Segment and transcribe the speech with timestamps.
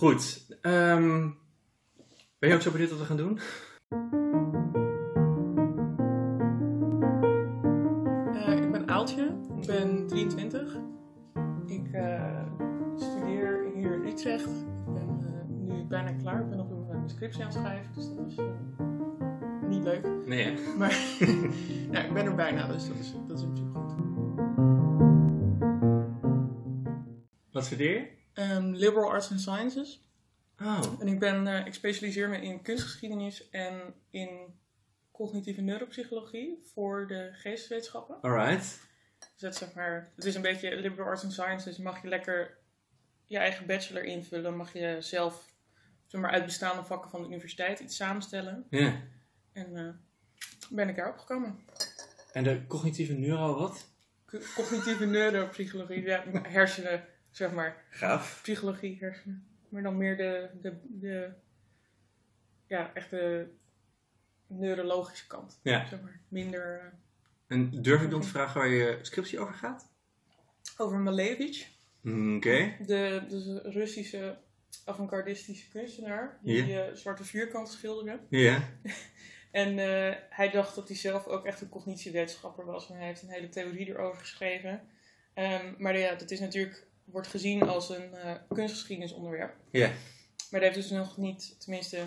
[0.00, 0.46] Goed.
[0.60, 1.28] ehm,
[2.38, 3.38] ben je ook zo benieuwd wat we gaan doen?
[8.34, 10.76] Eh, ik ben Aaltje, ik ben 23.
[11.66, 12.46] Ik eh,
[12.96, 14.46] studeer hier in Utrecht.
[14.46, 16.40] Ik ben eh, nu bijna klaar.
[16.40, 18.36] Ik ben nog door mijn scriptie aan het schrijven, dus dat is
[19.68, 20.08] niet leuk.
[20.26, 20.52] Nee, hè?
[20.78, 21.18] Maar
[21.92, 23.94] nou, ik ben er bijna, dus dat is, dat is principe goed.
[27.50, 28.19] Wat studeer je?
[28.40, 30.00] Ehm, liberal Arts and Sciences.
[30.60, 34.58] Oh, En ik, ben, eh, ik specialiseer me in kunstgeschiedenis en in
[35.12, 38.16] cognitieve neuropsychologie voor de geesteswetenschappen.
[38.20, 38.80] alright.
[39.18, 41.78] Dus dat zeg maar, het is een beetje liberal arts and sciences.
[41.78, 42.58] Mag je lekker
[43.24, 44.56] je eigen bachelor invullen.
[44.56, 45.54] Mag je zelf
[46.06, 48.66] zeg maar, uit bestaande vakken van de universiteit iets samenstellen.
[48.70, 49.00] Ja.
[49.52, 49.88] En eh,
[50.70, 51.58] ben ik daarop gekomen.
[52.32, 53.88] En de cognitieve neuro wat?
[54.26, 57.84] Co- Cognitieve neuropsychologie, ja, hersenen, zeg maar.
[57.90, 58.38] Gaaf.
[58.42, 59.46] Psychologie, hersenen.
[59.68, 61.32] Maar dan meer de, de, de
[62.66, 63.46] ja, echt de
[64.46, 65.60] neurologische kant.
[65.62, 65.86] Ja.
[65.86, 66.20] Zeg maar.
[66.28, 69.88] Minder eh, En durf ik dan te vragen waar je scriptie over gaat?
[70.80, 71.68] over Malevich.
[72.04, 72.76] Oké.
[72.86, 74.38] De, de Russische
[74.84, 78.20] avant-gardistische kunstenaar die eh, zwarte vierkanten schilderde.
[78.28, 78.62] Ja.
[79.50, 82.90] En eh, hij dacht dat hij zelf ook echt een cognitiewetenschapper was.
[82.90, 84.88] En hij heeft een hele theorie erover geschreven.
[85.34, 89.54] Ehm, maar ja, dat is natuurlijk, wordt gezien als een eh kunstgeschiedenisonderwerp.
[89.70, 89.88] Ja.
[90.50, 92.02] Maar daar heeft dus nog niet, tenminste,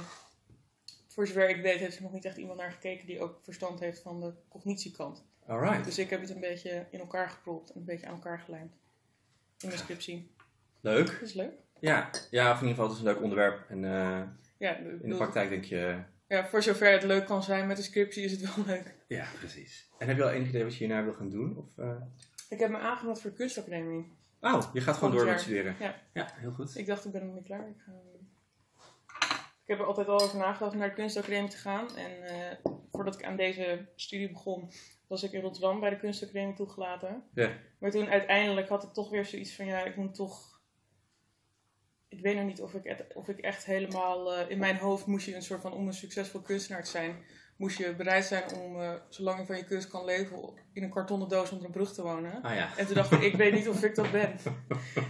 [1.08, 3.80] voor zover ik weet, heeft er nog niet echt iemand naar gekeken die ook verstand
[3.80, 5.26] heeft van de cognitiekant.
[5.48, 5.84] Alright.
[5.84, 8.76] Dus ik heb het een beetje in elkaar gepropt en een beetje aan elkaar gelijmd.
[9.60, 10.32] In de scriptie.
[10.82, 11.06] Leuk.
[11.08, 11.54] Dat is leuk.
[11.80, 12.10] Ja.
[12.32, 13.70] ja, of in ieder geval, het is een leuk onderwerp.
[13.70, 14.22] En eh,
[14.58, 16.04] Ja, in de praktijk denk je...
[16.28, 18.96] Ja, voor zover het leuk kan zijn met de scriptie is het wel leuk.
[19.08, 19.90] Ja, precies.
[19.98, 21.58] En heb je al enig idee wat je hierna wil gaan doen?
[21.58, 22.02] Of, eh?
[22.50, 24.12] Ik heb me aangemeld voor de kunstacademie.
[24.44, 25.76] Oh, je gaat gewoon door met studeren.
[25.80, 25.96] Ja.
[26.14, 26.78] Ja, heel goed.
[26.78, 27.68] Ik dacht, ik ben nog niet klaar.
[27.68, 27.92] Ik, ga...
[29.64, 31.96] ik heb er altijd al over nagedacht om naar de kunstacademie te gaan.
[31.96, 34.72] En eh, voordat ik aan deze studie begon,
[35.08, 37.24] was ik in Rotterdam bij de kunstacademie toegelaten.
[37.34, 37.52] Ja.
[37.78, 40.53] Maar toen uiteindelijk had ik toch weer zoiets van, ja, ik moet toch...
[42.18, 44.34] Ik weet nog niet of ik, of ik echt helemaal...
[44.34, 47.16] eh, in mijn hoofd moest je een soort van, om een succesvol kunstenaar te zijn...
[47.58, 50.38] moest je bereid zijn om, eh, zolang je van je kunst kan leven...
[50.74, 52.42] in een kartonnen doos onder een brug te wonen.
[52.42, 52.78] Ah ja.
[52.78, 54.36] En toen dacht ik, ik weet niet of ik dat ben.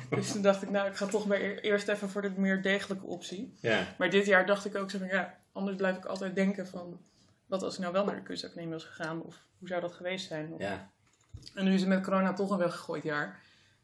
[0.09, 2.61] Dus toen dacht ik, nou, ik ga toch maar eer- eerst even voor de meer
[2.61, 3.53] degelijke optie.
[3.59, 3.87] Ja.
[3.97, 6.99] Maar dit jaar dacht ik ook zo van, ja, anders blijf ik altijd denken van...
[7.45, 9.21] wat als ik nou wel naar de kunstacademie was gegaan?
[9.21, 10.53] Of hoe zou dat geweest zijn?
[10.53, 10.91] Of- Ja.
[11.55, 13.39] En nu is het met corona toch een weggegooid jaar.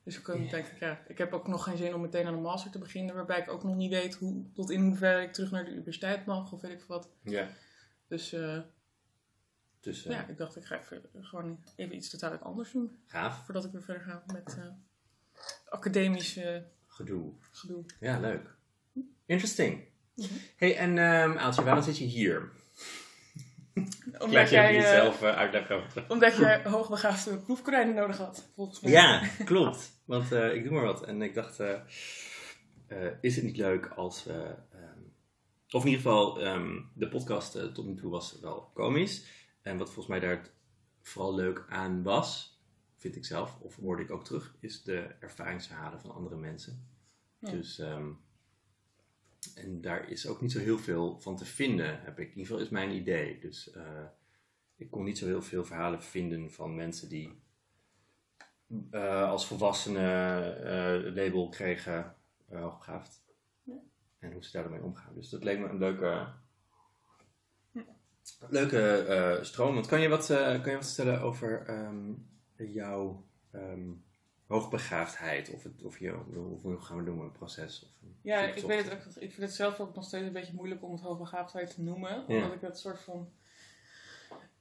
[0.10, 0.50] Dus ik Ja.
[0.50, 2.80] denk ik, ja, ik heb ook nog geen zin om meteen aan een master te
[2.80, 3.16] beginnen...
[3.16, 6.26] waarbij ik ook nog niet weet hoe, tot in hoeverre ik terug naar de universiteit
[6.26, 7.10] mag of weet ik wat.
[7.24, 7.48] Ja.
[8.08, 8.60] Dus eh,
[9.80, 12.98] Dus eh, ja, ik dacht ik ga even, gewoon even iets totaal anders doen...
[13.06, 13.46] gaaf.
[13.46, 14.66] voordat ik weer verder ga met eh
[15.70, 16.40] academisch
[16.88, 17.34] Gedoe.
[17.52, 17.86] gedoe.
[18.00, 18.56] Ja, leuk.
[19.26, 19.88] Interesting.
[20.16, 20.28] Mhm.
[20.56, 22.52] hey, en ehm Aaltje, waarom zit je hier?
[24.24, 28.92] Omdat je jij, jezelf eh, uitleggen omdat jij hoogbegaafde proefkonijnen nodig had, volgens mij.
[28.92, 29.98] Ja, klopt.
[30.10, 31.04] Want eh, ik doe maar wat.
[31.04, 31.80] En ik dacht, eh,
[32.88, 34.56] eh, is het niet leuk als we...
[34.72, 35.00] ehm,
[35.72, 39.26] of in ieder geval, ehm, de podcast tot nu toe was wel komisch.
[39.62, 40.50] En wat volgens mij daar
[41.02, 42.60] vooral leuk aan was,
[42.96, 46.88] vind ik zelf, of hoorde ik ook terug, is de ervaringsverhalen van andere mensen.
[47.40, 47.52] Ja.
[47.52, 48.10] Dus, ehm,
[49.56, 52.26] en daar is ook niet zo heel veel van te vinden, heb ik.
[52.26, 53.40] In ieder geval is mijn idee.
[53.40, 53.72] Dus
[54.76, 57.42] ik kon niet zo heel veel verhalen vinden van mensen die
[58.92, 62.16] eh, als volwassenen eh, het label kregen
[62.52, 63.22] uh, hoogbegaafd.
[63.64, 63.74] Ja.
[64.20, 65.14] En hoe ze daarmee omgaan.
[65.16, 66.28] Dus dat leek me een leuke,
[68.50, 69.74] leuke eh, stroom.
[69.74, 72.14] Want kan je wat, eh, kan je wat vertellen over ehm,
[72.74, 73.92] jouw ehm,
[74.48, 75.54] hoogbegaafdheid?
[75.54, 77.84] Of, het, of je, hoe, hoe gaan we doen, een proces?
[77.84, 79.16] Of een Ja, ik weet het ook.
[79.16, 82.24] Ik vind het zelf ook nog steeds een beetje moeilijk om het hoogbegaafdheid te noemen.
[82.28, 82.36] Ja.
[82.36, 83.32] Omdat ik dat soort van...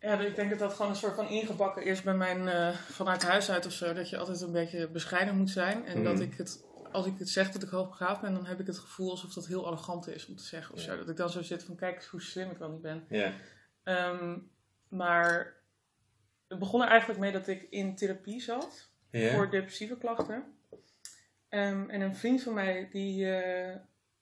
[0.00, 2.48] Ja, ik denk dat dat gewoon een soort van ingebakken is bij mijn...
[2.48, 3.92] eh, vanuit huis uit of zo.
[3.92, 5.86] Dat je altijd een beetje bescheiden moet zijn.
[5.86, 6.22] En dat Mhm.
[6.22, 6.66] ik het...
[6.92, 9.46] Als ik het zeg dat ik hoogbegaafd ben, dan heb ik het gevoel alsof dat
[9.46, 10.86] heel arrogant is om te zeggen of Ja.
[10.92, 10.96] zo.
[10.98, 13.04] Dat ik dan zo zit van, kijk eens hoe slim ik wel niet ben.
[13.08, 13.32] Ja,
[13.82, 14.38] Ehm,
[14.88, 15.56] maar
[16.48, 19.34] het begon er eigenlijk mee dat ik in therapie zat ja.
[19.34, 20.44] voor depressieve klachten.
[21.48, 23.76] Ehm, en een vriend van mij, die eh,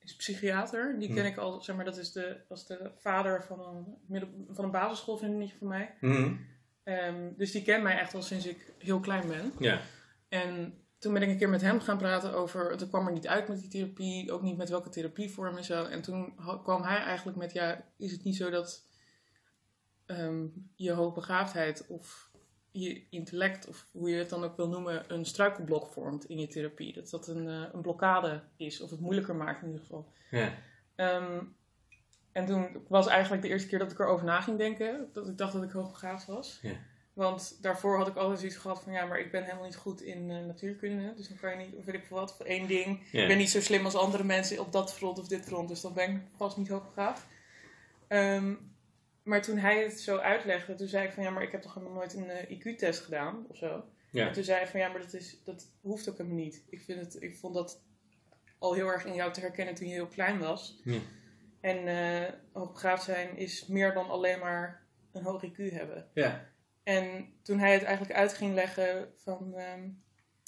[0.07, 0.99] is psychiater.
[0.99, 1.31] Die ken Hm.
[1.31, 3.61] ik al, zeg maar, dat is de, is de vader van
[4.09, 5.95] een, van een basisschoolvriendinnetje van mij.
[6.01, 6.35] Mhm.
[6.83, 9.53] Ehm, dus die kent mij echt al sinds ik heel klein ben.
[9.59, 9.81] ja.
[10.29, 12.71] En toen ben ik een keer met hem gaan praten over.
[12.71, 15.85] Het kwam er niet uit met die therapie, ook niet met welke therapievorm en zo.
[15.85, 18.89] En toen kwam hij eigenlijk met: ja, is het niet zo dat
[20.07, 20.45] ehm,
[20.75, 22.26] je hoogbegaafdheid of
[22.83, 26.47] je intellect, of hoe je het dan ook wil noemen, een struikelblok vormt in je
[26.47, 26.93] therapie.
[26.93, 30.13] Dat dat een, eh, een blokkade is, of het moeilijker maakt in ieder geval.
[30.31, 30.55] Ja.
[30.95, 31.43] Ehm,
[32.33, 35.39] en toen was eigenlijk de eerste keer dat ik erover na ging denken, dat ik
[35.39, 36.59] dacht dat ik hoogbegaafd was.
[36.63, 36.77] Ja.
[37.13, 40.01] Want daarvoor had ik altijd zoiets gehad van, ja, maar ik ben helemaal niet goed
[40.01, 41.15] in eh, natuurkunde.
[41.17, 43.09] Dus dan kan je niet, of weet ik veel wat, voor één ding.
[43.13, 43.23] Ja.
[43.23, 45.81] Ik ben niet zo slim als andere mensen op dat front of dit front, dus
[45.81, 47.27] dan ben ik vast niet hoogbegaafd.
[48.09, 48.55] Ehm,
[49.27, 51.75] maar toen hij het zo uitlegde, toen zei ik van, ja, maar ik heb toch
[51.75, 53.85] helemaal nooit een eh, IQ-test gedaan of zo.
[54.11, 54.27] Ja.
[54.27, 56.65] En toen zei hij van, ja, maar dat, is, dat hoeft ook helemaal niet.
[56.69, 57.83] Ik, vind het, ik vond dat
[58.59, 60.81] al heel erg in jou te herkennen toen je heel klein was.
[60.85, 60.99] Ja.
[61.61, 66.09] En eh hoogbegaafd zijn is meer dan alleen maar een hoog IQ hebben.
[66.15, 66.49] Ja.
[66.83, 69.55] En toen hij het eigenlijk uit ging leggen van...
[69.55, 69.89] ehm,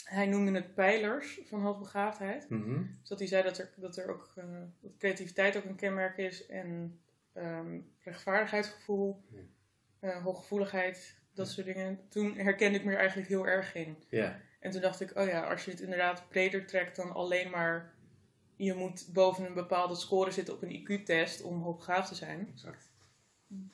[0.04, 2.48] hij noemde het pijlers van hoogbegaafdheid.
[2.50, 2.82] Mhm.
[3.00, 4.44] Dus dat hij zei dat er, dat er ook eh,
[4.80, 6.46] dat creativiteit ook een kenmerk is.
[6.46, 7.00] En
[7.38, 9.40] ehm, rechtvaardigheidsgevoel, Ja.
[10.00, 12.00] eh, hooggevoeligheid, dat soort dingen.
[12.08, 13.96] Toen herkende ik me er eigenlijk heel erg in.
[14.08, 14.40] Ja.
[14.60, 17.96] En toen dacht ik, oh ja, als je het inderdaad breder trekt dan alleen maar...
[18.56, 22.48] Je moet boven een bepaalde score zitten op een IQ-test om hoogbegaafd te zijn.
[22.52, 22.90] Exact.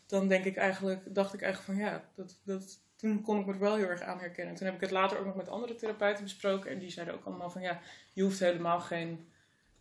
[0.06, 3.52] Dan denk ik eigenlijk, dacht ik eigenlijk van ja, dat, dat, toen kon ik me
[3.52, 4.55] er wel heel erg aan herkennen.
[4.55, 6.70] Toen heb ik het later ook nog met andere therapeuten besproken.
[6.70, 7.81] En die zeiden ook allemaal van ja,
[8.12, 9.28] je hoeft helemaal geen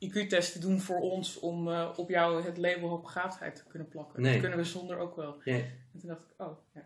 [0.10, 4.22] IQ-test te doen voor ons om eh, op jou het label hoogbegaafdheid te kunnen plakken.
[4.22, 4.32] Nee.
[4.32, 5.42] Dat kunnen we zonder ook wel.
[5.44, 5.54] Ja.
[5.56, 6.86] En toen dacht ik, oh ja.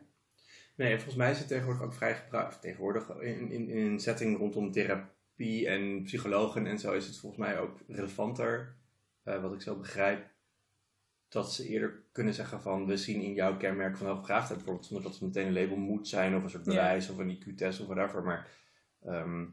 [0.76, 2.62] Nee, volgens mij is het tegenwoordig ook vrij gebruikt.
[2.62, 7.42] Tegenwoordig in, in, in een setting rondom therapie en psychologen en zo is het volgens
[7.42, 8.76] mij ook relevanter,
[9.24, 10.26] eh, wat ik zo begrijp,
[11.30, 15.06] dat ze eerder kunnen zeggen van we zien in jouw kenmerk van hoogbegaafdheid bijvoorbeeld, zonder
[15.06, 16.72] dat het meteen een label moet zijn of een soort Ja.
[16.72, 18.24] bewijs of een IQ-test of whatever.
[18.24, 18.48] Maar
[19.02, 19.46] ehm,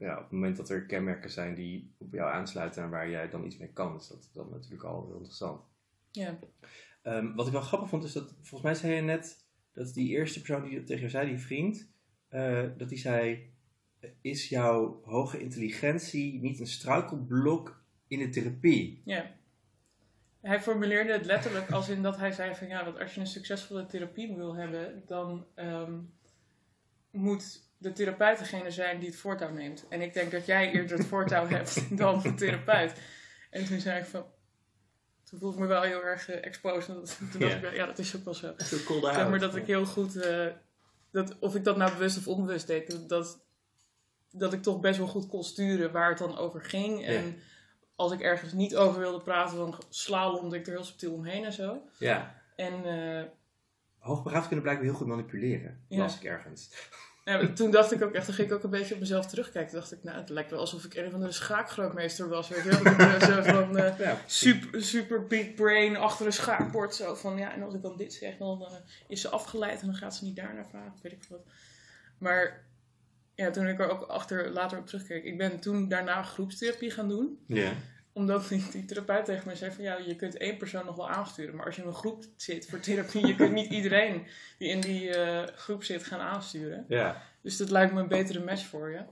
[0.00, 3.28] ja, op het moment dat er kenmerken zijn die op jou aansluiten en waar jij
[3.28, 5.62] dan iets mee kan, is dat dan natuurlijk al heel interessant.
[6.10, 6.38] ja.
[7.02, 10.08] Ehm, wat ik wel grappig vond, is dat volgens mij zei je net dat die
[10.08, 11.88] eerste persoon die dat tegen jou zei, die vriend,
[12.28, 13.52] eh, dat die zei:
[14.20, 19.02] Is jouw hoge intelligentie niet een struikelblok in de therapie?
[19.04, 19.30] Ja.
[20.40, 23.26] Hij formuleerde het letterlijk als in dat hij zei van ja, dat als je een
[23.26, 25.98] succesvolle therapie wil hebben, dan ehm,
[27.10, 29.86] moet de therapeut degene zijn die het voortouw neemt.
[29.88, 32.92] En ik denk dat jij eerder het voortouw hebt dan de therapeut.
[33.50, 34.24] En toen zei ik van,
[35.24, 36.88] toen voelde ik me wel heel erg uh, exposed.
[36.88, 37.68] En dat- Toen dacht Ja.
[37.68, 38.54] ik, ja, dat is ook wel zo.
[38.56, 40.46] Zeg maar dat ik heel goed, eh,
[41.10, 43.44] dat, of ik dat nou bewust of onbewust deed, dat,
[44.30, 47.04] dat ik toch best wel goed kon sturen waar het dan over ging.
[47.06, 47.38] En
[47.94, 51.52] als ik ergens niet over wilde praten, dan slalomde ik er heel subtiel omheen en
[51.52, 51.82] zo.
[51.98, 53.24] Ja, En eh,
[53.98, 55.98] hoogbegaafd kunnen blijkbaar heel goed manipuleren, Ja.
[55.98, 56.70] las ik ergens.
[57.30, 59.70] Ja, toen dacht ik ook echt, dan ging ik ook een beetje op mezelf terugkijken.
[59.70, 62.48] Toen dacht ik, nou, het lijkt wel alsof ik een van de schaakgrootmeester was.
[62.48, 62.82] Weet je wel?
[62.82, 66.94] Dat ik, eh, zo van, eh, Ja, super, super big brain achter een schaakbord.
[66.94, 68.72] Zo van, ja, en als ik dan dit zeg, dan eh,
[69.08, 70.98] is ze afgeleid en dan gaat ze niet daarnaar vragen.
[71.02, 71.44] Weet ik wat.
[72.18, 72.64] Maar
[73.34, 77.08] ja, toen ik er ook achter, later op terugkeek, ik ben toen daarna groepstherapie gaan
[77.08, 77.38] doen.
[77.46, 77.72] ja.
[78.12, 81.56] Omdat die, therapeut tegen mij zei van, ja, je kunt één persoon nog wel aansturen.
[81.56, 84.26] Maar als je in een groep zit voor therapie, je kunt niet iedereen
[84.58, 86.84] die in die eh, groep zit gaan aansturen.
[86.88, 87.22] ja.
[87.42, 88.96] Dus dat lijkt me een betere match voor je.
[88.96, 89.06] Een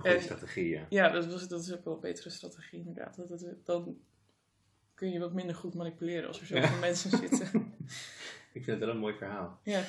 [0.00, 0.86] goede En- strategie, ja.
[0.88, 3.16] Ja, dat, was, dat is ook wel een betere strategie inderdaad.
[3.16, 3.96] Dat, dat, dan
[4.94, 6.78] kun je wat minder goed manipuleren als er zoveel Ja.
[6.78, 7.74] mensen zitten.
[8.52, 9.60] Ik vind het wel een mooi verhaal.
[9.64, 9.82] ja.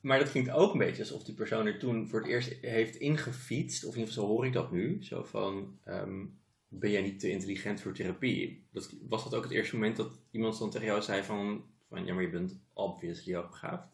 [0.00, 2.96] Maar dat klinkt ook een beetje alsof die persoon er toen voor het eerst heeft
[2.96, 3.84] ingefietst.
[3.84, 5.04] Of in ieder geval zo hoor ik dat nu.
[5.04, 6.24] Zo van, ehm,
[6.74, 8.66] ben jij niet te intelligent voor therapie?
[8.72, 11.64] Dat, was dat ook het eerste moment dat iemand dan tegen jou zei van...
[11.88, 13.88] van ja, maar je bent obviously ook begaafd.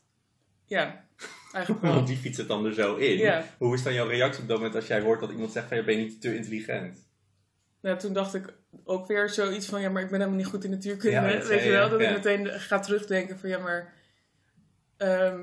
[0.66, 1.06] ja,
[1.52, 1.94] eigenlijk wel.
[1.94, 3.18] Want die fietst het dan er zo in.
[3.18, 3.44] Ja.
[3.58, 5.76] Hoe is dan jouw reactie op dat moment als jij hoort dat iemand zegt van...
[5.76, 7.06] je bent niet te intelligent?
[7.80, 10.64] Nou, toen dacht ik ook weer zoiets van, ja, maar ik ben helemaal niet goed
[10.64, 11.16] in natuurkunde.
[11.16, 11.88] Ja, weet zei je je, wel?
[11.88, 12.08] Dat ja.
[12.08, 13.94] ik meteen ga terugdenken van, ja, maar...
[14.96, 15.40] ehm,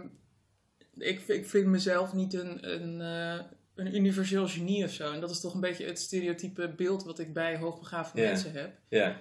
[0.98, 3.46] ik, ik vind mezelf niet een, een, eh,
[3.76, 5.12] een universeel genie of zo.
[5.12, 8.78] En dat is toch een beetje het stereotype beeld wat ik bij hoogbegaafde mensen heb.
[8.90, 9.18] Ja,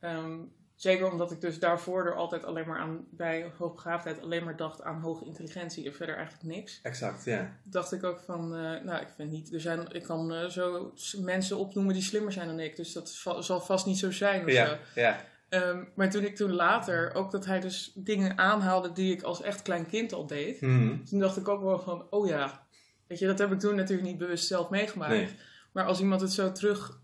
[0.00, 0.38] Ehm,
[0.74, 4.82] zeker omdat ik dus daarvoor er altijd alleen maar aan, bij hoogbegaafdheid alleen maar dacht
[4.82, 6.80] aan hoge intelligentie en verder eigenlijk niks.
[6.82, 7.56] exact, ja.
[7.64, 10.92] Dacht ik ook van, eh, nou ik vind niet, er zijn, ik kan eh, zo
[11.20, 14.44] mensen opnoemen die slimmer zijn dan ik, dus dat va- zal vast niet zo zijn
[14.44, 14.56] of zo.
[14.56, 15.20] Ja, ja.
[15.48, 19.42] Ehm, maar toen ik toen later, ook dat hij dus dingen aanhaalde die ik als
[19.42, 21.04] echt klein kind al deed, Mhm.
[21.04, 22.66] toen dacht ik ook wel van, oh ja,
[23.08, 25.12] weet je, dat heb ik toen natuurlijk niet bewust zelf meegemaakt.
[25.12, 25.36] Nee.
[25.72, 27.00] Maar als iemand het zo terug,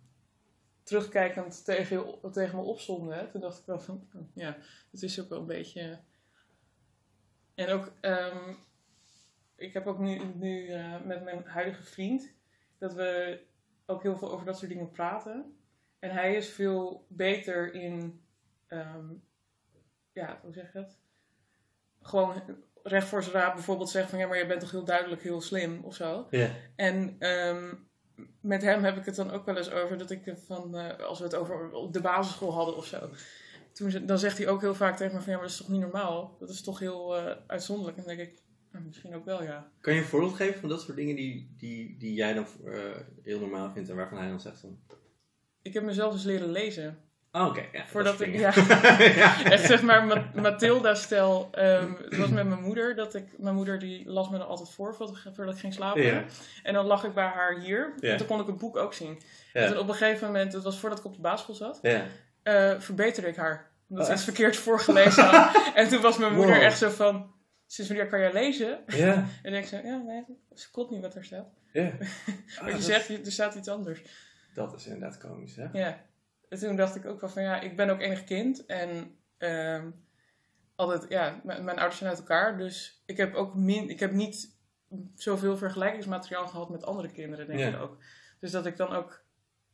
[0.83, 4.57] terugkijkend tegen, tegen me opzonde, toen dacht ik wel van, oh, ja,
[4.91, 5.99] het is ook wel een beetje...
[7.55, 8.55] En ook, ehm,
[9.57, 12.33] ik heb ook nu, nu eh, met mijn huidige vriend,
[12.79, 13.41] dat we
[13.87, 15.57] ook heel veel over dat soort dingen praten.
[15.99, 18.25] En hij is veel beter in,
[18.67, 19.07] ehm,
[20.13, 20.99] ja, hoe zeg je dat?
[22.01, 22.43] Gewoon
[22.87, 25.41] recht voor zijn raap bijvoorbeeld zegt van ja, maar je bent toch heel duidelijk heel
[25.41, 26.27] slim of zo.
[26.77, 27.73] En ehm,
[28.41, 31.19] met hem heb ik het dan ook wel eens over dat ik van, eh, als
[31.19, 33.11] we het over op de basisschool hadden of zo.
[33.73, 35.61] Toen, ze- dan zegt hij ook heel vaak tegen me van ja, maar dat is
[35.63, 36.37] toch niet normaal?
[36.39, 37.97] Dat is toch heel eh, uitzonderlijk?
[37.99, 39.71] En dan denk ik, nou, misschien ook wel ja.
[39.81, 42.73] Kan je een voorbeeld geven van dat soort dingen die, die, die jij dan eh,
[43.23, 44.79] heel normaal vindt en waarvan hij dan zegt van...
[45.63, 46.99] Ik heb mezelf eens leren lezen.
[47.37, 47.65] Oh, oké.
[47.73, 48.53] ja, Voordat dat ik, ja,
[49.53, 51.49] echt zeg maar Ma- Mathilda-stel.
[51.53, 54.71] ehm, het was met mijn moeder, dat ik, mijn moeder die las me dan altijd
[54.71, 56.03] voor voordat ik, ging slapen.
[56.03, 56.25] Ja.
[56.63, 57.95] En dan lag ik bij haar hier.
[58.01, 58.11] Ja.
[58.11, 59.21] En toen kon ik het boek ook zien.
[59.53, 59.61] Ja.
[59.61, 62.03] En toen op een gegeven moment, dat was voordat ik op de basisschool zat, Ja.
[62.43, 63.71] eh, verbeterde ik haar.
[63.89, 65.63] Omdat Oh, ze iets verkeerd voorgelezen had.
[65.75, 66.65] en toen was mijn moeder Wow.
[66.65, 67.33] echt zo van,
[67.67, 68.79] sinds wanneer kan jij lezen?
[68.87, 69.13] Ja.
[69.15, 70.25] En dan denk ik zo, ja, nee,
[70.55, 71.47] ze klopt niet wat er staat.
[71.73, 71.83] ja.
[71.99, 71.99] Wat
[72.61, 74.03] Ah, je dat- zegt, er staat iets anders.
[74.55, 75.67] Dat is inderdaad komisch, hè?
[75.73, 76.01] Ja.
[76.55, 78.67] En toen dacht ik ook wel van, ja, ik ben ook enig kind.
[78.67, 79.91] En ehm,
[80.77, 82.59] altijd, ja, mijn ouders zijn uit elkaar.
[82.59, 84.57] Dus ik heb ook min, ik heb niet
[85.15, 87.69] zoveel vergelijkingsmateriaal gehad met andere kinderen, denk Ja.
[87.69, 87.97] ik ook.
[88.41, 89.23] Dus dat ik dan ook,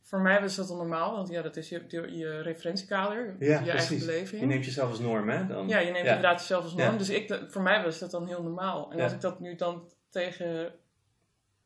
[0.03, 1.17] voor mij was dat dan normaal.
[1.17, 4.41] Want ja, dat is je, je, je referentiekader, Ja, je eigen beleving.
[4.41, 5.47] Je neemt jezelf als norm, hè?
[5.47, 5.69] Dan...
[5.69, 6.15] Ja, je neemt Ja.
[6.15, 6.99] inderdaad jezelf als norm.
[6.99, 8.93] Dus ik, voor mij was dat dan heel normaal.
[8.93, 10.73] En als ik dat nu dan tegen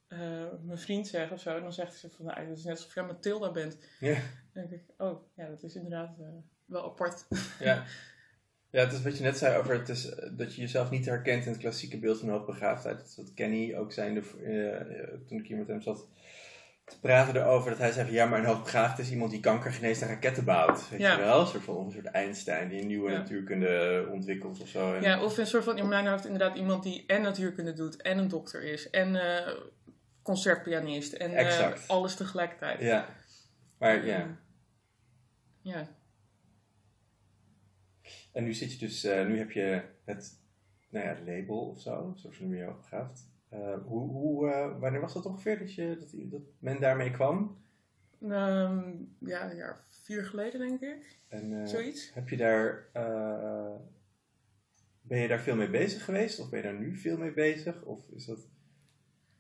[0.09, 0.19] eh,
[0.63, 3.05] mijn vriend zeg of zo, dan zegt ze van, nou, dat is net alsof jij
[3.05, 3.79] Mathilda bent.
[4.01, 4.15] Ja.
[4.53, 6.27] Dan denk ik, oh, ja, dat is inderdaad eh,
[6.65, 7.27] wel apart.
[7.61, 7.85] Ja.
[8.71, 11.07] ja, het is wat je net zei over het is, eh, dat je jezelf niet
[11.07, 12.99] herkent in het klassieke beeld van hoogbegaafdheid.
[12.99, 16.09] Dat wat Kenny ook zei eh, toen ik hier met hem zat
[16.85, 17.71] te praten erover.
[17.71, 20.45] Dat hij zei van ja, maar een hoogbegaafd is iemand die kanker geneest en raketten
[20.45, 20.89] bouwt.
[20.91, 21.17] Weet Ja.
[21.17, 21.41] je wel?
[21.41, 23.19] Een soort van een soort Einstein die een nieuwe Ja.
[23.19, 24.95] natuurkunde ontwikkelt of zo.
[24.95, 28.03] En- Ja, of een soort van, in mijn hoofd inderdaad iemand die en natuurkunde doet,
[28.03, 29.15] en een dokter is, en
[30.25, 32.81] concertpianist, en eh, alles tegelijkertijd.
[32.81, 33.09] ja.
[33.79, 34.39] Maar ja.
[35.61, 35.89] Ja,
[38.33, 40.41] En nu zit je dus, eh, nu heb je het,
[40.89, 43.29] nou ja, het label of zo, zoals je meer opgegaafd.
[43.49, 47.63] Eh hoe, hoe, eh, wanneer was dat ongeveer dat, je, dat, dat men daarmee kwam?
[48.21, 52.15] Ehm, ja, een jaar vier geleden denk ik, En, zoiets.
[52.15, 52.89] Heb je daar,
[55.01, 56.41] ben je daar veel mee bezig geweest?
[56.41, 57.83] Of ben je daar nu veel mee bezig?
[57.83, 58.53] Of is dat...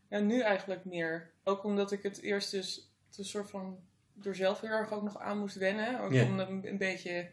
[0.09, 1.31] Ja, nu eigenlijk meer.
[1.45, 3.79] Ook omdat ik het eerst dus het een soort van
[4.13, 6.01] door zelf heel erg ook nog aan moest wennen.
[6.01, 7.31] Ook om een, een beetje,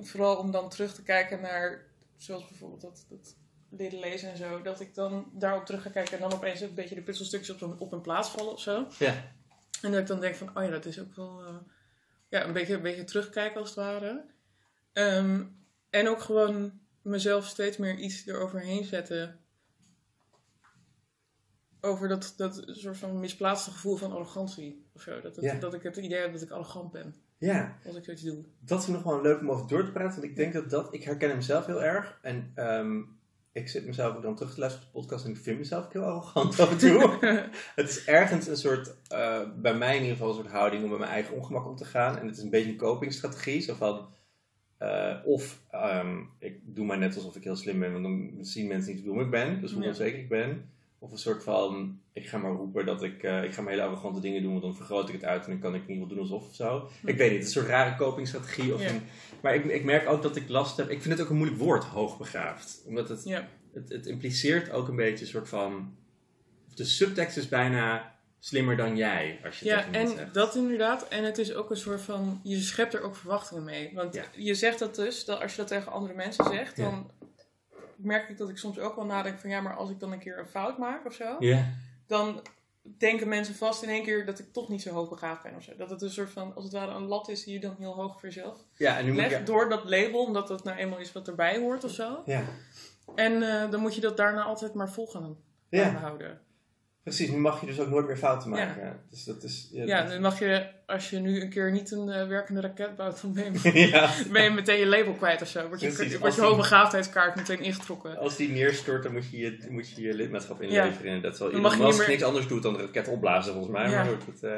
[0.00, 1.84] vooral om dan terug te kijken naar,
[2.16, 3.36] zoals bijvoorbeeld dat, dat
[3.70, 4.62] leren lezen en zo.
[4.62, 7.60] Dat ik dan daarop terug ga kijken en dan opeens een beetje de puzzelstukjes op,
[7.60, 8.86] een- op een plaats vallen of zo.
[8.98, 9.32] Ja.
[9.82, 11.54] En dat ik dan denk van, oh ja, dat is ook wel, eh,
[12.28, 14.24] ja, een beetje, een beetje terugkijken als het ware.
[14.92, 15.44] Ehm,
[15.90, 19.40] en ook gewoon mezelf steeds meer iets eroverheen zetten
[21.86, 25.20] over dat, dat soort van misplaatste gevoel van arrogantie of zo.
[25.20, 25.54] Dat, Ja.
[25.54, 28.44] dat ik het idee heb dat ik arrogant ben Ja, als ik zoiets doe.
[28.60, 30.20] dat is nog wel leuk om over door te praten.
[30.20, 32.18] Want ik denk dat dat, ik herken hem zelf heel erg.
[32.22, 33.00] En ehm,
[33.52, 35.84] ik zit mezelf ook dan terug te luisteren op de podcast en ik vind mezelf
[35.84, 37.16] ook heel arrogant af en toe.
[37.74, 40.90] Het is ergens een soort, eh, bij mij in ieder geval, een soort houding om
[40.90, 42.18] met mijn eigen ongemak om te gaan.
[42.18, 43.60] En het is een beetje een copingstrategie.
[43.60, 44.08] Zo van,
[44.78, 48.66] eh, of ehm, ik doe maar net alsof ik heel slim ben, want dan zien
[48.68, 49.60] mensen niet hoe dom ik ben.
[49.60, 49.88] Dus hoe Ja.
[49.88, 50.70] onzeker ik ben.
[50.98, 53.84] Of een soort van, ik ga maar roepen dat ik, eh, ik ga maar hele
[53.84, 56.08] arrogante dingen doen, want dan vergroot ik het uit en dan kan ik ieder geval
[56.08, 56.88] doen alsof of zo.
[57.04, 58.74] Ik weet niet, het is een soort rare copingstrategie.
[58.74, 58.88] Of Ja.
[58.88, 59.02] een,
[59.42, 61.60] maar ik, ik merk ook dat ik last heb, ik vind het ook een moeilijk
[61.60, 62.82] woord, hoogbegaafd.
[62.86, 63.48] Omdat het, ja.
[63.72, 65.94] het, het impliceert ook een beetje een soort van.
[66.74, 70.34] De subtekst is bijna slimmer dan jij, als je ja, en zegt.
[70.34, 71.08] dat inderdaad.
[71.08, 73.90] En het is ook een soort van, je schept er ook verwachtingen mee.
[73.94, 74.24] Want Ja.
[74.36, 77.04] je zegt dat dus, dat als je dat tegen andere mensen zegt, Ja.
[77.96, 80.18] Merk ik dat ik soms ook wel nadenk van, ja, maar als ik dan een
[80.18, 81.36] keer een fout maak of zo,
[82.06, 82.42] dan
[82.98, 85.76] denken mensen vast in één keer dat ik toch niet zo hoogbegaafd ben of zo.
[85.76, 87.94] Dat het een soort van, als het ware, een lat is die je dan heel
[87.94, 89.42] hoog voor jezelf ja en nu moet legt je.
[89.42, 92.22] door dat label, omdat dat nou eenmaal is wat erbij hoort of zo.
[92.26, 92.44] Ja,
[93.14, 95.36] En eh, dan moet je dat daarna altijd maar vol gaan
[95.68, 96.40] ja, houden.
[97.14, 97.30] Precies.
[97.30, 99.00] Nu mag je dus ook nooit meer fouten maken.
[99.10, 99.68] Dus dat is.
[99.72, 102.60] Ja, Ja, dat- dan mag je, als je nu een keer niet een eh, werkende
[102.60, 105.68] raket bouwt, dan ben je, ja, ben je meteen je label kwijt of zo.
[105.68, 108.18] Word je, wordt als je hoogbegaafdheidskaart meteen ingetrokken.
[108.18, 111.12] als die neerstort, dan moet je je, moet je, je lidmaatschap inleveren.
[111.12, 113.72] En dat Dan je niet Musk meer- niks anders doet dan de raket opblazen, volgens
[113.74, 113.90] mij.
[113.90, 114.04] Ja.
[114.04, 114.56] Maar goed, eh,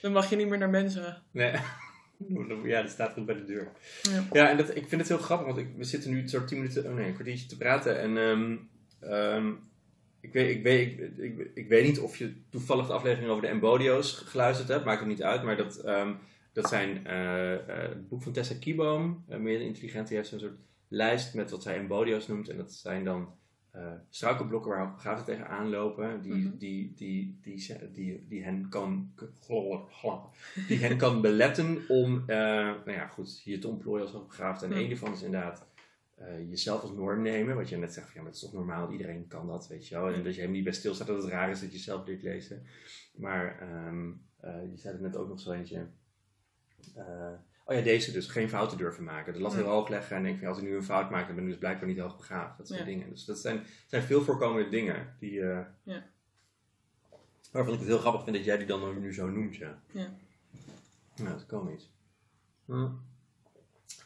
[0.00, 1.22] Dan mag je niet meer naar mensen.
[1.30, 1.52] nee.
[2.64, 3.68] Ja, dat staat goed bij de deur.
[4.02, 4.24] Ja.
[4.32, 6.58] Ja, en dat, ik vind het heel grappig, want ik, we zitten nu zo'n 10
[6.58, 8.00] minuten, oh nee, een kwartiertje te praten.
[8.00, 8.56] En ehm,
[9.12, 9.50] ehm,
[10.26, 13.42] ik, weet, ik, weet, ik, ik, ik weet niet of je toevallig de aflevering over
[13.42, 15.42] de embodio's geluisterd hebt, maakt het niet uit.
[15.42, 16.12] Maar dat, ehm,
[16.52, 20.38] dat zijn eh, eh, het boek van Tessa Kieboom, uh, meer intelligent, die heeft zo'n
[20.38, 22.48] soort lijst met wat zij embodio's noemt.
[22.48, 23.34] En dat zijn dan
[23.70, 26.56] eh struikelblokken waar begaafden tegenaan lopen, die, Mhm.
[26.58, 29.12] die, die, die, die, die, hen kan,
[30.68, 32.36] die hen kan beletten om, eh,
[32.84, 34.62] nou ja, goed, je te ontplooien als hoogbegaafd.
[34.62, 34.78] En Mhm.
[34.78, 35.66] een daarvan is inderdaad
[36.16, 37.56] eh, jezelf als norm nemen.
[37.56, 39.88] Wat je net zegt, van, ja, maar het is toch normaal, iedereen kan dat, weet
[39.88, 40.06] je wel.
[40.06, 42.22] En dat je helemaal niet bij stilstaat dat het raar is dat je zelf leert
[42.22, 42.66] lezen.
[43.14, 45.86] Maar ehm, eh, je zei het net ook nog zo eentje.
[46.94, 47.32] Eh,
[47.64, 49.32] oh ja, deze dus, geen fouten durven maken.
[49.32, 51.34] De lat heel hoog leggen en denk van, als ik nu een fout maak, dan
[51.34, 52.58] ben ik dus blijkbaar niet hoog begaafd.
[52.58, 52.84] Dat soort Ja.
[52.84, 53.10] dingen.
[53.10, 55.32] Dus dat zijn, zijn veel voorkomende dingen die...
[55.82, 56.14] Ja.
[57.52, 59.82] Waarvan ik het heel grappig vind dat jij die dan nu zo noemt, ja.
[59.90, 60.14] Ja.
[61.14, 61.88] Ja, dat kan niet.
[62.64, 62.88] Hm.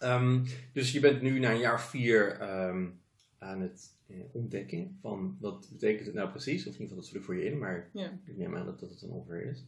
[0.00, 2.86] Ehm, dus je bent nu na een jaar vier ehm,
[3.38, 6.60] aan het eh, ontdekken van wat betekent het nou precies.
[6.66, 8.10] Of in ieder geval, dat vul ik voor je in, maar Ja.
[8.24, 9.64] ik neem aan dat dat het dan ongeveer is.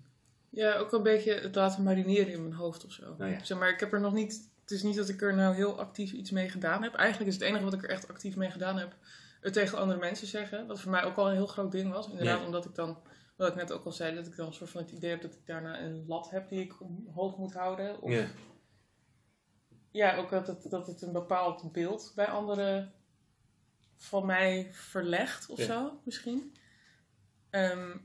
[0.51, 3.15] Ja, ook een beetje het laten marineren in mijn hoofd of zo.
[3.19, 3.45] Nou ja.
[3.45, 4.51] Zeg maar, ik heb er nog niet...
[4.61, 6.95] Het is niet dat ik er nou heel actief iets mee gedaan heb.
[6.95, 8.97] Eigenlijk is het enige wat ik er echt actief mee gedaan heb...
[9.41, 10.67] het tegen andere mensen zeggen.
[10.67, 12.09] Wat voor mij ook al een heel groot ding was.
[12.11, 12.45] Inderdaad, Ja.
[12.47, 12.99] omdat ik dan...
[13.37, 15.23] Wat ik net ook al zei, dat ik dan een soort van het idee heb
[15.23, 16.73] dat ik daarna een lat heb die ik
[17.15, 18.03] hoog moet houden.
[18.03, 18.11] Of
[19.93, 20.17] Ja.
[20.17, 22.93] ook dat het, dat het een bepaald beeld bij anderen
[23.97, 25.65] van mij verlegt of Ja.
[25.65, 26.57] zo, misschien.
[27.51, 27.97] Ehm,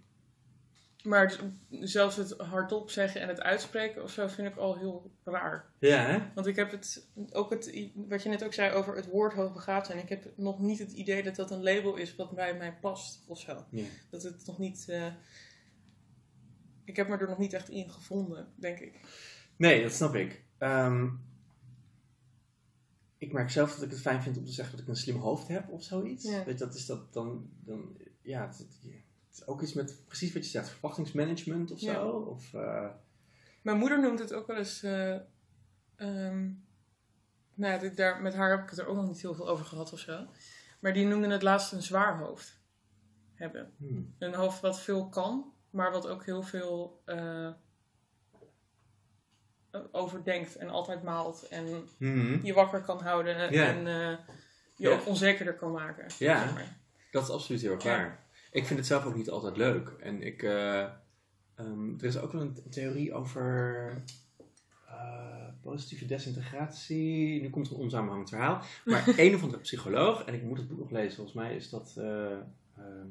[1.03, 1.39] maar
[1.69, 5.71] zelfs het hardop zeggen en het uitspreken of zo vind ik al heel raar.
[5.79, 6.31] Ja, hè?
[6.35, 9.85] Want ik heb het, ook het, wat je net ook zei over het woord hoogbegaafd
[9.85, 9.99] zijn.
[9.99, 13.23] Ik heb nog niet het idee dat dat een label is wat bij mij past
[13.27, 13.65] of zo.
[13.69, 13.85] Ja.
[14.09, 15.07] Dat het nog niet, eh,
[16.83, 18.99] ik heb me er nog niet echt in gevonden, denk ik.
[19.57, 20.43] Nee, dat snap ik.
[20.57, 21.07] Ehm,
[23.17, 25.17] ik merk zelf dat ik het fijn vind om te zeggen dat ik een slim
[25.17, 26.23] hoofd heb of zoiets.
[26.23, 26.43] Ja.
[26.43, 28.77] Weet je, dat is dat dan, dan ja, het, het-
[29.27, 31.91] het is ook iets met precies wat je zegt, verwachtingsmanagement of zo.
[31.91, 32.05] Ja.
[32.11, 32.89] Of, eh,
[33.61, 34.83] Mijn moeder noemt het ook wel eens.
[34.83, 35.13] eh,
[35.95, 36.45] ehm,
[37.53, 39.47] nou, ja, dit- daar, met haar heb ik het er ook nog niet heel veel
[39.47, 40.25] over gehad of zo.
[40.79, 42.59] Maar die noemde het laatst een zwaar hoofd
[43.33, 43.73] hebben.
[43.77, 44.13] hmm.
[44.17, 47.01] Een hoofd wat veel kan, maar wat ook heel veel
[49.77, 51.47] eh, overdenkt en altijd maalt.
[51.47, 52.45] En Mhm.
[52.45, 54.17] je wakker kan houden en eh,
[54.75, 56.05] je ook onzekerder kan maken.
[56.19, 56.41] Ja.
[56.43, 56.77] zeg maar.
[57.11, 57.97] Dat is absoluut heel erg Ja.
[57.97, 58.25] waar.
[58.51, 59.89] Ik vind het zelf ook niet altijd leuk.
[59.99, 60.81] En ik, eh,
[61.55, 63.91] ehm, er is ook wel een theorie over
[65.61, 67.41] positieve desintegratie.
[67.41, 68.61] Nu komt er een onsamenhangend verhaal.
[68.85, 71.69] Maar een of andere psycholoog, en ik moet het boek nog lezen, volgens mij is
[71.69, 72.31] dat eh
[72.77, 73.07] ehm,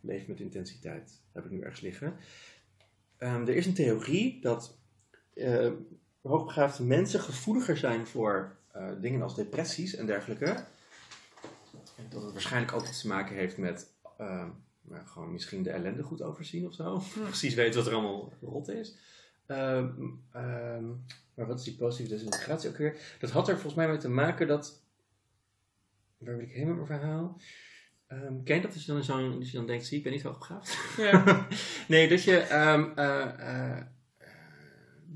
[0.00, 1.20] Leef met intensiteit.
[1.32, 2.16] Heb ik nu ergens liggen.
[3.18, 4.78] Ehm, er is een theorie dat
[5.36, 5.70] eh,
[6.22, 10.46] hoogbegaafde mensen gevoeliger zijn voor eh, dingen als depressies en dergelijke.
[11.96, 16.02] En dat het waarschijnlijk ook iets te maken heeft met nou, gewoon misschien de ellende
[16.02, 17.02] goed overzien of zo.
[17.22, 18.96] Precies weten wat er allemaal rot is.
[19.46, 19.88] Ehm,
[20.32, 20.86] ehm,
[21.34, 23.16] maar wat is die positieve desintegratie ook weer?
[23.20, 24.84] Dat had er volgens mij mee te maken dat.
[26.18, 27.40] Waar wil ik heen met mijn verhaal?
[28.44, 30.22] Ken je dat als je dan, zo'n, dat je dan denkt, zie ik ben niet
[30.22, 30.96] hoogbegaafd?
[30.96, 31.46] Ja.
[31.88, 32.38] nee, dat je.
[32.38, 33.86] ehm, eh, eh, eh,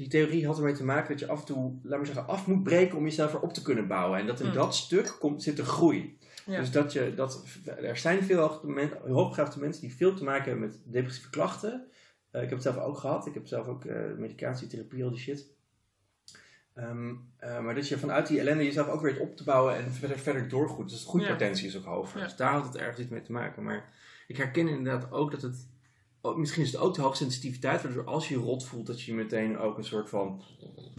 [0.00, 2.46] die theorie had ermee te maken dat je af en toe, laat maar zeggen, af
[2.46, 4.18] moet breken om jezelf erop te kunnen bouwen.
[4.18, 4.54] En dat in Hmm.
[4.54, 6.18] dat stuk komt, zit de groei.
[6.46, 6.58] Ja.
[6.60, 7.44] Dus dat je, dat,
[7.82, 8.62] er zijn veel hoog-
[9.06, 11.86] hoogbegaafde mensen die veel te maken hebben met depressieve klachten.
[12.30, 13.26] Eh, ik heb het zelf ook gehad.
[13.26, 15.46] Ik heb zelf ook eh, medicatie, therapie, al die shit.
[16.74, 19.92] Ehm, eh, maar dat je vanuit die ellende jezelf ook weer op te bouwen en
[19.92, 20.88] verder, verder doorgroeit.
[20.88, 22.18] Dus de groeipotentie is ook hoger.
[22.18, 22.24] Ja.
[22.24, 23.62] Dus daar had het ergens iets mee te maken.
[23.62, 23.88] Maar
[24.26, 25.68] ik herken inderdaad ook dat het...
[26.22, 29.16] ook- misschien is het ook de hoogsensitiviteit, waardoor als je rot voelt, dat je je
[29.16, 30.42] meteen ook een soort van,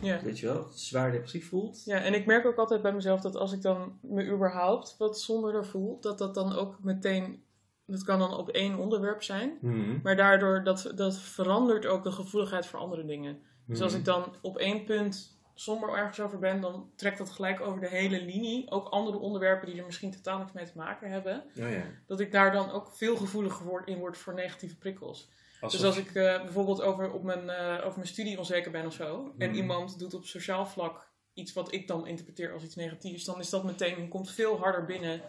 [0.01, 0.23] ja.
[0.23, 1.81] weet je wel, zwaar depressief voelt.
[1.85, 5.19] Ja, en ik merk ook altijd bij mezelf dat als ik dan me überhaupt wat
[5.19, 7.43] somberder voel, dat dat dan ook meteen,
[7.85, 9.99] dat kan dan op één onderwerp zijn, Mhm.
[10.03, 13.39] maar daardoor dat, dat verandert ook de gevoeligheid voor andere dingen.
[13.67, 13.99] Dus als Mhm.
[13.99, 17.87] ik dan op één punt somber ergens over ben, dan trekt dat gelijk over de
[17.87, 18.71] hele linie.
[18.71, 21.43] Ook andere onderwerpen die er misschien totaal niks mee te maken hebben.
[21.59, 21.83] Oh ja.
[22.07, 25.29] Dat ik daar dan ook veel gevoeliger word, in word voor negatieve prikkels.
[25.59, 28.85] Alsof- Dus als ik eh, bijvoorbeeld over, op mijn, eh, over mijn studie onzeker ben
[28.85, 29.57] of zo, en Mhm.
[29.57, 33.49] iemand doet op sociaal vlak iets wat ik dan interpreteer als iets negatiefs, dan is
[33.49, 35.21] dat meteen, komt veel harder binnen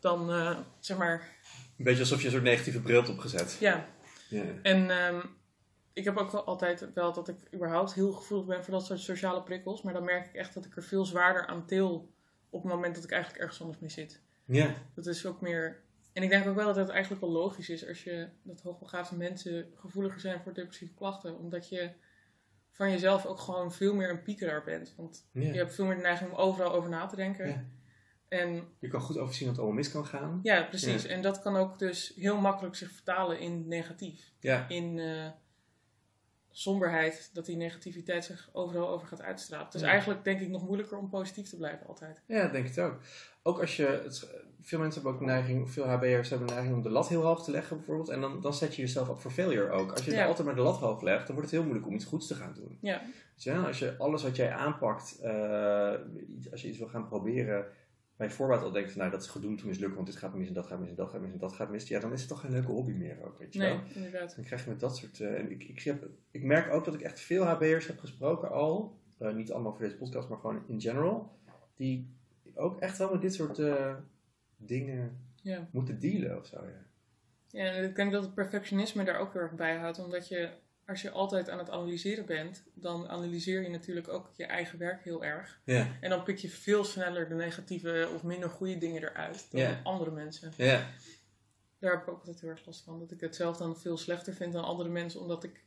[0.00, 1.36] dan, eh, zeg maar,
[1.78, 3.56] Een beetje alsof je een soort negatieve bril hebt opgezet.
[3.60, 3.86] ja.
[4.28, 4.42] Ja.
[4.62, 5.20] En ehm,
[5.92, 9.00] ik heb ook wel altijd wel dat ik überhaupt heel gevoelig ben voor dat soort
[9.00, 12.14] sociale prikkels, maar dan merk ik echt dat ik er veel zwaarder aan til
[12.50, 14.22] op het moment dat ik eigenlijk ergens anders mee zit.
[14.44, 14.74] Ja.
[14.94, 15.82] Dat is ook meer.
[16.12, 19.16] En ik denk ook wel dat het eigenlijk wel logisch is als je dat hoogbegaafde
[19.16, 21.38] mensen gevoeliger zijn voor depressieve klachten.
[21.38, 21.90] Omdat je
[22.70, 24.94] van jezelf ook gewoon veel meer een piekeraar bent.
[24.96, 25.40] Want Ja.
[25.52, 27.48] je hebt veel meer de neiging om overal over na te denken.
[27.48, 27.64] Ja.
[28.28, 30.40] En Je kan goed overzien dat het allemaal mis kan gaan.
[30.42, 31.02] ja, precies.
[31.02, 31.08] Ja.
[31.08, 34.32] En dat kan ook dus heel makkelijk zich vertalen in negatief.
[34.40, 34.68] Ja.
[34.68, 35.30] In, eh,
[36.52, 39.66] somberheid, dat die negativiteit zich overal over gaat uitstralen.
[39.66, 39.88] Het is Ja.
[39.88, 42.20] eigenlijk denk ik nog moeilijker om positief te blijven altijd.
[42.26, 42.98] Ja, denk ik ook.
[43.42, 44.28] Ook als je, het,
[44.60, 47.22] veel mensen hebben ook een neiging, veel HB'ers hebben een neiging om de lat heel
[47.22, 48.08] hoog te leggen bijvoorbeeld.
[48.08, 49.90] En dan, dan zet je jezelf op voor failure ook.
[49.90, 50.26] Als je Ja.
[50.26, 52.34] altijd maar de lat hoog legt, dan wordt het heel moeilijk om iets goeds te
[52.34, 52.78] gaan doen.
[52.80, 53.02] Ja,
[53.34, 55.92] Dus ja, als je alles wat jij aanpakt, eh,
[56.50, 57.66] als je iets wil gaan proberen,
[58.16, 60.48] bij voorbaat al denkt van nou dat is gedoemd te mislukken, want dit gaat mis
[60.48, 61.88] en dat gaat mis en dat gaat mis en dat gaat mis.
[61.88, 63.80] Ja, dan is het toch geen leuke hobby meer ook, weet je nee, wel.
[63.94, 64.34] inderdaad.
[64.36, 65.20] Dan krijg je met dat soort.
[65.20, 68.50] eh, en ik, ik, heb, ik merk ook dat ik echt veel HB'ers heb gesproken
[68.50, 68.98] al.
[69.18, 71.38] Eh, niet allemaal voor deze podcast, maar gewoon in general.
[71.76, 72.14] Die
[72.54, 73.94] ook echt wel met dit soort eh,
[74.56, 75.68] dingen Ja.
[75.72, 76.64] moeten dealen of zo.
[76.64, 76.84] Ja.
[77.48, 79.98] Ja, en ik denk dat het perfectionisme daar ook heel erg bij houdt.
[80.04, 80.50] Omdat je,
[80.86, 85.04] als je altijd aan het analyseren bent, dan analyseer je natuurlijk ook je eigen werk
[85.04, 85.60] heel erg.
[85.64, 85.86] Ja.
[86.00, 89.80] En dan pik je veel sneller de negatieve of minder goede dingen eruit dan Ja.
[89.82, 90.52] andere mensen.
[90.56, 90.86] Ja.
[91.78, 92.98] Daar heb ik ook altijd heel erg last van.
[92.98, 95.64] Dat ik het zelf dan veel slechter vind dan andere mensen, omdat ik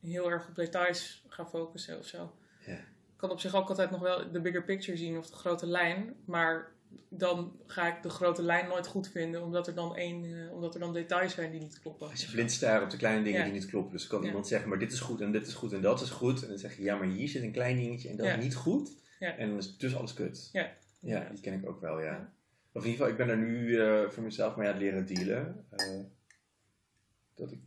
[0.00, 2.36] heel erg op details ga focussen of zo.
[2.66, 2.72] Ja.
[2.72, 5.66] Ik kan op zich ook altijd nog wel de bigger picture zien of de grote
[5.66, 6.72] lijn, maar
[7.08, 10.74] dan ga ik de grote lijn nooit goed vinden, omdat er dan, één, eh, omdat
[10.74, 12.10] er dan details zijn die niet kloppen.
[12.10, 13.44] Als je blind staart op de kleine dingen Ja.
[13.44, 13.92] die niet kloppen.
[13.92, 14.26] Dus kan Ja.
[14.26, 16.42] iemand zeggen, maar dit is goed en dit is goed en dat is goed.
[16.42, 18.34] En dan zeg je, ja, maar hier zit een klein dingetje en dat Ja.
[18.34, 18.90] is niet goed.
[19.18, 19.36] Ja.
[19.36, 20.48] En dan is dus alles kut.
[20.52, 20.72] Ja.
[21.00, 22.04] Ja, die ken ik ook wel, ja.
[22.04, 22.32] Ja.
[22.72, 25.06] Of in ieder geval, ik ben er nu eh, voor mezelf mee aan het leren
[25.06, 25.66] dealen.
[25.70, 26.00] Eh,
[27.34, 27.60] dat ik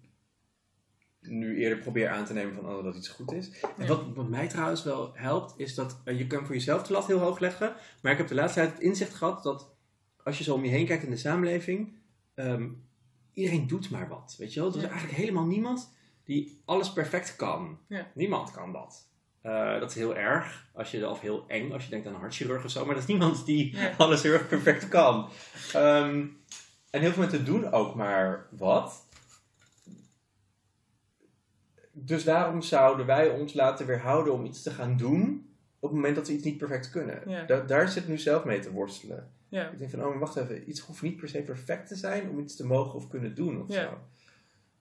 [1.21, 3.49] nu eerder probeer aan te nemen van oh, dat iets goed is.
[3.77, 6.93] En wat, wat mij trouwens wel helpt, is dat eh, je kan voor jezelf de
[6.93, 7.73] lat heel hoog leggen.
[8.01, 9.69] Maar ik heb de laatste tijd het inzicht gehad dat
[10.23, 11.93] als je zo om je heen kijkt in de samenleving,
[12.35, 12.67] ehm,
[13.33, 14.35] iedereen doet maar wat.
[14.37, 14.69] Weet je wel?
[14.69, 14.89] Er is Ja.
[14.89, 17.77] eigenlijk helemaal niemand die alles perfect kan.
[17.87, 18.07] Ja.
[18.13, 19.09] Niemand kan dat.
[19.41, 22.19] Eh, dat is heel erg, als je, of heel eng als je denkt aan een
[22.19, 23.93] hartchirurg of zo, maar dat is niemand die Ja.
[23.97, 25.29] alles heel erg perfect kan.
[25.73, 26.25] Ehm,
[26.89, 29.07] en heel veel mensen doen ook maar wat.
[31.91, 35.49] Dus daarom zouden wij ons laten weerhouden om iets te gaan doen
[35.79, 37.21] op het moment dat we iets niet perfect kunnen.
[37.29, 37.43] Ja.
[37.43, 39.31] Da- daar zit nu zelf mee te worstelen.
[39.49, 41.95] Ja, Ik denk van, oh, maar wacht even, iets hoeft niet per se perfect te
[41.95, 43.83] zijn om iets te mogen of kunnen doen of Ja.
[43.83, 43.97] zo.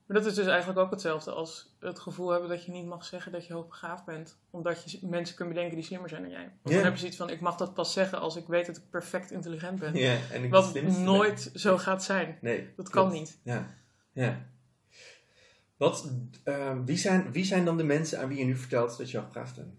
[0.07, 3.05] maar dat is dus eigenlijk ook hetzelfde als het gevoel hebben dat je niet mag
[3.05, 4.37] zeggen dat je hoogbegaafd bent.
[4.51, 6.43] Omdat je mensen kunt bedenken die slimmer zijn dan jij.
[6.65, 6.71] Ja.
[6.75, 8.83] dan heb je zoiets van, ik mag dat pas zeggen als ik weet dat ik
[8.91, 9.95] perfect intelligent ben.
[9.95, 12.39] Ja, en ik Wat nooit zo gaat zijn.
[12.41, 13.39] Nee, Dat kan niet.
[13.43, 13.75] Ja,
[14.13, 14.43] ja.
[15.81, 16.11] Wat,
[16.45, 19.19] ehm, wie, zijn, wie zijn dan de mensen aan wie je nu vertelt dat je
[19.19, 19.75] hoogbegaafd bent?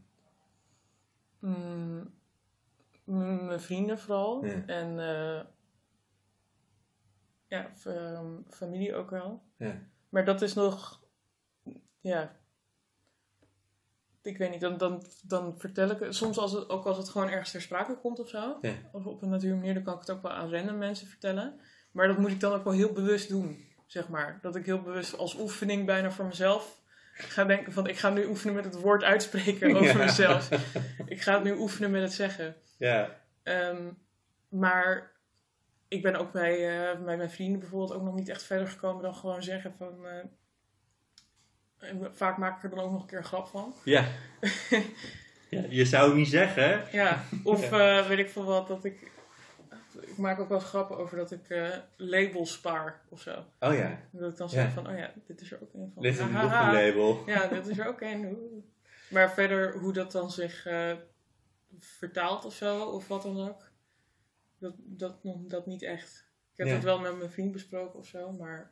[1.39, 2.13] Mm,
[3.03, 4.45] mm, mijn vrienden vooral.
[4.45, 4.65] Ja.
[4.65, 5.45] En eh,
[7.47, 9.41] ja, ehm, familie ook wel.
[9.57, 9.81] Ja.
[10.09, 11.03] Maar dat is nog,
[11.99, 12.35] ja,
[14.21, 17.09] ik weet niet, dan, dan, dan vertel ik het, soms als het, ook als het
[17.09, 18.73] gewoon ergens ter sprake komt of zo, Ja.
[18.91, 21.59] of op een natuurlijke manier, dan kan ik het ook wel aan random mensen vertellen.
[21.91, 24.39] Maar dat moet ik dan ook wel heel bewust doen, zeg maar.
[24.41, 26.79] Dat ik heel bewust als oefening bijna voor mezelf
[27.13, 29.97] ga denken van, ik ga nu oefenen met het woord uitspreken over Ja.
[29.97, 30.49] mezelf.
[31.05, 32.55] Ik ga het nu oefenen met het zeggen.
[32.77, 33.89] Ja, Ehm,
[34.49, 35.11] maar
[35.87, 36.53] ik ben ook bij,
[36.91, 40.05] eh, bij mijn vrienden bijvoorbeeld ook nog niet echt verder gekomen dan gewoon zeggen van...
[40.07, 43.73] eh, vaak maak ik er dan ook nog een keer een grap van.
[43.83, 44.05] Ja.
[45.49, 46.83] ja je zou het niet zeggen.
[46.91, 49.11] Ja, of eh, weet ik veel wat, dat ik...
[50.01, 53.45] Ik maak ook wel grappen over dat ik eh, labels spaar of zo.
[53.59, 53.99] oh ja.
[54.11, 54.53] Dat ik dan Ja.
[54.53, 56.03] zeg van, oh ja, dit is er ook een van.
[56.03, 57.23] Dit is een label.
[57.25, 58.37] Ja, dit is er ook een.
[59.09, 60.95] Maar verder, hoe dat dan zich eh,
[61.77, 63.71] vertaalt of zo, of wat dan ook,
[64.57, 66.29] dat, dat, nog- dat niet echt.
[66.51, 66.73] Ik heb Ja.
[66.73, 68.71] het wel met mijn vriend besproken of zo, maar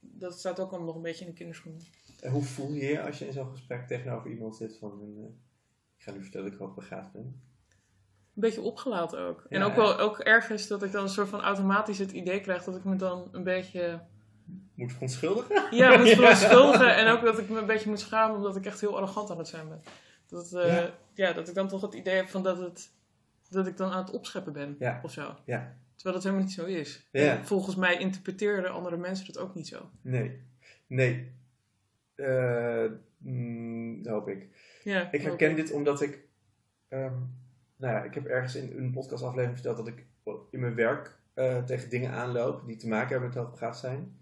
[0.00, 1.80] dat staat ook allemaal nog een beetje in de kinderschoenen.
[2.20, 5.00] En hoe voel je je als je in zo'n gesprek tegenover iemand zit van...
[5.18, 5.24] eh,
[5.96, 7.40] ik ga nu vertellen dat ik hoogbegaafd ben?
[8.40, 9.46] Een beetje opgelaten ook.
[9.48, 12.40] en Ja, ook wel ook ergens dat ik dan een soort van automatisch het idee
[12.40, 14.00] krijg dat ik me dan een beetje
[14.74, 15.76] Moet verontschuldigen?
[15.76, 16.14] Ja, moet Ja.
[16.16, 16.96] verontschuldigen.
[16.96, 19.38] En ook dat ik me een beetje moet schamen omdat ik echt heel arrogant aan
[19.38, 19.80] het zijn ben.
[20.26, 20.90] Dat, eh, Ja.
[21.14, 21.32] ja.
[21.32, 22.92] dat ik dan toch het idee heb van dat, het,
[23.50, 24.76] dat ik dan aan het opscheppen ben.
[24.78, 25.00] Ja.
[25.02, 25.34] Of zo.
[25.44, 25.76] Ja.
[25.94, 27.08] Terwijl dat helemaal niet zo is.
[27.12, 27.36] Ja.
[27.36, 29.90] En volgens mij interpreteren andere mensen dat ook niet zo.
[30.02, 30.40] Nee.
[30.86, 31.32] Nee.
[32.14, 32.84] Eh,
[33.18, 34.48] mm, dat hoop ik.
[34.84, 36.18] Ja, Ik herken dit omdat ik...
[36.88, 37.12] ehm,
[37.80, 40.06] nou ja, ik heb ergens in een podcastaflevering verteld dat ik
[40.50, 44.16] in mijn werk eh, tegen dingen aanloop die te maken hebben met hoogbegaafd zijn.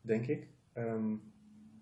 [0.00, 0.48] Denk ik.
[0.72, 1.14] Ehm,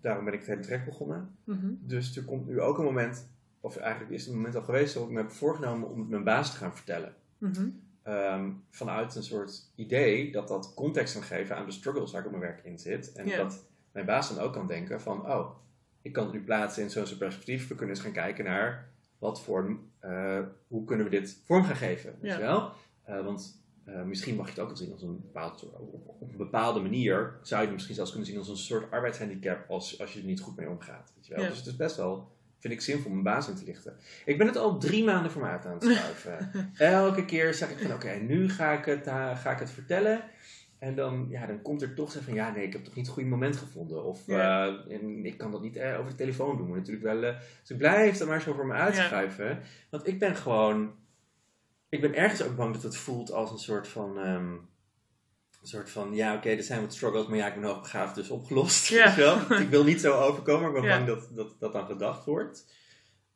[0.01, 1.37] daarom ben ik het hele trek begonnen.
[1.43, 1.73] Mhm.
[1.79, 3.27] Dus er komt nu ook een moment,
[3.59, 6.09] of eigenlijk is het een moment al geweest, dat ik me heb voorgenomen om het
[6.09, 7.15] mijn baas te gaan vertellen.
[7.37, 7.69] Mhm.
[8.03, 12.27] Ehm, vanuit een soort idee dat dat context kan geven aan de struggles waar ik
[12.27, 13.11] op mijn werk in zit.
[13.11, 15.55] En dat mijn baas dan ook kan denken van, oh,
[16.01, 17.67] ik kan het nu plaatsen in zo'n soort perspectief.
[17.67, 21.75] We kunnen eens gaan kijken naar wat vorm, eh, hoe kunnen we dit vorm gaan
[21.75, 22.37] geven, weet Ja.
[22.37, 22.71] je wel?
[23.03, 26.37] Eh, want eh, misschien mag je het ook wel zien als een, bepaald, op, een
[26.37, 27.33] bepaalde manier.
[27.41, 30.25] Zou je het misschien zelfs kunnen zien als een soort arbeidshandicap als, als je er
[30.25, 31.11] niet goed mee omgaat.
[31.15, 31.43] Weet je wel?
[31.43, 31.49] Ja.
[31.49, 33.97] Dus het is best wel, vind ik, zinvol om een baas in te lichten.
[34.25, 36.51] Ik ben het al drie maanden voor uit aan het schuiven.
[36.77, 40.23] Elke keer zeg ik van oké, nu ga ik, het, ga ik het vertellen.
[40.79, 43.05] En dan, ja, dan komt er toch zo van ja, nee, ik heb toch niet
[43.05, 44.03] het goede moment gevonden.
[44.03, 44.67] Of Ja.
[44.67, 46.67] eh, en ik kan dat niet eh, over de telefoon doen.
[46.67, 49.61] Moet natuurlijk wel, eh, dus ik blijf maar zo voor me uitschuiven.
[49.89, 50.95] Want ik ben gewoon,
[51.89, 54.51] ik ben ergens ook bang dat het voelt als een soort van, ehm,
[55.61, 58.29] een soort van ja, oké, er zijn wat struggles, maar ja, ik ben hoogbegaafd, dus
[58.29, 58.87] opgelost.
[58.87, 59.15] Ja.
[59.15, 59.37] wel?
[59.61, 62.65] Ik wil niet zo overkomen, maar ik ben bang dat, dat dat dan gedacht wordt.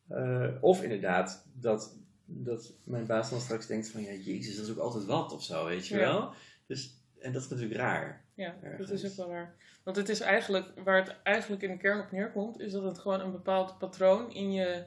[0.08, 4.71] Eh, of inderdaad, dat, dat mijn baas dan straks denkt van ja, jezus, dat is
[4.71, 6.34] ook altijd wat of zo, weet je wel.
[6.67, 8.23] Dus, en dat is natuurlijk raar.
[8.34, 9.55] Ja, dat is ook wel waar.
[9.84, 12.99] Want het is eigenlijk, waar het eigenlijk in de kern op neerkomt, is dat het
[12.99, 14.84] gewoon een bepaald patroon in je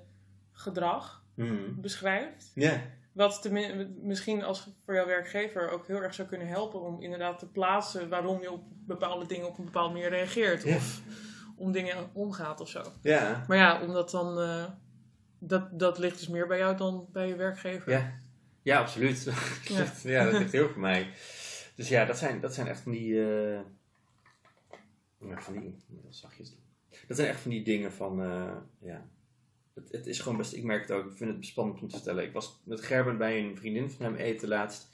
[0.52, 1.80] gedrag Mhm.
[1.80, 2.50] beschrijft.
[2.54, 2.80] Ja,
[3.12, 7.38] Wat tenmin- misschien als voor jouw werkgever ook heel erg zou kunnen helpen om inderdaad
[7.38, 10.64] te plaatsen waarom je op bepaalde dingen op een bepaalde manier reageert.
[10.64, 11.00] Of
[11.56, 12.82] om dingen omgaat of zo.
[13.02, 14.40] ja, Maar ja, omdat dan.
[14.40, 14.64] eh,
[15.38, 17.92] dat, dat ligt dus meer bij jou dan bij je werkgever.
[17.92, 18.12] Ja.
[18.62, 19.24] ja, absoluut.
[19.68, 19.84] Ja.
[20.02, 20.24] ja.
[20.24, 21.06] dat ligt heel voor mij.
[21.74, 23.14] Dus ja, dat zijn, dat zijn echt van die,
[25.18, 25.74] ja, van die,
[26.08, 26.60] zachtjes doen.
[27.08, 29.08] Dat zijn echt van die dingen van, eh, ja,
[29.74, 31.94] het, het is gewoon best, ik merk het ook, ik vind het spannend om te
[31.96, 32.24] vertellen.
[32.24, 34.90] Ik was met Gerben bij een vriendin van hem eten laatst.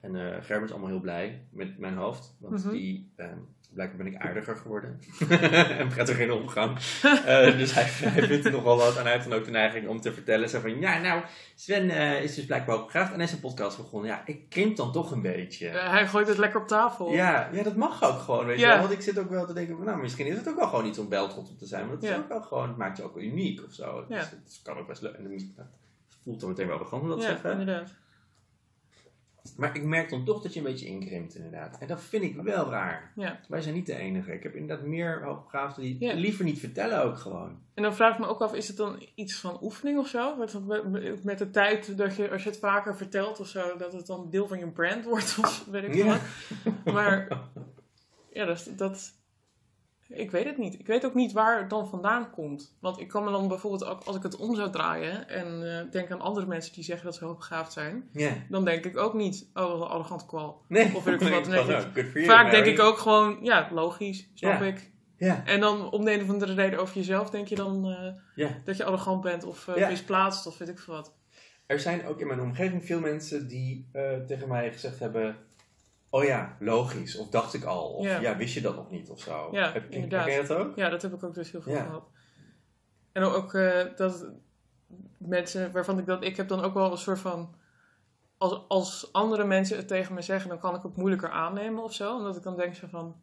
[0.00, 2.34] En eh Gerben is allemaal heel blij met mijn hoofd.
[2.38, 2.72] Want Mhm.
[2.72, 3.32] die, eh,
[3.72, 5.00] blijkbaar ben ik aardiger geworden.
[5.78, 6.78] en prettiger in omgang.
[7.26, 8.96] Eh, dus hij, hij vindt er nog wel wat.
[8.96, 10.48] En hij heeft dan ook de neiging om te vertellen.
[10.48, 11.22] Zo van, ja nou,
[11.54, 13.10] Sven eh, is dus blijkbaar opgegraafd.
[13.10, 14.10] En hij is een podcast begonnen.
[14.10, 15.68] Ja, ik krimp dan toch een beetje.
[15.68, 17.12] Eh, hij gooit het lekker op tafel.
[17.12, 18.66] Ja, ja, dat mag ook gewoon, weet je.
[18.66, 20.86] Want ik zit ook wel te denken van, nou, misschien is het ook wel gewoon
[20.86, 21.84] iets om beltrot op te zijn.
[21.86, 24.04] Maar het, is ook wel gewoon, het maakt je ook wel uniek of zo.
[24.08, 25.14] Dus het kan ook best leuk.
[25.14, 25.66] En dat
[26.24, 27.60] voelt dan meteen wel begonnen om dat te Ja, zeggen.
[27.60, 27.90] inderdaad.
[29.56, 31.78] Maar ik merk dan toch dat je een beetje inkrimpt, inderdaad.
[31.78, 33.12] En dat vind ik wel raar.
[33.16, 33.40] Ja.
[33.48, 34.32] Wij zijn niet de enige.
[34.32, 36.14] Ik heb inderdaad meer hoogbegaafden die Ja.
[36.14, 37.58] liever niet vertellen ook gewoon.
[37.74, 40.36] En dan vraag ik me ook af, is het dan iets van oefening of zo?
[40.36, 40.64] Met,
[41.24, 44.30] met- de tijd dat je, als je het vaker vertelt of zo, dat het dan
[44.30, 46.06] deel van je brand wordt of weet ik Ja.
[46.06, 46.20] wat.
[46.94, 47.28] Maar
[48.32, 49.12] ja, dat, dat,
[50.08, 50.78] ik weet het niet.
[50.78, 52.76] Ik weet ook niet waar het dan vandaan komt.
[52.80, 55.90] Want ik kan me dan bijvoorbeeld ook, als ik het om zou draaien en eh,
[55.90, 58.08] denk aan andere mensen die zeggen dat ze hoogbegaafd zijn,
[58.48, 60.62] dan denk ik ook niet, oh, wat een arrogant kwal.
[60.68, 60.94] Nee.
[60.94, 61.46] Of weet ik wat.
[62.14, 64.90] Nee, Vaak denk ik ook gewoon, ja, logisch, snap ik.
[65.16, 65.42] Ja.
[65.44, 67.86] En dan om de een of andere reden over jezelf denk je dan
[68.36, 71.16] eh, dat je arrogant bent of eh misplaatst of weet ik veel wat.
[71.66, 73.90] Er zijn ook in mijn omgeving veel mensen die
[74.26, 75.36] tegen mij gezegd hebben...
[76.10, 77.16] Oh ja, logisch.
[77.16, 77.88] Of dacht ik al.
[77.88, 78.36] Of ja, Ja.
[78.36, 79.48] wist je dat nog niet of zo.
[79.52, 80.24] Ja, Heb, inderdaad.
[80.24, 80.76] Ken je dat ook?
[80.76, 81.84] Ja, dat heb ik ook dus heel veel Ja.
[81.84, 82.08] gehad.
[83.12, 84.26] En ook eh, dat
[85.18, 87.54] mensen waarvan ik dat, ik heb dan ook wel een soort van,
[88.38, 91.92] als, als andere mensen het tegen me zeggen, dan kan ik het moeilijker aannemen of
[91.94, 92.16] zo.
[92.16, 93.16] Omdat ik dan denk zo van,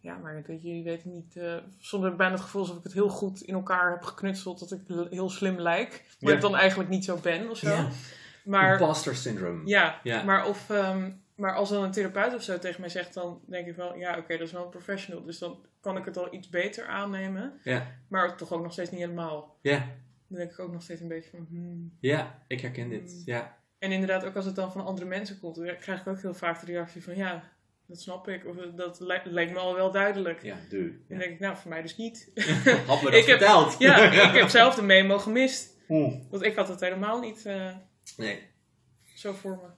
[0.00, 2.82] ja, maar dat jullie weten niet, eh soms heb ik bijna het gevoel alsof ik
[2.82, 6.04] het heel goed in elkaar heb geknutseld, dat ik heel slim lijk.
[6.20, 6.36] Maar Ja.
[6.36, 7.68] ik dan eigenlijk niet zo ben of zo.
[7.68, 7.88] Ja.
[8.44, 9.60] Maar Imposter syndrome.
[9.66, 10.22] Ja, Ja.
[10.22, 11.10] Maar, of, ehm,
[11.42, 14.18] maar als dan een therapeut of zo tegen mij zegt, dan denk ik wel, ja,
[14.18, 15.22] oké, dat is wel een professional.
[15.24, 17.60] Dus dan kan ik het al iets beter aannemen.
[17.62, 17.86] Ja.
[18.08, 19.58] Maar toch ook nog steeds niet helemaal.
[19.62, 19.78] Ja.
[20.28, 21.96] Dan denk ik ook nog steeds een beetje van, hmm.
[22.00, 23.22] Ja, ik herken dit.
[23.24, 23.58] Ja.
[23.78, 26.34] En inderdaad, ook als het dan van andere mensen komt, dan krijg ik ook heel
[26.34, 27.50] vaak de reactie van, ja,
[27.86, 28.46] dat snap ik.
[28.46, 30.42] Of dat li- lijkt me al wel duidelijk.
[30.42, 30.80] Ja, doe.
[30.88, 31.18] Dan Ja.
[31.18, 32.30] denk ik, nou, voor mij dus niet.
[32.86, 33.78] Had me dat Ik heb- verteld.
[33.78, 33.96] ja,
[34.30, 35.76] ik heb zelf de memo gemist.
[35.88, 36.14] Oeh.
[36.30, 37.76] Want ik had het helemaal niet eh,
[38.16, 38.42] Nee.
[39.14, 39.68] zo voor me.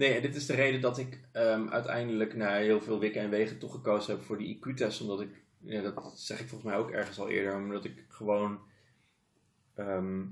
[0.00, 3.30] Nee, en dit is de reden dat ik ehm, uiteindelijk na heel veel wikken en
[3.30, 5.00] wegen toch gekozen heb voor die IQ-test.
[5.00, 8.60] Omdat ik, ja, dat zeg ik volgens mij ook ergens al eerder, omdat ik gewoon
[9.74, 10.22] ehm,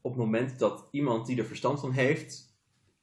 [0.00, 2.54] op het moment dat iemand die er verstand van heeft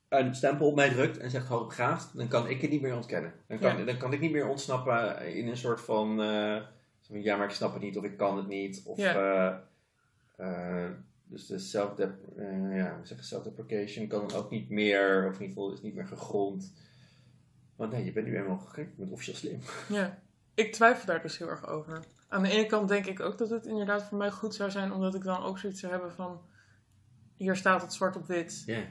[0.09, 3.33] een stempel op mij drukt en zegt hoogbegaafd, dan kan ik het niet meer ontkennen.
[3.47, 3.83] Dan kan, Ja.
[3.83, 6.61] dan kan ik niet meer ontsnappen in een soort van, eh,
[7.01, 8.81] van, ja, maar ik snap het niet of ik kan het niet.
[8.85, 9.13] Of, Ja.
[10.35, 10.91] eh, eh,
[11.27, 15.41] dus de self uh, ja, zeg je, self-deprecation kan dan ook niet meer, of in
[15.41, 16.73] ieder geval is niet meer gegrond.
[17.75, 19.59] Want nee, je bent nu eenmaal gek, bent officieel slim.
[19.89, 20.19] Ja,
[20.53, 22.03] ik twijfel daar dus heel erg over.
[22.27, 24.91] Aan de ene kant denk ik ook dat het inderdaad voor mij goed zou zijn,
[24.91, 26.41] omdat ik dan ook zoiets zou hebben van:
[27.35, 28.63] hier staat het zwart op wit.
[28.65, 28.83] Ja.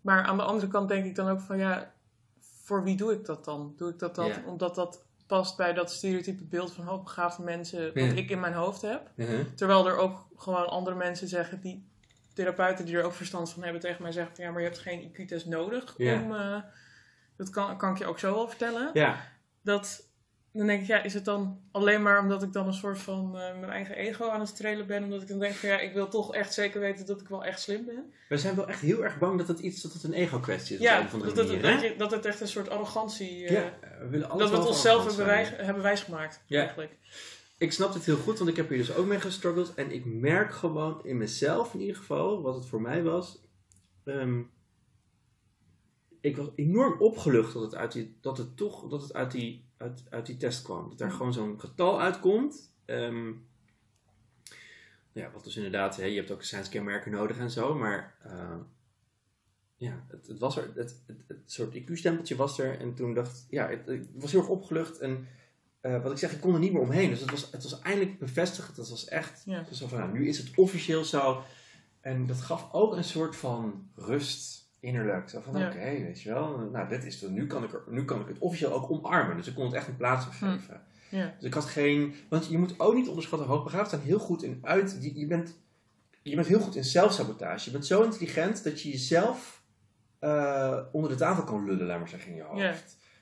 [0.00, 1.94] Maar aan de andere kant denk ik dan ook van: ja,
[2.40, 3.74] voor wie doe ik dat dan?
[3.76, 4.42] Doe ik dat dan Ja.
[4.46, 8.12] omdat dat past bij dat stereotype beeld van hoogbegaafde mensen wat Ja.
[8.12, 9.10] ik in mijn hoofd heb?
[9.16, 9.40] Uh-huh.
[9.54, 11.88] Terwijl er ook gewoon andere mensen zeggen die.
[12.34, 15.02] Therapeuten die er ook verstand van hebben tegen mij zeggen: ja, maar je hebt geen
[15.12, 16.22] IQ-test nodig Ja.
[16.22, 16.34] om.
[16.34, 16.56] eh,
[17.36, 19.16] dat kan, kan ik je ook zo wel vertellen Ja.
[19.62, 20.05] dat
[20.56, 23.26] dan denk ik, ja, is het dan alleen maar omdat ik dan een soort van
[23.38, 25.02] eh, mijn eigen ego aan het strelen ben?
[25.04, 27.44] Omdat ik dan denk van, ja, ik wil toch echt zeker weten dat ik wel
[27.44, 28.12] echt slim ben.
[28.28, 30.82] We zijn wel echt heel erg bang dat het iets, dat het een ego-kwestie is.
[30.82, 31.86] Ja, op een of andere dat, manier, dat, hè?
[31.86, 33.44] je- dat het echt een soort arrogantie...
[33.46, 35.26] eh, Ja, we willen dat we het onszelf hebben, zijn.
[35.26, 36.60] wij, hebben wijsgemaakt, Ja.
[36.60, 36.96] eigenlijk.
[37.58, 39.74] Ik snap dit heel goed, want ik heb hier dus ook mee gestruggeld.
[39.74, 43.38] En ik merk gewoon in mezelf in ieder geval, wat het voor mij was.
[44.04, 44.40] ehm,
[46.20, 49.65] ik was enorm opgelucht dat het, uit die, dat het toch dat het uit, die,
[49.76, 50.88] uit, uit die test kwam.
[50.90, 52.74] Dat er gewoon zo'n getal uitkomt.
[52.84, 53.32] Ehm,
[55.12, 57.74] ja, wat dus inderdaad, hè, je hebt ook science-kenmerken nodig en zo.
[57.74, 58.56] Maar eh,
[59.76, 62.80] ja, het, het was er, het, het, het soort IQ-stempeltje was er.
[62.80, 64.98] En toen dacht ja, het, ik was heel erg opgelucht.
[64.98, 65.28] En
[65.80, 67.10] eh, wat ik zeg, ik kon er niet meer omheen.
[67.10, 68.76] Dus het was, het was eindelijk bevestigd.
[68.76, 69.72] Het was echt Ja.
[69.72, 71.42] zo van, nou, nu is het officieel zo.
[72.00, 75.28] En dat gaf ook een soort van rust innerlijk.
[75.28, 75.66] Zo van, Ja.
[75.66, 76.68] oké, weet je wel.
[76.72, 77.30] Nou, dit is het.
[77.30, 79.36] Nu kan, ik er, nu kan ik het officieel ook omarmen.
[79.36, 80.80] Dus ik kon het echt een plaats geven.
[81.08, 81.34] Ja.
[81.36, 82.14] Dus ik had geen...
[82.28, 84.98] Want je moet ook niet onderschatten, hoogbegaafd zijn heel goed in uit...
[85.00, 85.56] Je, je, bent,
[86.22, 87.64] je bent heel goed in zelfsabotage.
[87.64, 89.62] Je bent zo intelligent dat je jezelf
[90.18, 92.60] eh, onder de tafel kan lullen, laat maar zeggen, in je hoofd.
[92.60, 92.70] Ja.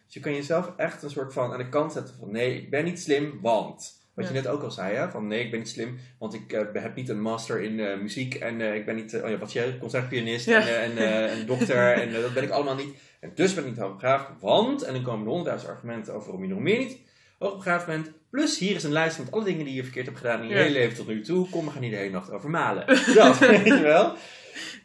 [0.05, 2.31] Dus je kan jezelf echt een soort van aan de kant zetten van...
[2.31, 4.03] Nee, ik ben niet slim, want...
[4.15, 5.11] Wat je net ook al zei, hè?
[5.11, 7.99] Van nee, ik ben niet slim, want ik eh, heb niet een master in eh,
[7.99, 10.67] muziek en eh, ik ben niet, oh ja, wat jij, concertpianist Ja.
[10.67, 12.95] en, en, en dokter en dat ben ik allemaal niet.
[13.21, 16.49] En dus ben ik niet hoogbegaafd, want, en dan komen er honderdduizend argumenten over waarom
[16.49, 16.99] je nog meer niet
[17.39, 18.11] hoogbegaafd bent.
[18.31, 20.55] Plus hier is een lijst met alle dingen die je verkeerd hebt gedaan in je
[20.55, 20.61] Ja.
[20.61, 21.49] hele leven tot nu toe.
[21.49, 22.87] Kom, we gaan hier de hele nacht over malen.
[23.15, 24.15] Dat, weet je wel?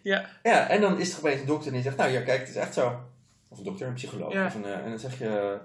[0.04, 0.30] Ja.
[0.44, 2.50] Ja, en dan is er opeens een dokter en die zegt, nou ja, kijk, het
[2.50, 3.00] is echt zo.
[3.50, 4.46] Of een dokter, een psycholoog.
[4.46, 5.60] Of een, en dan zeg je,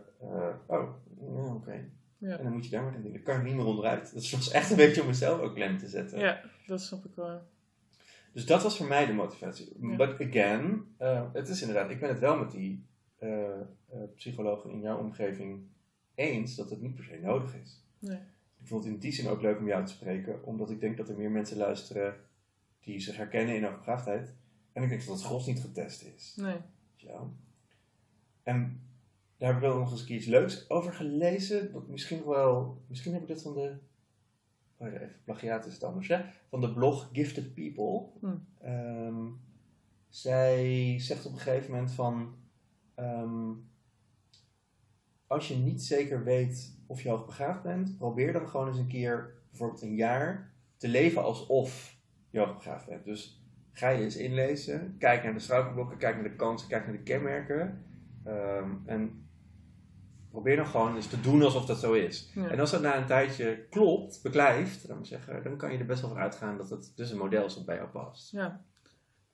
[0.66, 1.88] oh, oké.
[2.24, 2.38] Ja.
[2.38, 3.24] En dan moet je daar maar aan denken.
[3.24, 4.14] Dan kan ik niet meer onderuit.
[4.14, 6.18] Dat was echt een beetje om mezelf ook klem te zetten.
[6.18, 7.42] ja, dat snap ik wel.
[8.32, 9.72] Dus dat was voor mij de motivatie.
[9.80, 9.96] Ja.
[9.96, 12.87] But again, eh, het is inderdaad, ik ben het wel met die
[13.18, 13.66] eh, eh,
[14.14, 15.66] psychologen in jouw omgeving
[16.14, 17.82] eens dat het niet per se nodig is.
[17.98, 18.18] Nee.
[18.60, 20.96] Ik vond het in die zin ook leuk om jou te spreken, omdat ik denk
[20.96, 22.14] dat er meer mensen luisteren
[22.80, 24.34] die zich herkennen in hoogbegaafdheid.
[24.72, 26.34] En ik denk dat het gros niet getest is.
[26.37, 26.56] Nee.
[26.96, 27.30] Ja.
[28.42, 28.80] En
[29.38, 31.84] daar heb ik wel nog eens iets leuks over gelezen.
[31.88, 32.82] Misschien wel.
[32.86, 33.76] Misschien heb ik dat van de.
[34.76, 36.20] Oh ja, even plagiaat is het anders, hè?
[36.48, 38.06] Van de blog Gifted People.
[38.20, 38.34] Hm.
[38.58, 39.26] Ehm,
[40.08, 42.34] zij zegt op een gegeven moment van.
[42.94, 43.52] ehm,
[45.26, 49.34] als je niet zeker weet of je hoogbegaafd bent, probeer dan gewoon eens een keer,
[49.50, 51.96] bijvoorbeeld een jaar, te leven alsof
[52.30, 53.04] je hoogbegaafd bent.
[53.04, 53.42] Dus
[53.72, 57.02] ga je eens inlezen, kijk naar de struikelblokken, kijk naar de kansen, kijk naar de
[57.02, 57.84] kenmerken.
[58.24, 59.23] ehm, en
[60.34, 62.30] probeer dan gewoon eens te doen alsof dat zo is.
[62.34, 62.48] Ja.
[62.48, 66.00] En als dat na een tijdje klopt, beklijft, dan, zeggen, dan kan je er best
[66.00, 68.30] wel van uitgaan dat het dus een model is dat bij jou past.
[68.30, 68.64] Ja.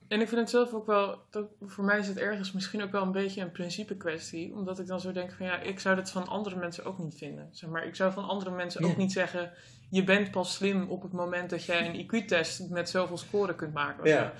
[0.07, 2.91] En ik vind het zelf ook wel, dat, voor mij is het ergens misschien ook
[2.91, 4.53] wel een beetje een principe kwestie.
[4.53, 7.15] Omdat ik dan zo denk van ja, ik zou dit van andere mensen ook niet
[7.15, 7.47] vinden.
[7.51, 9.51] Zeg maar, ik zou van andere mensen ook niet zeggen,
[9.89, 13.73] je bent pas slim op het moment dat jij een IQ-test met zoveel scoren kunt
[13.73, 14.09] maken.
[14.09, 14.33] Ja.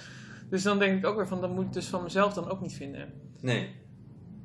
[0.50, 2.62] Dus dan denk ik ook weer van, dat moet ik dus van mezelf dan ook
[2.62, 3.14] niet vinden.
[3.40, 3.76] Nee.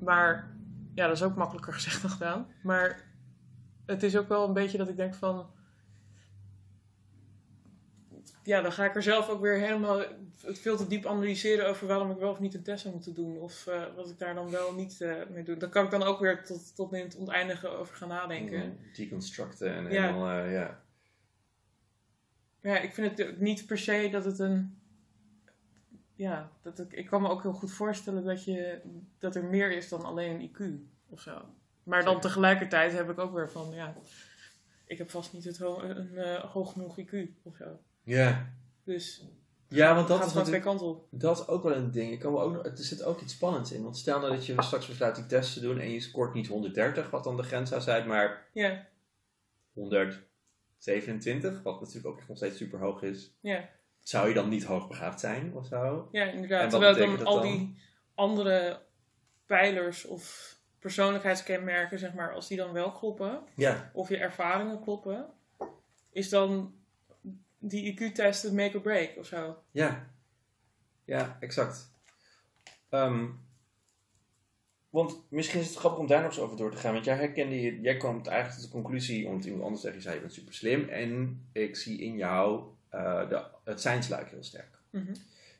[0.00, 0.55] Maar
[0.96, 2.46] ja, dat is ook makkelijker gezegd dan gedaan.
[2.62, 3.04] Maar
[3.86, 5.50] het is ook wel een beetje dat ik denk van.
[8.42, 10.02] Ja, dan ga ik er zelf ook weer helemaal
[10.44, 13.14] het veel te diep analyseren over waarom ik wel of niet een test zou moeten
[13.14, 13.36] doen.
[13.38, 15.56] Of eh, wat ik daar dan wel niet eh, mee doe.
[15.56, 18.64] Daar kan ik dan ook weer tot, tot in het oneindige over gaan nadenken.
[18.68, 20.06] Mm, Deconstructen en Ja.
[20.06, 20.80] helemaal, eh, ja.
[22.62, 24.75] Ja, ik vind het niet per se dat het een.
[26.16, 28.80] Ja, dat ik, ik kan me ook heel goed voorstellen dat, je,
[29.18, 31.42] dat er meer is dan alleen een IQ of zo.
[31.82, 32.20] Maar dan Zeker.
[32.28, 33.94] tegelijkertijd heb ik ook weer van, ja,
[34.84, 37.78] ik heb vast niet het ho- een eh, hoog genoeg IQ of zo.
[38.02, 38.52] Ja.
[38.84, 39.24] Dus
[39.68, 41.06] Ja, want dat gaat twee kanten op.
[41.10, 42.12] Dat is ook wel een ding.
[42.12, 43.82] Ik kan me ook, er zit ook iets spannends in.
[43.82, 46.46] Want stel nou dat je straks besluit die test te doen en je scoort niet
[46.48, 48.86] 130, wat dan de grens zou zijn, maar Ja,
[49.72, 53.34] 127, wat natuurlijk ook echt nog steeds super hoog is.
[53.40, 53.68] ja,
[54.08, 56.08] Zou je dan niet hoogbegaafd zijn of zo?
[56.12, 56.70] ja inderdaad.
[56.70, 57.42] Terwijl dan, al dan?
[57.42, 57.76] die
[58.14, 58.82] andere
[59.46, 63.90] pijlers of persoonlijkheidskenmerken, zeg maar, als die dan wel kloppen, Ja.
[63.92, 65.26] of je ervaringen kloppen,
[66.10, 66.74] is dan
[67.58, 69.62] die IQ-test het make or break of zo.
[69.70, 70.10] Ja.
[71.04, 71.90] Ja, exact.
[72.88, 73.26] Ehm,
[74.90, 76.92] want misschien is het grappig om daar nog eens over door te gaan.
[76.92, 80.02] Want jij herkende je, jij kwam eigenlijk tot de conclusie, omdat iemand anders tegen je
[80.02, 80.88] zei, je bent super slim.
[80.88, 82.74] En ik zie in jou
[83.28, 84.78] de, het zijnsluik heel sterk.
[84.90, 85.14] Mhm.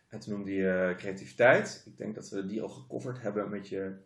[0.09, 1.83] En toen noemde je creativiteit.
[1.87, 3.97] Ik denk dat we die al gecoverd hebben met je,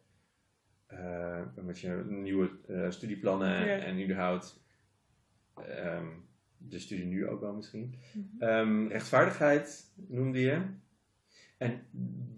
[0.86, 3.78] eh, met je nieuwe eh, studieplannen Ja.
[3.78, 4.62] en überhaupt
[5.54, 6.06] ehm,
[6.56, 7.94] de studie nu ook wel misschien.
[8.12, 8.42] Mhm.
[8.42, 10.62] Ehm, rechtvaardigheid noemde je.
[11.58, 11.86] En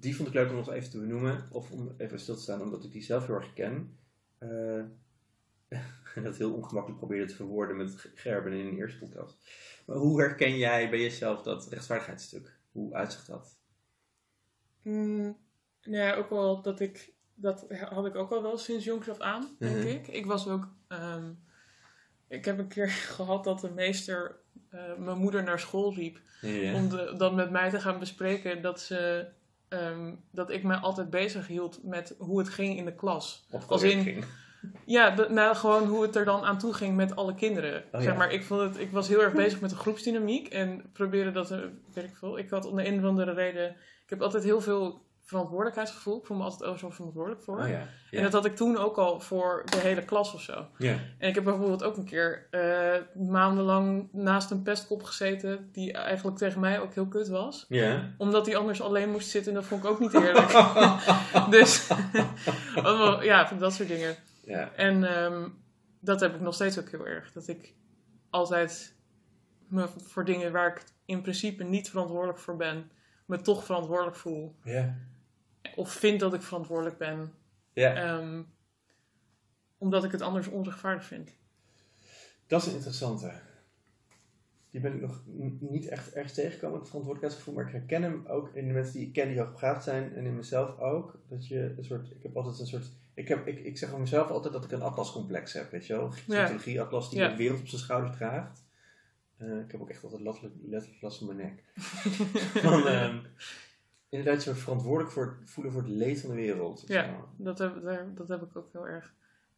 [0.01, 2.63] die vond ik leuk om nog even te benoemen, of om even stil te staan,
[2.63, 3.99] omdat ik die zelf heel erg ken.
[4.39, 4.83] Eh,
[6.25, 9.37] dat heel ongemakkelijk probeerde te verwoorden met Gerben in de eerste podcast.
[9.87, 12.58] Maar hoe herken jij bij jezelf dat rechtvaardigheidsstuk?
[12.73, 13.56] Hoe uitzicht dat?
[14.83, 15.37] Mm,
[15.83, 19.19] nou ja, ook wel dat ik, dat had ik ook al wel sinds jongs af
[19.21, 19.87] aan, denk Mhm.
[19.87, 20.08] ik.
[20.08, 21.33] Ik was ook, ehm,
[22.29, 26.21] ik heb een keer gehad dat de meester eh, mijn moeder naar school riep.
[26.75, 29.29] Om de, dan met mij te gaan bespreken dat ze,
[29.69, 33.46] ehm, dat ik mij altijd bezig hield met hoe het ging in de klas.
[33.67, 34.25] Als in-.
[34.87, 37.83] Ja, de- nou gewoon hoe het er dan aan toe ging met alle kinderen.
[37.92, 38.15] Oh, zeg ja.
[38.19, 41.50] maar, ik, vond het, ik was heel erg bezig met de groepsdynamiek en probeerde dat,
[41.50, 41.58] eh,
[41.94, 42.38] weet ik veel.
[42.38, 43.71] Ik had om de een of andere reden,
[44.04, 46.19] ik heb altijd heel veel verantwoordelijkheidsgevoel.
[46.19, 47.58] Ik voel me altijd overal verantwoordelijk voor.
[47.58, 47.87] Oh ja.
[48.10, 48.19] Ja.
[48.19, 50.67] En dat had ik toen ook al voor de hele klas of zo.
[50.79, 50.94] ja.
[51.19, 56.37] En ik heb bijvoorbeeld ook een keer eh, maandenlang naast een pestkop gezeten, die eigenlijk
[56.37, 57.67] tegen mij ook heel kut was.
[57.69, 58.15] Ja.
[58.19, 60.52] Omdat hij anders alleen moest zitten en dat vond ik ook niet eerlijk.
[61.50, 61.88] dus,
[62.83, 64.17] allemaal, ja, dat soort dingen.
[64.43, 64.73] Ja.
[64.75, 65.49] En ehm,
[66.01, 67.33] dat heb ik nog steeds ook heel erg.
[67.33, 67.75] Dat ik
[68.31, 68.95] altijd
[69.69, 72.90] me voor dingen waar ik in principe niet verantwoordelijk voor ben,
[73.27, 74.57] me toch verantwoordelijk voel.
[74.65, 74.97] Ja.
[75.77, 77.33] Of vind dat ik verantwoordelijk ben.
[77.73, 77.95] Ja.
[77.95, 78.43] ehm,
[79.79, 81.35] omdat ik het anders onrechtvaardig vind.
[82.47, 83.33] Dat is een interessante.
[84.71, 85.23] Die ben ik nog
[85.61, 87.55] niet echt ergens tegengekomen, het verantwoordelijkheidsgevoel.
[87.55, 90.15] Maar ik herken hem ook in de mensen die ik ken die hoogbegaafd zijn.
[90.15, 91.19] En in mezelf ook.
[91.29, 94.00] Dat je een soort, ik heb altijd een soort, ik, heb, ik, ik zeg van
[94.00, 96.13] mezelf altijd dat ik een atlascomplex heb, weet je wel.
[96.27, 96.40] Ja.
[96.40, 98.65] technologie-atlas die de wereld op zijn schouders draagt.
[99.37, 100.23] Eh, ik heb ook echt altijd
[100.63, 101.65] letterlijk, last van mijn nek.
[102.67, 103.19] van, ehm,
[104.08, 106.85] inderdaad, je verantwoordelijk voor het voelen voor het leed van de wereld.
[106.87, 107.04] Ja.
[107.04, 107.29] zo.
[107.37, 107.75] Dat heb,
[108.15, 109.15] dat heb ik ook heel erg.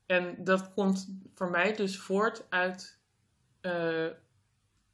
[0.07, 2.99] En dat komt voor mij dus voort uit
[3.61, 4.09] eh,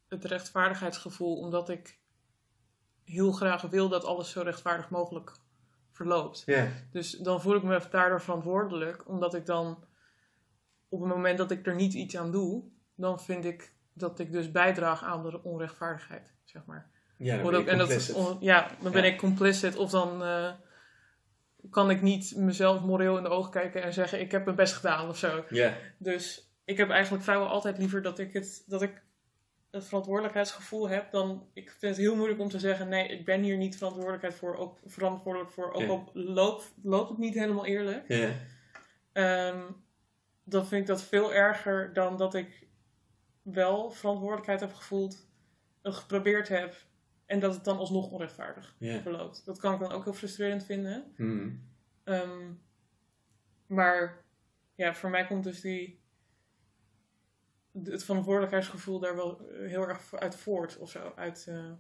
[0.09, 1.99] het rechtvaardigheidsgevoel, omdat ik
[3.05, 5.33] heel graag wil dat alles zo rechtvaardig mogelijk
[6.01, 6.45] verloopt.
[6.93, 9.85] Dus dan voel ik me daardoor verantwoordelijk, omdat ik dan
[10.89, 14.33] op het moment dat ik er niet iets aan doe, dan vind ik dat ik
[14.33, 16.91] dus bijdraag aan de onrechtvaardigheid, zeg maar.
[17.19, 19.09] Ja, dan ben ook- je en dat on- ja, dan ben Ja.
[19.13, 20.53] ik complicit of dan eh,
[21.71, 24.75] kan ik niet mezelf moreel in de ogen kijken en zeggen ik heb mijn best
[24.75, 25.45] gedaan of zo.
[25.49, 25.75] Ja.
[25.99, 29.03] Dus ik heb eigenlijk vrijwel altijd liever dat ik het, dat ik
[29.71, 33.43] het verantwoordelijkheidsgevoel heb dan ik vind het heel moeilijk om te zeggen nee ik ben
[33.43, 35.89] hier niet verantwoordelijkheid voor ook verantwoordelijk voor ook Ja.
[35.89, 38.09] al loopt, loopt het niet helemaal eerlijk.
[38.09, 38.33] Ja.
[39.13, 39.63] Ehm,
[40.45, 42.69] dan vind ik dat veel erger dan dat ik
[43.43, 45.29] wel verantwoordelijkheid heb gevoeld,
[45.83, 46.75] het geprobeerd heb
[47.27, 49.45] en dat het dan alsnog onrechtvaardig verloopt.
[49.45, 51.13] Dat kan ik dan ook heel frustrerend vinden.
[51.17, 51.51] Mhm.
[52.05, 52.53] Ehm,
[53.67, 54.25] maar
[54.75, 56.00] ja, voor mij komt dus die,
[57.85, 61.73] het verantwoordelijkheidsgevoel daar wel eh, heel erg uit voort of zo, uit eh,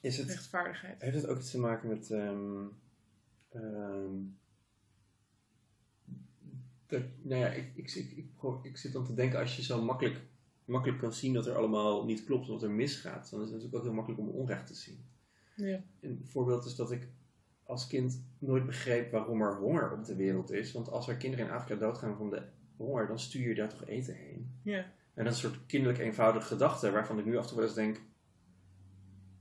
[0.00, 1.02] Is het, rechtvaardigheid.
[1.02, 2.10] heeft het ook iets te maken met.
[2.10, 2.64] ehm,
[3.48, 4.14] ehm,
[6.86, 8.26] dat, nou ja, ik, ik, ik,
[8.62, 10.20] ik, zit dan te denken, als je zo makkelijk,
[10.64, 13.74] makkelijk kan zien dat er allemaal niet klopt, wat er misgaat, dan is het natuurlijk
[13.74, 15.04] ook heel makkelijk om onrecht te zien.
[15.56, 15.82] Ja.
[16.00, 17.08] Een voorbeeld is dat ik
[17.62, 20.72] als kind nooit begreep waarom er honger op de wereld is.
[20.72, 22.42] Want als er kinderen in Afrika doodgaan van de
[22.76, 24.60] honger, dan stuur je daar toch eten heen.
[24.62, 24.92] Ja.
[25.14, 27.66] En dat is een soort kinderlijk eenvoudige gedachte, waarvan ik nu af en toe wel
[27.66, 27.96] eens denk.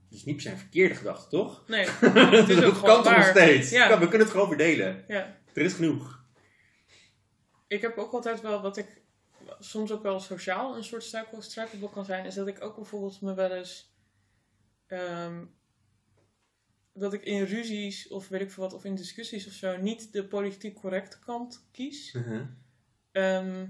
[0.10, 1.68] Het is niet per se een verkeerde gedachte, toch?
[1.68, 1.86] Nee,
[2.40, 3.70] het is ook dat kan toch nog steeds?
[3.70, 3.90] Ja.
[4.00, 5.04] We kunnen het gewoon verdelen.
[5.08, 5.38] Ja.
[5.54, 6.24] Er is genoeg.
[7.68, 9.02] Ik heb ook altijd wel wat ik
[9.60, 13.22] soms ook wel sociaal een soort struikel- struikelblok kan zijn, is dat ik ook bijvoorbeeld
[13.22, 13.94] me wel eens
[14.88, 15.46] ehm,
[16.94, 20.14] dat ik in ruzies of weet ik veel wat, of in discussies of zo, niet
[20.14, 22.12] de politiek correcte kant kies.
[23.16, 23.66] Ehm,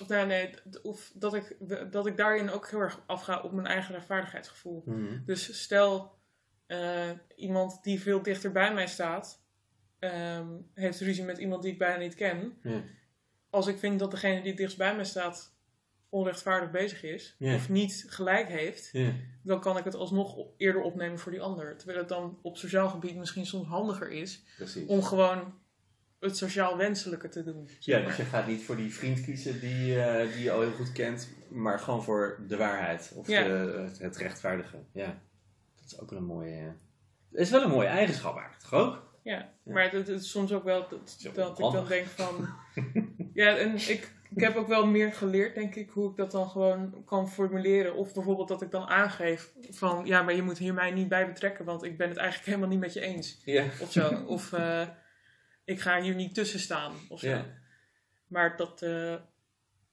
[0.00, 0.50] of, nou, nee,
[0.82, 1.56] of dat ik,
[1.90, 4.82] dat ik daarin ook heel erg afga op mijn eigen rechtvaardigheidsgevoel.
[4.86, 5.24] Mhm.
[5.24, 6.18] Dus stel,
[6.66, 9.42] eh, iemand die veel dichter bij mij staat,
[9.98, 12.58] ehm, heeft ruzie met iemand die ik bijna niet ken.
[13.50, 15.56] Als ik vind dat degene die dichtst bij mij staat
[16.08, 18.92] onrechtvaardig bezig is, of niet gelijk heeft,
[19.42, 21.76] dan kan ik het alsnog eerder opnemen voor die ander.
[21.76, 24.86] Terwijl het dan op sociaal gebied misschien soms handiger is Precies.
[24.86, 25.54] om gewoon
[26.24, 27.68] het sociaal wenselijke te doen.
[27.78, 30.72] Ja, dus je gaat niet voor die vriend kiezen die, eh, die je al heel
[30.72, 33.42] goed kent, maar gewoon voor de waarheid of Ja.
[33.42, 34.76] de, het, rechtvaardige.
[34.92, 35.20] Ja,
[35.80, 36.72] dat is ook wel een mooie.
[37.30, 39.12] Het is wel een mooie eigenschap eigenlijk, toch ook?
[39.22, 39.72] Ja, Ja.
[39.72, 42.48] maar het, het is soms ook wel dat, ik dan denk van...
[43.34, 46.48] ja, en ik, ik heb ook wel meer geleerd, denk ik, hoe ik dat dan
[46.48, 47.94] gewoon kan formuleren.
[47.94, 50.06] Of bijvoorbeeld dat ik dan aangeef van...
[50.06, 52.68] Ja, maar je moet hier mij niet bij betrekken, want ik ben het eigenlijk helemaal
[52.68, 53.40] niet met je eens.
[53.44, 53.64] Ja.
[53.80, 54.22] Of zo.
[54.26, 54.88] of eh,
[55.64, 57.28] ik ga hier niet tussen staan, of zo.
[57.28, 57.46] Ja.
[58.26, 59.16] Maar dat eh,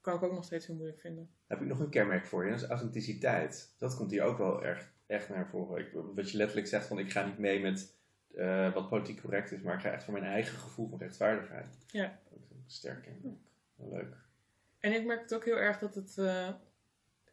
[0.01, 1.29] kan ik ook nog steeds heel moeilijk vinden.
[1.47, 3.75] Heb ik nog een kenmerk voor je, dat is authenticiteit.
[3.77, 5.85] Dat komt hier ook wel erg, echt naar voren.
[5.85, 7.95] Ik, wat je letterlijk zegt van ik ga niet mee met
[8.35, 11.77] eh, wat politiek correct is, maar ik ga echt voor mijn eigen gevoel van rechtvaardigheid.
[11.87, 12.19] Ja.
[12.29, 13.39] Dat is een sterk kenmerk.
[13.75, 14.15] Leuk.
[14.79, 16.17] En ik merk het ook heel erg dat het...
[16.17, 16.49] eh,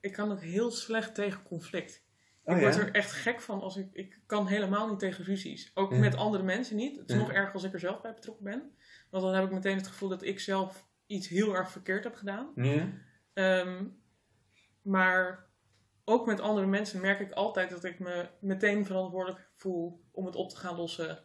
[0.00, 2.06] ik kan ook heel slecht tegen conflict.
[2.48, 2.70] Oh, ik ja?
[2.70, 3.88] word er echt gek van als ik...
[3.92, 5.70] Ik kan helemaal niet tegen ruzies.
[5.74, 5.98] Ook Ja.
[5.98, 6.96] met andere mensen niet.
[6.98, 7.20] Het is Ja.
[7.20, 8.72] nog erger als ik er zelf bij betrokken ben.
[9.10, 12.14] Want dan heb ik meteen het gevoel dat ik zelf iets heel erg verkeerd heb
[12.14, 12.52] gedaan.
[13.32, 13.84] Ehm,
[14.82, 15.46] maar
[16.04, 20.34] ook met andere mensen merk ik altijd dat ik me meteen verantwoordelijk voel om het
[20.34, 21.18] op te gaan lossen.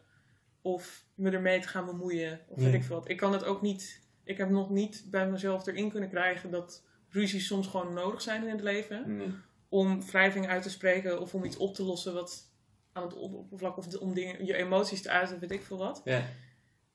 [0.62, 2.40] Of me ermee te gaan bemoeien.
[2.48, 3.08] Of weet ik veel wat.
[3.08, 4.08] Ik kan het ook niet.
[4.24, 8.42] Ik heb nog niet bij mezelf erin kunnen krijgen dat ruzies soms gewoon nodig zijn
[8.42, 9.16] in het leven.
[9.74, 12.52] Om wrijving uit te spreken of om iets op te lossen wat
[12.92, 16.00] aan het oppervlak of om dingen, je emoties te uiten, weet ik veel wat.
[16.04, 16.22] Ja.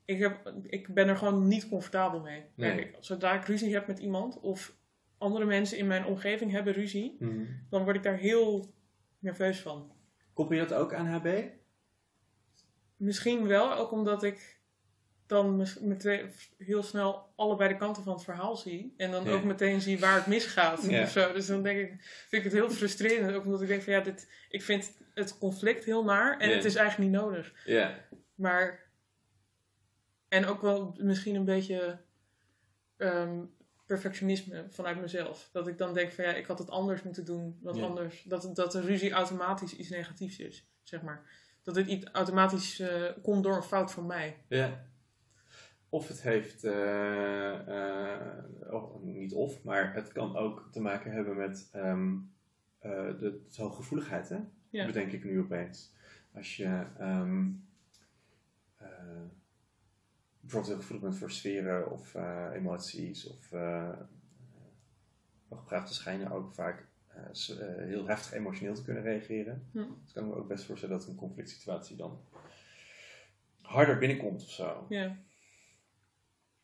[0.05, 2.43] Ik, heb, ik ben er gewoon niet comfortabel mee.
[2.55, 2.79] Nee.
[2.79, 2.95] ik.
[2.99, 4.75] Zodra ik ruzie heb met iemand of
[5.17, 7.43] andere mensen in mijn omgeving hebben ruzie, Mhm.
[7.69, 8.73] dan word ik daar heel
[9.19, 9.91] nerveus van.
[10.33, 11.43] Koppel je dat ook aan HB?
[12.95, 14.58] Misschien wel, ook omdat ik
[15.29, 18.93] dan meteen heel snel allebei de kanten van het verhaal zie.
[18.97, 19.31] En dan Ja.
[19.31, 20.85] ook meteen zie waar het misgaat.
[20.89, 21.01] Ja.
[21.01, 21.33] Of zo.
[21.33, 23.35] Dus dan denk ik, vind ik het heel frustrerend.
[23.35, 26.55] Ook omdat ik denk van ja, dit, ik vind het conflict heel naar en Ja.
[26.55, 27.53] het is eigenlijk niet nodig.
[27.65, 27.95] Ja.
[28.35, 28.87] Maar.
[30.27, 31.99] En ook wel misschien een beetje
[32.97, 33.39] ehm,
[33.85, 35.49] perfectionisme vanuit mezelf.
[35.51, 37.59] Dat ik dan denk van ja, ik had het anders moeten doen.
[37.61, 38.23] Wat anders.
[38.23, 41.21] Dat, dat de ruzie automatisch iets negatiefs is, zeg maar.
[41.63, 44.43] Dat het iets automatisch eh, komt door een fout van mij.
[44.47, 44.87] Ja.
[45.89, 51.37] Of het heeft, eh, eh, oh, niet of, maar het kan ook te maken hebben
[51.37, 52.13] met ehm,
[52.79, 54.37] eh, de, de hooggevoeligheid, hè?
[54.69, 54.85] Ja.
[54.85, 55.93] Bedenk ik nu opeens.
[56.33, 57.47] Als je ehm,
[58.77, 58.87] eh,
[60.39, 62.15] bijvoorbeeld heel gevoelig bent voor sferen of
[62.53, 63.89] emoties of uh,
[65.47, 66.87] hoogbegaafde schijnen ook vaak
[67.77, 69.67] heel heftig emotioneel te kunnen reageren.
[69.71, 69.83] Hm.
[70.03, 72.19] Dus kan ik me ook best voorstellen dat een conflict situatie dan
[73.61, 74.85] harder binnenkomt of zo.
[74.89, 75.17] Ja,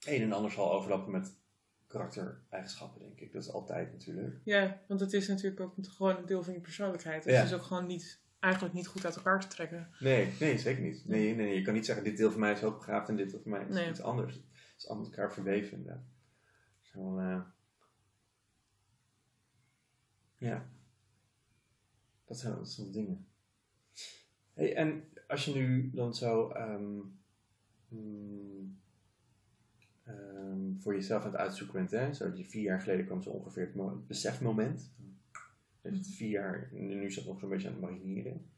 [0.05, 1.35] Een en ander zal overlappen met
[1.87, 3.33] karaktereigenschappen, denk ik.
[3.33, 4.39] Dat is altijd natuurlijk.
[4.43, 7.23] ja want het is natuurlijk ook gewoon een deel van je persoonlijkheid.
[7.23, 7.39] Dus Ja.
[7.39, 9.89] Het is ook gewoon niet, eigenlijk niet goed uit elkaar te trekken.
[9.99, 11.05] Nee, nee, zeker niet.
[11.07, 13.41] Nee, nee, je kan niet zeggen, dit deel van mij is hoogbegaafd en dit deel
[13.41, 13.89] van mij is Nee.
[13.89, 14.33] iets anders.
[14.35, 14.43] Het
[14.77, 16.03] is allemaal met elkaar verweven, inderdaad.
[16.81, 17.41] Zo, eh,
[20.37, 20.69] ja.
[22.25, 23.27] Dat zijn, dat zijn dingen.
[24.53, 26.97] Hey, en als je nu dan zo ehm,
[27.87, 28.79] mm,
[30.05, 32.13] ehm, voor jezelf aan het uitzoeken bent, hè?
[32.13, 34.91] Zo die vier jaar geleden kwam zo ongeveer het, mo- het besefmoment.
[35.81, 38.49] Je zit vier jaar, nu is dat nog zo'n beetje aan het marineren.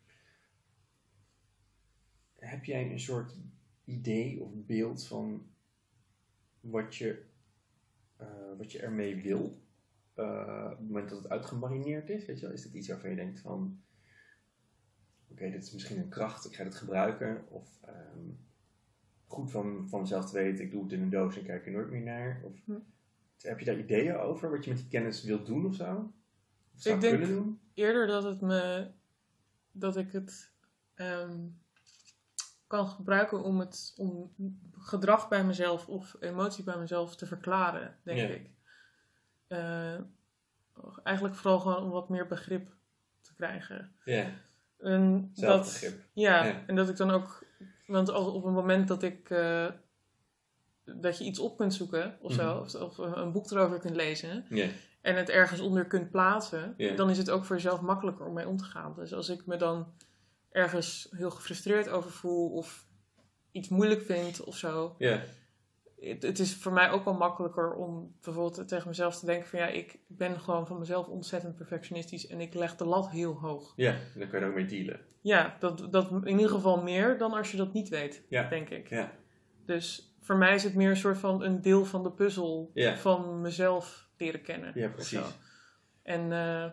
[2.35, 3.35] Heb jij een soort
[3.83, 5.47] idee of beeld van
[6.59, 7.23] wat je,
[8.17, 8.27] eh,
[8.57, 9.65] wat je ermee wil?
[10.13, 12.55] eh, op het moment dat het uitgemarineerd is, weet je wel?
[12.55, 13.81] Is dit iets waarvan je denkt van...
[15.27, 17.45] Oké, dit is misschien een kracht, ik ga dit gebruiken.
[17.49, 18.29] Of ehm,
[19.27, 21.71] goed van, van mezelf te weten, ik doe het in een doos en kijk er
[21.71, 22.41] nooit meer naar.
[22.43, 22.71] Of, Hm.
[23.41, 26.13] Heb je daar ideeën over, wat je met die kennis wilt doen of zo?
[26.75, 27.59] Of zou Ik denk- kunnen doen?
[27.73, 28.87] eerder dat het me
[29.71, 30.51] dat ik het
[30.95, 31.39] ehm,
[32.67, 34.31] kan gebruiken om het om
[34.77, 38.27] gedrag bij mezelf of emotie bij mezelf te verklaren, denk Ja.
[38.27, 38.49] ik.
[39.47, 39.99] Eh,
[41.03, 42.69] eigenlijk vooral gewoon om wat meer begrip
[43.21, 43.91] te krijgen.
[44.05, 44.31] Ja,
[44.77, 46.65] En dat, Ja.
[46.67, 47.43] en dat ik dan ook,
[47.87, 49.65] want als op een moment dat ik eh,
[50.83, 52.61] dat je iets op kunt zoeken of zo, Mhm.
[52.63, 54.45] of, of een boek erover kunt lezen,
[55.01, 58.47] en het ergens onder kunt plaatsen, dan is het ook voor jezelf makkelijker om mee
[58.47, 58.93] om te gaan.
[58.95, 59.93] Dus als ik me dan
[60.51, 62.85] ergens heel gefrustreerd over voel of
[63.51, 64.95] iets moeilijk vind of zo,
[65.99, 69.59] het, het is voor mij ook wel makkelijker om bijvoorbeeld tegen mezelf te denken van
[69.59, 73.73] ja, ik ben gewoon van mezelf ontzettend perfectionistisch en ik leg de lat heel hoog.
[73.75, 73.95] ja.
[74.15, 74.99] Dan kan je er ook mee dealen.
[75.21, 78.49] Ja, dat, dat in ieder geval meer dan als je dat niet weet, Ja.
[78.49, 78.89] denk ik.
[78.89, 79.11] Ja,
[79.65, 82.97] Dus voor mij is het meer een soort van een deel van de puzzel Ja.
[82.97, 84.71] van mezelf leren kennen.
[84.75, 85.19] ja precies.
[85.19, 85.25] zo.
[86.03, 86.71] En eh,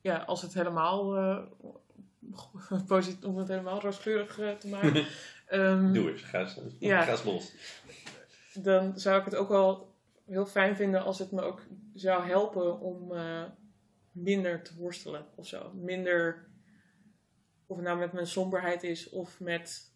[0.00, 1.14] ja, als het helemaal
[2.86, 5.06] posit- om het helemaal rooskleurig eh, te maken,
[5.46, 7.02] ehm, Doe eens, ga eens, Ja.
[7.02, 7.52] ga eens los.
[8.54, 9.94] dan zou ik het ook wel
[10.26, 11.62] heel fijn vinden als het me ook
[11.94, 13.44] zou helpen om eh,
[14.12, 15.72] minder te worstelen of zo.
[15.74, 16.48] Minder,
[17.66, 19.92] of het nou met mijn somberheid is of met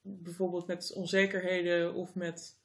[0.00, 2.56] bijvoorbeeld met onzekerheden of met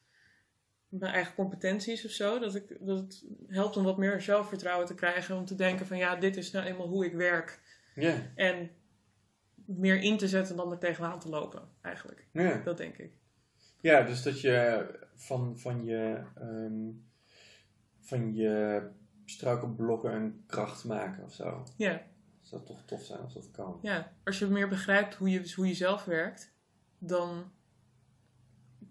[0.87, 2.39] mijn eigen competenties of zo.
[2.39, 5.37] Dat, ik, dat het helpt om wat meer zelfvertrouwen te krijgen.
[5.37, 7.61] Om te denken van ja, dit is nou eenmaal hoe ik werk.
[7.95, 8.69] Ja, En
[9.65, 12.27] meer in te zetten dan er tegenaan te lopen, eigenlijk.
[12.31, 12.57] ja.
[12.63, 13.11] Dat denk ik.
[13.81, 14.85] Ja, dus dat je
[15.15, 16.89] van, van je, ehm,
[17.99, 18.81] van je
[19.25, 21.63] struikelblokken een kracht maken of zo.
[21.77, 23.79] Ja, Dat zou toch tof zijn als dat kan.
[23.81, 24.13] ja.
[24.23, 26.53] als je meer begrijpt hoe je, hoe je zelf werkt,
[26.97, 27.51] dan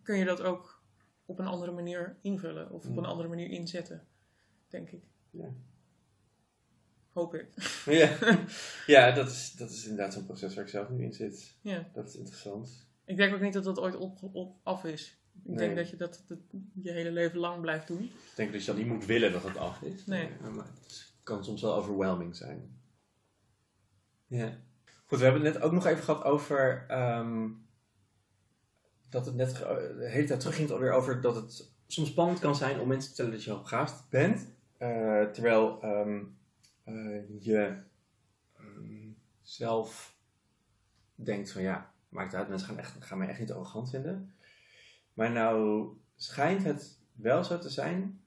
[0.03, 0.83] kun je dat ook
[1.27, 2.99] op een andere manier invullen of op Mm.
[2.99, 4.07] een andere manier inzetten,
[4.68, 5.05] denk ik.
[5.31, 5.49] Ja.
[7.12, 7.46] Hoop ik.
[7.84, 8.16] Ja,
[8.86, 11.54] ja dat, is, dat is inderdaad zo'n proces waar ik zelf nu in zit.
[11.60, 11.88] Ja.
[11.92, 12.86] Dat is interessant.
[13.04, 15.16] Ik denk ook niet dat dat ooit op, op, af is.
[15.34, 15.56] Ik Nee.
[15.56, 16.38] denk dat je dat, dat
[16.82, 18.02] je hele leven lang blijft doen.
[18.02, 20.06] Ik denk dat je dan niet moet willen dat het af is.
[20.06, 20.28] Nee.
[20.54, 22.76] Maar het kan soms wel overwhelming zijn.
[24.26, 24.52] Ja.
[25.06, 26.84] Goed, we hebben het net ook nog even gehad over...
[26.88, 27.48] ehm,
[29.08, 32.80] dat het net de hele tijd terugging alweer over dat het soms spannend kan zijn
[32.80, 34.46] om mensen te vertellen dat je hoogbegaafd bent.
[34.78, 36.20] Eh, terwijl ehm,
[36.85, 37.83] eh, je
[38.57, 39.11] ehm,
[39.43, 40.16] zelf
[41.14, 44.35] denkt van ja, maakt uit, mensen gaan, echt, gaan mij echt niet arrogant vinden.
[45.14, 48.20] Maar nou schijnt het wel zo te zijn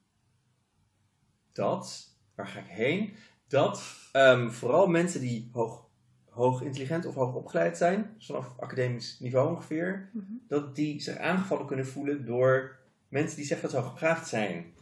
[1.52, 3.14] dat, waar ga ik heen?
[3.48, 3.82] Dat
[4.12, 5.88] ehm, vooral mensen die hoog,
[6.30, 10.10] hoog intelligent of hoog opgeleid zijn, dus vanaf academisch niveau ongeveer,
[10.48, 12.78] dat die zich aangevallen kunnen voelen door
[13.08, 14.74] mensen die zeggen dat ze hoogbegaafd zijn.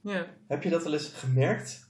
[0.00, 0.26] Ja.
[0.46, 1.85] Heb je dat wel eens gemerkt?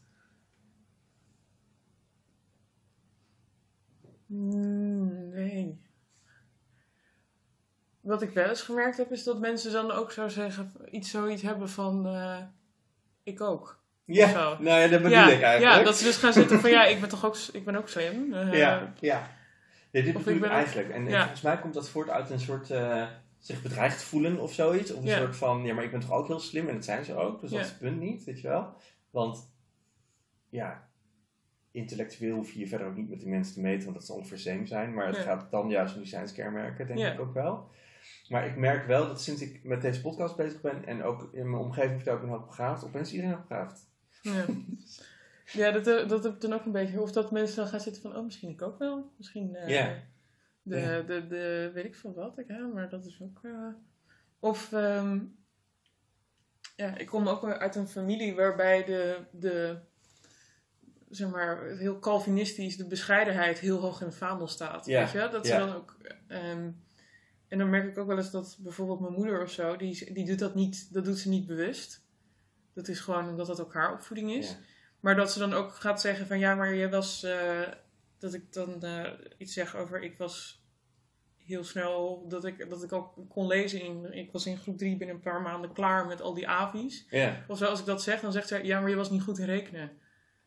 [4.27, 5.81] Nee.
[8.01, 11.43] Wat ik wel eens gemerkt heb, is dat mensen dan ook zo zeggen, iets zoiets
[11.43, 12.39] hebben van, eh,
[13.23, 13.81] ik ook.
[14.05, 14.57] Ja, Zo.
[14.63, 15.77] nou ja, dat bedoel ja, ik eigenlijk.
[15.79, 17.89] ja, dat ze dus gaan zitten van, ja, ik ben toch ook, ik ben ook
[17.89, 18.33] slim.
[18.35, 19.31] eh, ja, ja.
[19.91, 20.89] Ja, dit bedoel ik ook- eigenlijk.
[20.91, 21.19] En ja.
[21.21, 23.07] volgens mij komt dat voort uit een soort eh,
[23.39, 24.93] zich bedreigd voelen of zoiets.
[24.93, 25.19] Of een Ja.
[25.19, 27.41] soort van, ja, maar ik ben toch ook heel slim en dat zijn ze ook.
[27.41, 28.75] Dus dat is het punt niet, weet je wel.
[29.11, 29.53] Want,
[30.49, 30.86] ja,
[31.77, 34.17] intellectueel hoef je je verder ook niet met die mensen te meten, want dat zal
[34.17, 34.95] ongeveer same zijn.
[34.95, 37.13] Maar het gaat dan juist om die science-kenmerken, denk Ja.
[37.13, 37.69] ik ook wel.
[38.29, 41.51] Maar ik merk wel dat sinds ik met deze podcast bezig ben en ook in
[41.51, 43.87] mijn omgeving vertel ik hoogbegaafd, opeens is iedereen hoogbegaafd.
[44.23, 44.45] Ja,
[45.63, 47.01] ja dat, eh, dat heb ik dan ook een beetje.
[47.01, 49.11] Of dat mensen dan gaan zitten van, oh, misschien ik ook wel.
[49.17, 49.95] Misschien Ja.
[50.63, 51.05] de.
[51.07, 52.39] De, de, weet ik veel wat.
[52.39, 53.41] Ik, ja, maar dat is ook...
[53.43, 53.69] eh,
[54.41, 55.19] Of, ehm,
[56.77, 59.79] ja, ik kom ook uit een familie waarbij de, de
[61.17, 64.87] zeg maar, heel Calvinistisch, de bescheidenheid heel hoog in het vaandel staat.
[64.87, 65.29] Ja, Weet je?
[65.33, 65.97] Dat ze dan ook...
[66.29, 66.71] ehm,
[67.49, 70.25] en dan merk ik ook wel eens dat bijvoorbeeld mijn moeder of zo, die, die
[70.27, 72.05] doet dat niet, dat doet ze niet bewust.
[72.75, 74.49] Dat is gewoon omdat dat ook haar opvoeding is.
[74.51, 74.57] Ja.
[75.01, 77.23] Maar dat ze dan ook gaat zeggen van ja, maar je was.
[77.23, 77.61] eh,
[78.19, 80.65] dat ik dan eh, iets zeg over ik was
[81.37, 82.25] heel snel.
[82.29, 84.13] Dat ik, dat ik ook kon lezen in.
[84.13, 87.07] Ik was in groep 3 binnen een paar maanden klaar met al die avi's.
[87.11, 87.45] Ja.
[87.49, 89.39] Of zo, als ik dat zeg, dan zegt ze ja, maar je was niet goed
[89.39, 89.91] in rekenen.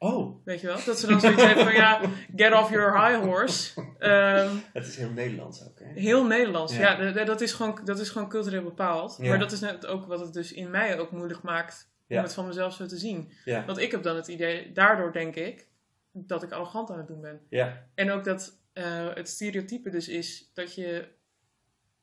[0.02, 0.78] Oh, Weet je wel?
[0.86, 2.02] Dat ze dan zoiets heeft van ja,
[2.36, 3.82] get off your high horse.
[4.00, 5.86] Ehm, het is heel Nederlands ook, hè?
[6.02, 7.12] Heel Nederlands, Ja.
[7.12, 9.18] dat, is gewoon, dat is gewoon cultureel bepaald.
[9.22, 9.30] Ja.
[9.30, 12.34] Maar dat is net ook wat het dus in mij ook moeilijk maakt om het
[12.34, 13.32] van mezelf zo te zien.
[13.46, 15.68] Want ik heb dan het idee, daardoor denk ik,
[16.12, 17.40] dat ik arrogant aan het doen ben.
[17.50, 17.86] Ja.
[17.96, 21.08] En ook dat eh, het stereotype dus is dat je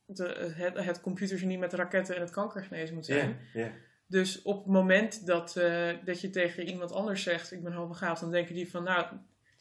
[0.05, 3.39] de, het, het computergenie met raketten en het kanker genezen moet zijn.
[3.53, 3.69] Ja.
[4.07, 8.21] Dus op het moment dat, eh, dat je tegen iemand anders zegt, ik ben hoogbegaafd,
[8.21, 9.05] dan denken die van, nou,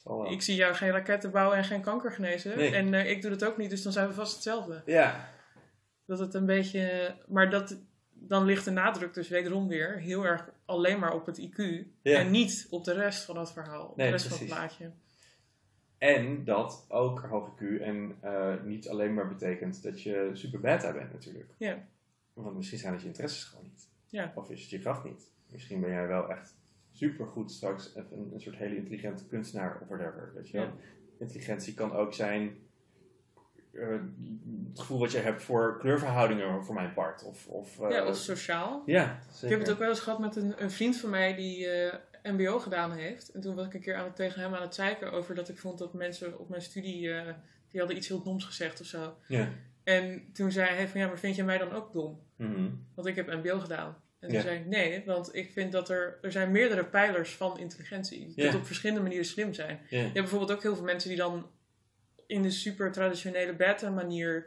[0.04, 0.32] wel.
[0.32, 2.56] ik zie jou geen raketten bouwen en geen kanker genezen.
[2.56, 2.74] Nee.
[2.74, 4.82] En eh, ik doe dat ook niet, dus dan zijn we vast hetzelfde.
[4.86, 5.28] Ja.
[6.06, 7.14] Dat het een beetje.
[7.28, 7.78] Maar dat,
[8.10, 11.86] dan ligt de nadruk dus wederom weer heel erg alleen maar op het IQ.
[12.02, 12.18] Ja.
[12.18, 13.86] En niet op de rest van het verhaal.
[13.86, 14.90] Op Nee, de rest van het plaatje.
[15.98, 20.92] En dat ook hoge Q en eh, niet alleen maar betekent dat je super beta
[20.92, 21.54] bent natuurlijk.
[21.58, 21.88] Ja.
[22.32, 23.85] Want misschien zijn het je interesses gewoon niet.
[24.08, 24.32] Ja.
[24.34, 25.30] Of is het je kracht niet.
[25.50, 26.54] Misschien ben jij wel echt
[26.92, 30.32] super goed straks een, een soort hele intelligente kunstenaar of whatever.
[30.34, 30.66] Weet je wel?
[30.66, 30.72] Ja.
[31.18, 32.56] Intelligentie kan ook zijn
[33.72, 33.88] eh,
[34.68, 37.24] het gevoel wat je hebt voor kleurverhoudingen voor mijn part.
[37.24, 38.82] Of, of, eh, ja, of sociaal.
[38.86, 41.68] ja, Ik heb het ook wel eens gehad met een, een vriend van mij die
[41.68, 41.98] eh,
[42.32, 43.28] MBO gedaan heeft.
[43.28, 45.48] En toen was ik een keer aan het, tegen hem aan het zeiken over dat
[45.48, 47.00] ik vond dat mensen op mijn studie.
[47.70, 49.16] die hadden iets heel doms gezegd of zo.
[49.26, 49.48] Ja.
[49.86, 52.20] En toen zei hij van ja, maar vind je mij dan ook dom?
[52.36, 52.68] Mhm.
[52.94, 53.88] Want ik heb MBO gedaan.
[54.20, 54.42] En toen Ja.
[54.42, 58.32] zei ik nee, want ik vind dat er, er zijn meerdere pijlers van intelligentie.
[58.34, 58.56] Die Ja.
[58.56, 59.78] op verschillende manieren slim zijn.
[59.88, 59.96] Ja.
[59.98, 61.50] Je hebt bijvoorbeeld ook heel veel mensen die dan
[62.26, 64.46] in de super traditionele beta manier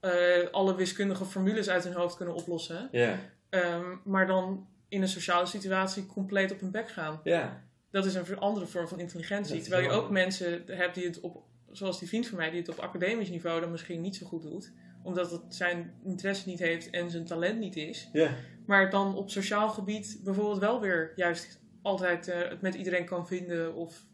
[0.00, 0.12] eh,
[0.50, 2.88] alle wiskundige formules uit hun hoofd kunnen oplossen.
[2.92, 3.18] Ja.
[3.48, 7.20] Ehm, maar dan in een sociale situatie compleet op hun bek gaan.
[7.24, 7.62] Ja.
[7.90, 9.60] Dat is een andere vorm van intelligentie.
[9.60, 11.42] Terwijl je ook mensen hebt die het op,
[11.72, 14.42] zoals die vriend van mij, die het op academisch niveau dan misschien niet zo goed
[14.42, 14.72] doet.
[15.02, 18.08] Omdat het zijn interesse niet heeft en zijn talent niet is.
[18.12, 18.34] Ja.
[18.66, 23.04] Maar het dan op sociaal gebied bijvoorbeeld wel weer juist altijd eh, het met iedereen
[23.04, 24.04] kan vinden of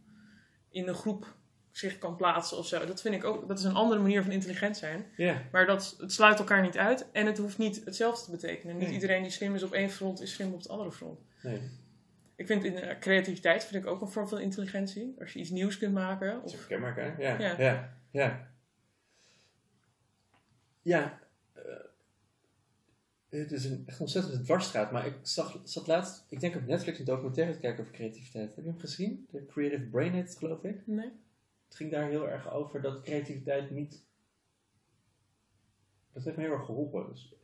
[0.70, 1.34] in een groep
[1.70, 2.86] zich kan plaatsen of zo.
[2.86, 5.06] Dat vind ik ook, dat is een andere manier van intelligent zijn.
[5.16, 5.42] Ja.
[5.52, 8.76] Maar dat, het sluit elkaar niet uit en het hoeft niet hetzelfde te betekenen.
[8.76, 8.94] Niet Nee.
[8.94, 11.20] iedereen die slim is op één front is slim op het andere front.
[11.42, 11.60] Nee.
[12.36, 15.14] Ik vind in eh, creativiteit vind ik ook een vorm van intelligentie.
[15.18, 16.42] Als je iets nieuws kunt maken.
[16.42, 17.22] Of, een kenmerk, hè?
[17.22, 17.38] Ja.
[17.38, 17.58] Ja.
[17.58, 17.98] Ja.
[18.10, 18.50] Ja.
[20.82, 21.20] Ja.
[21.52, 21.62] eh,
[23.28, 26.98] het is een echt ontzettend dwarsstraat, maar ik zag, zat laatst, ik denk op Netflix
[26.98, 28.54] een documentaire te kijken over creativiteit.
[28.54, 29.26] Heb je hem gezien?
[29.30, 30.86] De Creative Brain heet het, geloof ik.
[30.86, 31.12] Nee?
[31.66, 34.04] Het ging daar heel erg over dat creativiteit niet.
[36.12, 37.06] Dat heeft me heel erg geholpen.
[37.10, 37.34] Dus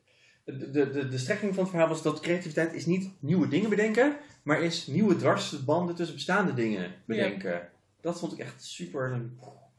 [0.44, 3.70] de, de, de, de strekking van het verhaal was dat creativiteit is niet nieuwe dingen
[3.70, 7.70] bedenken, maar is nieuwe dwarsbanden tussen bestaande dingen bedenken.
[8.00, 9.30] Dat vond ik echt super.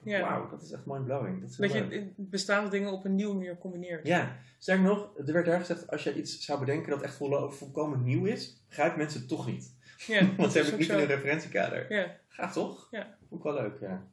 [0.04, 0.22] Ja.
[0.22, 1.42] Wauw, dat is echt mind-blowing.
[1.42, 2.06] Dat Dat je leuk.
[2.16, 4.08] bestaande dingen op een nieuwe manier combineert.
[4.08, 7.50] Ja, sterker nog, er werd daar gezegd, als je iets zou bedenken dat echt vol-
[7.50, 9.74] volkomen nieuw is, begrijpen mensen het toch niet.
[10.08, 11.94] Ja, Want dat ze hebben het niet in een referentiekader.
[11.94, 12.88] Ja, Gaat toch?
[12.92, 13.18] Ja.
[13.30, 14.08] Ook wel leuk, ja.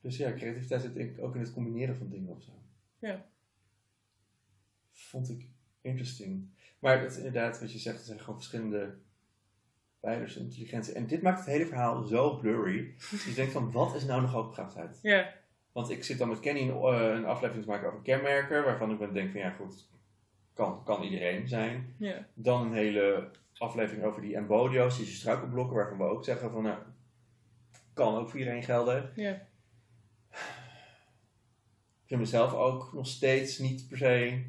[0.00, 2.52] Dus ja, creativiteit zit ook in het combineren van dingen of zo.
[2.98, 3.24] Ja.
[4.92, 5.46] Vond ik
[5.80, 6.48] interesting.
[6.78, 8.94] Maar dat is inderdaad, wat je zegt, er zijn gewoon verschillende
[10.02, 10.94] van intelligentie.
[10.94, 12.94] En dit maakt het hele verhaal zo blurry.
[13.10, 14.98] Dus je denkt van, wat is nou nog hoogbegaafdheid?
[15.02, 15.32] ja,
[15.72, 19.02] Want ik zit dan met Kenny een, eh, een aflevering te maken over kenmerken, waarvan
[19.02, 19.88] ik denk van, ja goed,
[20.54, 21.94] kan, kan iedereen zijn.
[21.98, 22.26] ja.
[22.34, 26.78] Dan een hele aflevering over die embodio's, die struikelblokken, waarvan we ook zeggen van, nou,
[27.92, 29.12] kan ook voor iedereen gelden.
[29.16, 29.50] ja.
[32.02, 34.42] Ik vind mezelf ook nog steeds niet per se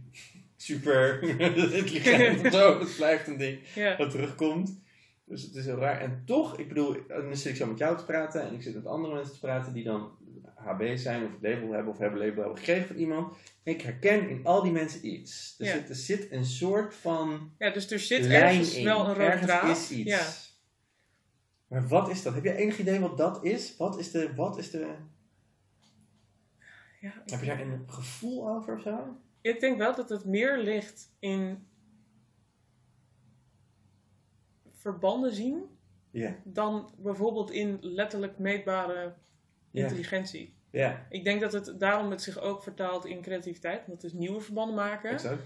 [0.55, 1.23] super
[1.73, 2.79] intelligent of zo.
[2.79, 3.59] Het blijft een ding
[3.97, 4.81] dat terugkomt.
[5.25, 5.99] Dus het is heel raar.
[6.01, 8.75] En toch, ik bedoel, dan zit ik zo met jou te praten en ik zit
[8.75, 10.11] met andere mensen te praten die dan
[10.55, 13.37] HB zijn of het label hebben of hebben label hebben gekregen van iemand.
[13.63, 15.55] Ik herken in al die mensen iets.
[15.57, 15.71] Er, Ja.
[15.73, 18.83] zit, er zit een soort van Ja, dus er zit ergens in.
[18.83, 19.77] wel een rode Ergens draad.
[19.77, 20.09] is iets.
[20.09, 20.27] Ja.
[21.67, 22.33] Maar wat is dat?
[22.33, 23.77] Heb je enig idee wat dat is?
[23.77, 24.35] Wat is de...
[24.35, 24.95] Wat is de
[27.01, 29.17] Ja, heb je daar een gevoel over of zo?
[29.41, 31.67] Ik denk wel dat het meer ligt in
[34.83, 35.63] verbanden zien
[36.43, 39.13] dan bijvoorbeeld in letterlijk meetbare
[39.71, 40.55] intelligentie.
[40.71, 44.17] Ja, Ik denk dat het daarom het zich ook vertaalt in creativiteit, want het is
[44.17, 45.11] nieuwe verbanden maken.
[45.11, 45.41] exact.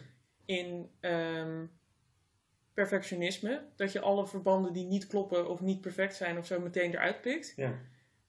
[0.46, 1.66] In ehm,
[2.74, 6.94] perfectionisme, dat je alle verbanden die niet kloppen of niet perfect zijn of zo meteen
[6.94, 7.54] eruit pikt.
[7.56, 7.74] Ja.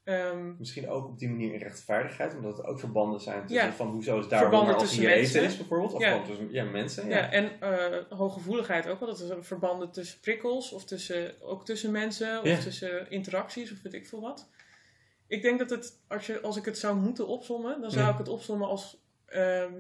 [0.09, 3.73] Ehm, Misschien ook op die manier in rechtvaardigheid, omdat er ook verbanden zijn tussen Ja.
[3.73, 5.41] van hoezo is daar Verbanden als tussen hier mensen.
[5.41, 5.93] eten is bijvoorbeeld.
[5.93, 6.23] Of Ja.
[6.23, 7.09] tussen ja, mensen.
[7.09, 7.31] Ja, Ja.
[7.31, 9.09] en eh, hooggevoeligheid ook wel.
[9.09, 13.95] Dat is verbanden tussen prikkels of tussen, ook tussen mensen of tussen interacties of weet
[13.95, 14.49] ik veel wat.
[15.27, 18.19] Ik denk dat het, als, je, als ik het zou moeten opzommen, dan zou ik
[18.19, 19.73] het opzommen als ehm,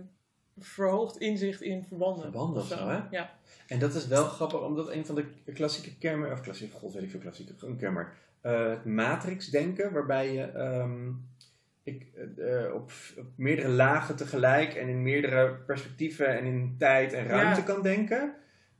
[0.58, 2.22] verhoogd inzicht in verbanden.
[2.22, 3.00] Verbanden of zo, hè?
[3.10, 5.14] Ja, En dat is wel grappig, omdat een van
[5.44, 9.92] de klassieke kenmerken, of klassieke, god weet ik veel klassieke, een kenmerk, eh, het matrixdenken,
[9.92, 11.08] waarbij je ehm,
[11.82, 17.12] ik, eh, eh, op, op meerdere lagen tegelijk en in meerdere perspectieven en in tijd
[17.12, 17.66] en ruimte Ja.
[17.66, 18.34] kan denken.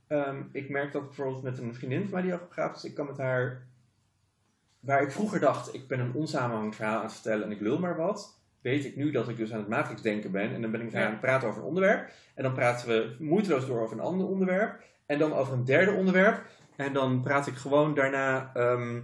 [0.07, 3.05] Ehm, ik merk dat bijvoorbeeld met een vriendin van mij die overgegaan is, ik kan
[3.05, 3.67] met haar,
[4.79, 7.79] waar ik vroeger dacht, ik ben een onsamenhangend verhaal aan het vertellen en ik lul
[7.79, 10.53] maar wat, weet ik nu dat ik dus aan het matrixdenken ben.
[10.53, 11.05] En dan ben ik Ja.
[11.05, 12.11] aan het praten over een onderwerp.
[12.35, 14.83] En dan praten we moeiteloos door over een ander onderwerp.
[15.05, 16.45] En dan over een derde onderwerp.
[16.75, 18.99] En dan praat ik gewoon daarna ehm,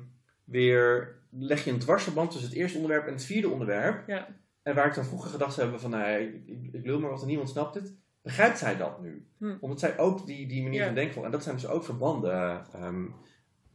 [0.46, 4.08] weer, leg je een dwarsverband tussen het eerste onderwerp en het vierde onderwerp.
[4.08, 4.28] ja,
[4.64, 7.00] En waar ik dan vroeger gedacht zou hebben van, nou, ja, ik, ik, ik lul
[7.00, 7.94] maar wat en niemand snapt het.
[8.22, 9.28] Begrijpt zij dat nu?
[9.38, 9.56] Hm.
[9.60, 10.86] Omdat zij ook die, die manier Ja.
[10.86, 11.28] van denken volgt.
[11.28, 13.06] En dat zijn dus ook verbanden ehm,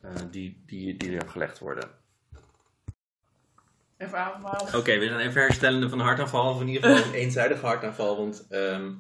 [0.01, 1.89] eh, die, die, die er gelegd worden.
[3.97, 4.75] even ademhalen.
[4.79, 6.55] Oké, we zijn even herstellende van een hartaanval.
[6.55, 8.17] Of in ieder geval een eenzijdige hartaanval.
[8.17, 8.93] Want ehm,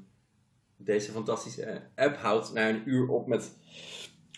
[0.76, 3.56] deze fantastische app houdt na een uur op met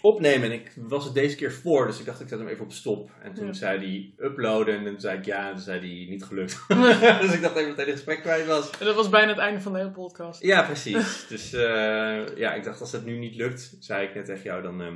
[0.02, 0.50] opnemen.
[0.50, 2.72] En ik was het deze keer voor, dus ik dacht ik zet hem even op
[2.72, 3.10] stop.
[3.22, 3.52] En toen Ja.
[3.52, 4.74] zei hij uploaden.
[4.78, 6.60] En toen zei ik ja, en toen zei hij niet gelukt.
[7.20, 8.70] dus ik dacht even dat hij het gesprek kwijt was.
[8.78, 10.42] En dat was bijna het einde van de hele podcast.
[10.42, 11.26] Ja, precies.
[11.28, 14.62] dus eh, ja, ik dacht als het nu niet lukt, zei ik net tegen jou,
[14.62, 14.94] dan, ehm,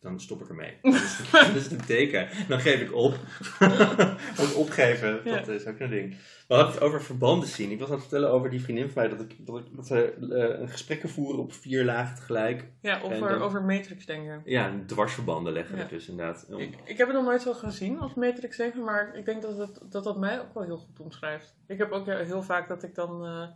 [0.00, 0.76] dan stop ik ermee.
[0.82, 2.28] dat, is, dat is een teken.
[2.48, 3.14] Dan geef ik op.
[4.36, 5.36] Want opgeven, Ja.
[5.36, 6.16] dat is ook een ding.
[6.48, 7.70] We hadden het over verbanden zien.
[7.70, 9.88] Ik was aan het vertellen over die vriendin van mij, dat, ik, dat, ik, dat
[9.88, 12.64] we eh, een gesprekken voeren op vier lagen tegelijk.
[12.80, 14.42] Ja, over, dan- over matrix denken.
[14.44, 15.84] Ja, dwarsverbanden leggen Ja.
[15.84, 16.46] dus inderdaad.
[16.50, 19.42] Om- Ik, ik heb het nog nooit zo gezien als matrix denken, maar ik denk
[19.42, 21.54] dat het, dat, dat mij ook wel heel goed omschrijft.
[21.66, 23.48] Ik heb ook heel vaak dat ik dan, eh,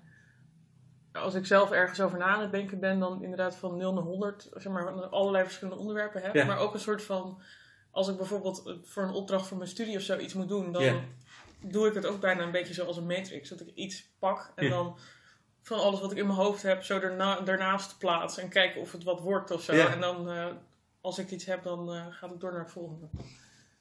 [1.15, 4.03] als ik zelf ergens over na aan het denken ben, dan inderdaad van 0 naar
[4.03, 6.35] 100, zeg maar, allerlei verschillende onderwerpen heb.
[6.35, 6.45] Ja.
[6.45, 7.41] Maar ook een soort van,
[7.91, 10.73] als ik bijvoorbeeld eh, voor een opdracht voor mijn studie of zo iets moet doen,
[10.73, 11.01] dan Ja.
[11.61, 13.49] doe ik het ook bijna een beetje zoals een matrix.
[13.49, 14.71] Dat ik iets pak en Ja.
[14.71, 14.99] dan
[15.63, 17.01] van alles wat ik in mijn hoofd heb, zo
[17.45, 19.73] daarnaast plaats en kijken of het wat wordt of zo.
[19.73, 20.47] En dan, eh,
[21.01, 23.07] als ik iets heb, dan eh, gaat het door naar het volgende.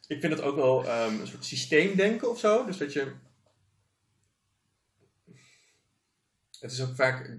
[0.07, 2.65] Ik vind het ook wel ehm, een soort systeemdenken of zo.
[2.65, 3.11] Dus dat je.
[6.63, 7.37] Het is ook vaak.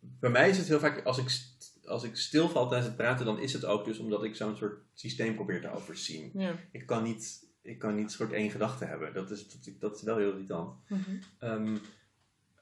[0.00, 1.04] Bij mij is het heel vaak.
[1.04, 1.40] Als ik,
[1.84, 4.78] als ik stilval tijdens het praten, dan is het ook dus omdat ik zo'n soort
[4.94, 6.30] systeem probeer te overzien.
[6.34, 6.54] Ja.
[6.70, 7.44] Ik kan niet.
[7.62, 9.14] Ik kan niet soort één gedachte hebben.
[9.14, 10.74] Dat is, dat, dat is wel heel irritant.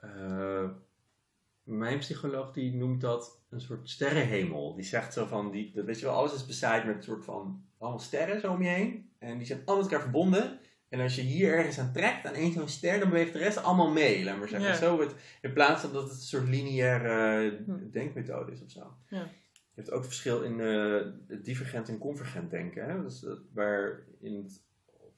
[0.01, 0.69] Eh,
[1.63, 4.75] mijn psycholoog die noemt dat een soort sterrenhemel.
[4.75, 7.25] Die zegt zo van, die, dat, weet je wel, alles is bezaaid met een soort
[7.25, 9.11] van allemaal sterren zo om je heen.
[9.19, 10.59] En die zijn allemaal met elkaar verbonden.
[10.89, 13.57] En als je hier ergens aan trekt, aan één zo'n ster, dan beweegt de rest
[13.63, 14.25] allemaal mee.
[14.25, 14.69] Laat maar zeggen.
[14.69, 14.75] Ja.
[14.77, 17.91] Zo het, in plaats van dat het een soort lineaire Hm.
[17.91, 18.95] denkmethode is of zo.
[19.09, 19.21] Ja.
[19.77, 21.01] Je hebt ook verschil in eh,
[21.43, 22.85] divergent en convergent denken.
[22.89, 23.03] Hè?
[23.03, 24.63] Dus, dat- waar in het,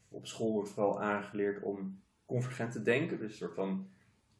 [0.08, 3.18] op school wordt vooral aangeleerd om convergent te denken.
[3.18, 3.88] Dus een soort van,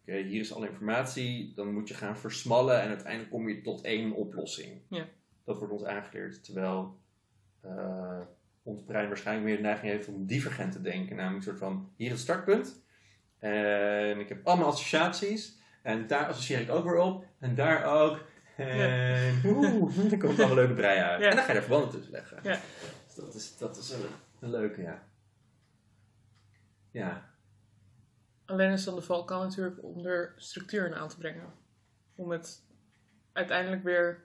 [0.02, 3.80] oké, hier is alle informatie, dan moet je gaan versmallen en uiteindelijk kom je tot
[3.80, 4.80] één oplossing.
[4.88, 5.08] Ja.
[5.44, 6.98] Dat wordt ons aangeleerd, terwijl
[7.60, 8.20] eh,
[8.66, 11.16] ons brein waarschijnlijk meer de neiging heeft om divergent te denken.
[11.16, 12.84] Namelijk een soort van, hier is het startpunt
[13.38, 18.24] en ik heb allemaal associaties en daar associeer ik ook weer op en daar ook.
[18.56, 21.20] En oeh, dan komt allemaal leuke brei uit.
[21.20, 21.28] Ja.
[21.28, 22.38] En dan ga je er verbanden tussen leggen.
[22.42, 22.60] Ja.
[23.06, 24.06] Dus dat is, dat is een,
[24.40, 25.02] een leuke, ja.
[26.90, 27.36] Ja,
[28.46, 31.52] Alleen is dan de valkuil natuurlijk om er structuur in aan te brengen.
[32.14, 32.62] Om het
[33.32, 34.24] uiteindelijk weer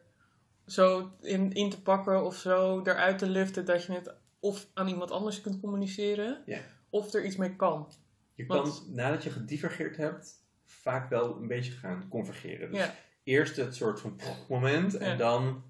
[0.65, 4.87] zo in, in te pakken of zo eruit te liften dat je het of aan
[4.87, 6.43] iemand anders kunt communiceren.
[6.45, 6.59] Ja.
[6.89, 7.91] Of er iets mee kan.
[8.33, 12.71] je Want- kan nadat je gedivergeerd hebt, vaak wel een beetje gaan convergeren.
[12.71, 12.93] Dus Ja.
[13.23, 14.19] eerst het soort van
[14.49, 15.15] moment en Ja.
[15.15, 15.63] dan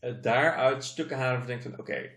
[0.00, 2.10] het daaruit stukken halen en denken van oké.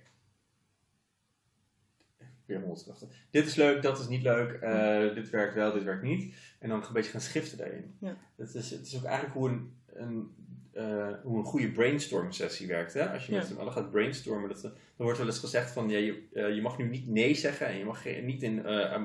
[2.45, 3.09] Weer honderdkrachten.
[3.29, 6.35] Dit is leuk, dat is niet leuk, eh, dit werkt wel, dit werkt niet.
[6.59, 7.95] En dan een beetje gaan schiften daarin.
[7.99, 8.17] Ja.
[8.35, 10.35] Het, is, het is ook eigenlijk hoe een, een,
[10.73, 12.93] eh, hoe een goede brainstorm sessie werkt.
[12.93, 13.09] Hè?
[13.09, 13.47] Als je met Ja.
[13.47, 16.61] z'n allen gaat brainstormen, dat, dan wordt wel eens gezegd van ja, je, eh, je
[16.61, 19.03] mag nu niet nee zeggen en je mag niet in eh,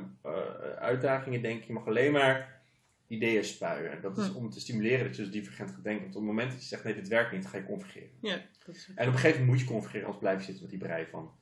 [0.78, 1.66] uitdagingen denken.
[1.66, 2.60] Je mag alleen maar
[3.06, 3.90] ideeën spuien.
[3.90, 6.02] En dat is om te stimuleren dat je dus divergent gaat denken.
[6.02, 8.10] Want op het moment dat je zegt nee, dit werkt niet, ga je convergeren.
[8.20, 10.62] Ja, dat is En op een gegeven moment moet je convergeren, anders blijf je zitten
[10.62, 11.32] met die brei van...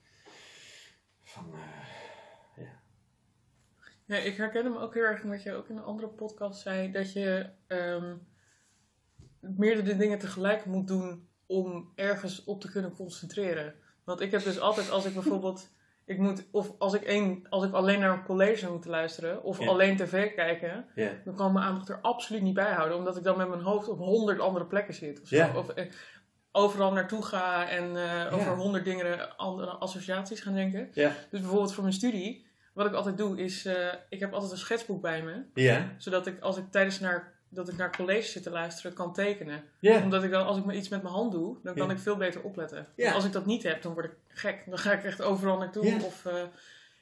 [1.23, 2.65] van eh,
[4.07, 6.91] Ja, ik herken hem ook heel erg wat je ook in een andere podcast zei.
[6.93, 8.15] Dat je ehm,
[9.57, 13.75] meerdere dingen tegelijk moet doen om ergens op te kunnen concentreren.
[14.05, 15.69] Want ik heb dus altijd als ik bijvoorbeeld...
[16.07, 19.61] Ik moet, of als ik, één, als ik alleen naar een college moet luisteren, of
[19.69, 20.87] alleen tv kijken,
[21.25, 22.99] dan kan mijn aandacht er absoluut niet bij houden.
[22.99, 25.21] Omdat ik dan met mijn hoofd op honderd andere plekken zit.
[25.21, 25.91] Of, of eh,
[26.53, 30.91] overal naartoe ga en eh, over honderd dingen, andere associaties gaan denken.
[31.31, 34.59] Dus bijvoorbeeld voor mijn studie, wat ik altijd doe, is eh, ik heb altijd een
[34.59, 35.45] schetsboek bij me.
[35.99, 39.65] Zodat ik als ik tijdens naar, dat ik naar college zit te luisteren, kan tekenen.
[39.81, 42.17] Omdat ik dan, als ik me iets met mijn hand doe, dan kan ik veel
[42.17, 42.87] beter opletten.
[42.97, 44.65] Als ik dat niet heb, dan word ik gek.
[44.67, 46.05] Dan ga ik echt overal naartoe.
[46.05, 46.43] Of eh,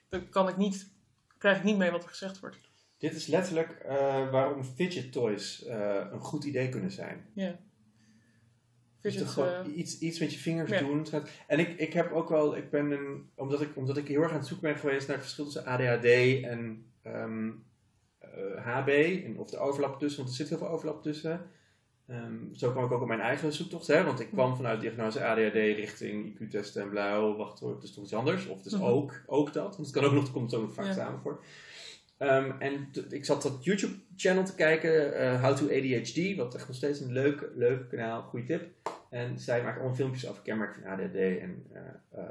[0.09, 0.91] dan kan ik niet,
[1.39, 2.57] krijg ik niet mee wat er gezegd wordt.
[3.03, 7.27] Dit is letterlijk eh, waarom fidget toys eh, een goed idee kunnen zijn.
[7.35, 7.59] Ja.
[9.01, 10.79] Fidget, toch gewoon iets, iets met je vingers ja.
[10.79, 11.07] doen.
[11.47, 14.31] En ik, ik heb ook wel, ik ben een, omdat ik, omdat ik heel erg
[14.31, 16.05] aan het zoeken ben geweest naar het verschil tussen ADHD
[16.45, 17.55] en ehm, eh,
[18.57, 18.89] HB.
[19.25, 21.41] En of er overlap tussen, want er zit heel veel overlap tussen.
[22.07, 24.05] Ehm, zo kwam ik ook op mijn eigen zoektocht, hè?
[24.05, 27.37] want ik kwam vanuit diagnose ADHD richting IQ-testen en blauw.
[27.37, 28.47] Wacht hoor, het is toch iets anders.
[28.47, 28.83] Of het is Mhm.
[28.85, 30.93] ook, ook dat, want het kan ook nog, komt ook vaak Ja.
[30.93, 31.45] samen voor.
[32.17, 36.77] Ehm, en ik zat dat YouTube-channel te kijken, eh, How to ADHD, wat echt nog
[36.77, 38.71] steeds een leuk, leuk kanaal, goede tip.
[39.11, 41.81] En zij maken allemaal filmpjes over kenmerken van ADHD en eh,
[42.11, 42.25] eh,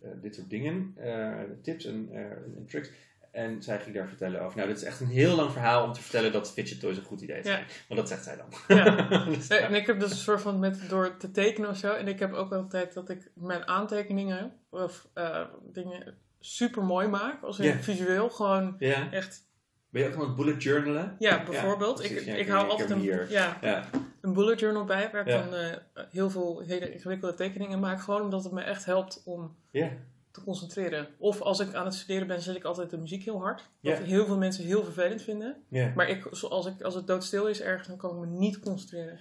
[0.00, 2.90] eh, dit soort dingen, eh, tips en, eh, en tricks.
[3.32, 4.56] En zij ging daar vertellen over.
[4.56, 7.04] Nou, dit is echt een heel lang verhaal om te vertellen dat fidget toys een
[7.04, 7.64] goed idee zijn.
[7.88, 8.76] Want dat zegt zij dan.
[8.78, 9.06] Ja.
[9.24, 9.56] Dus, ja.
[9.56, 11.92] en ik heb dus een soort van met, door te tekenen of zo.
[11.92, 17.42] En ik heb ook altijd dat ik mijn aantekeningen of eh, dingen super mooi maak.
[17.42, 17.74] Als in Ja.
[17.78, 19.10] visueel gewoon Ja.
[19.12, 19.46] echt.
[19.90, 21.16] Ben je ook aan het bullet journalen?
[21.18, 21.94] Ja, bijvoorbeeld.
[21.96, 22.20] precies.
[22.20, 23.84] ik, Ja, ik, ik- hou ik altijd een, ja, Ja.
[24.20, 25.08] een bullet journal bij.
[25.12, 25.42] Waar ik Ja.
[25.42, 28.00] dan eh, heel veel hele ingewikkelde tekeningen maak.
[28.00, 29.90] Gewoon omdat het me echt helpt om Ja.
[30.38, 31.08] Te concentreren.
[31.18, 33.58] Of als ik aan het studeren ben, zet ik altijd de muziek heel hard.
[33.80, 34.02] Wat Ja.
[34.04, 35.56] heel veel mensen heel vervelend vinden.
[35.68, 35.92] Ja.
[35.96, 39.18] Maar ik, zoals ik, als het doodstil is ergens, dan kan ik me niet concentreren.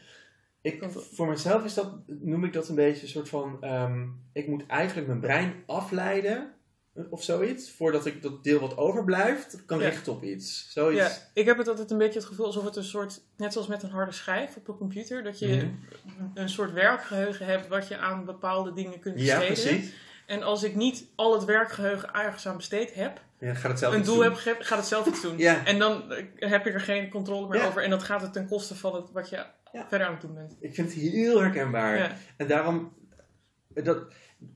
[0.61, 4.47] Ik, voor mezelf is dat, noem ik dat een beetje een soort van, ehm, ik
[4.47, 6.51] moet eigenlijk mijn brein afleiden
[6.93, 9.85] eh, of zoiets, voordat ik dat deel wat overblijft, kan Ja.
[9.89, 10.71] richten op iets.
[10.71, 11.01] Zoiets.
[11.01, 13.67] Ja, ik heb het altijd een beetje het gevoel alsof het een soort, net zoals
[13.67, 16.25] met een harde schijf op een computer, dat je Mhm.
[16.33, 19.63] een soort werkgeheugen hebt wat je aan bepaalde dingen kunt Ja, besteden.
[19.73, 19.93] precies.
[20.27, 23.93] En als ik niet al het werkgeheugen ergens aan besteed heb, Ja, gaat het zelf
[23.93, 24.25] een iets doel doen.
[24.25, 25.37] heb gegeven, gaat het zelf iets doen.
[25.47, 25.65] Ja.
[25.65, 27.67] En dan eh, heb je er geen controle meer Ja.
[27.67, 29.45] over en dat gaat het ten koste van het, wat je
[29.87, 30.55] verder aan het doen bent.
[30.59, 32.17] Ik vind het heel herkenbaar.
[32.37, 32.93] En daarom,
[33.73, 33.97] dat,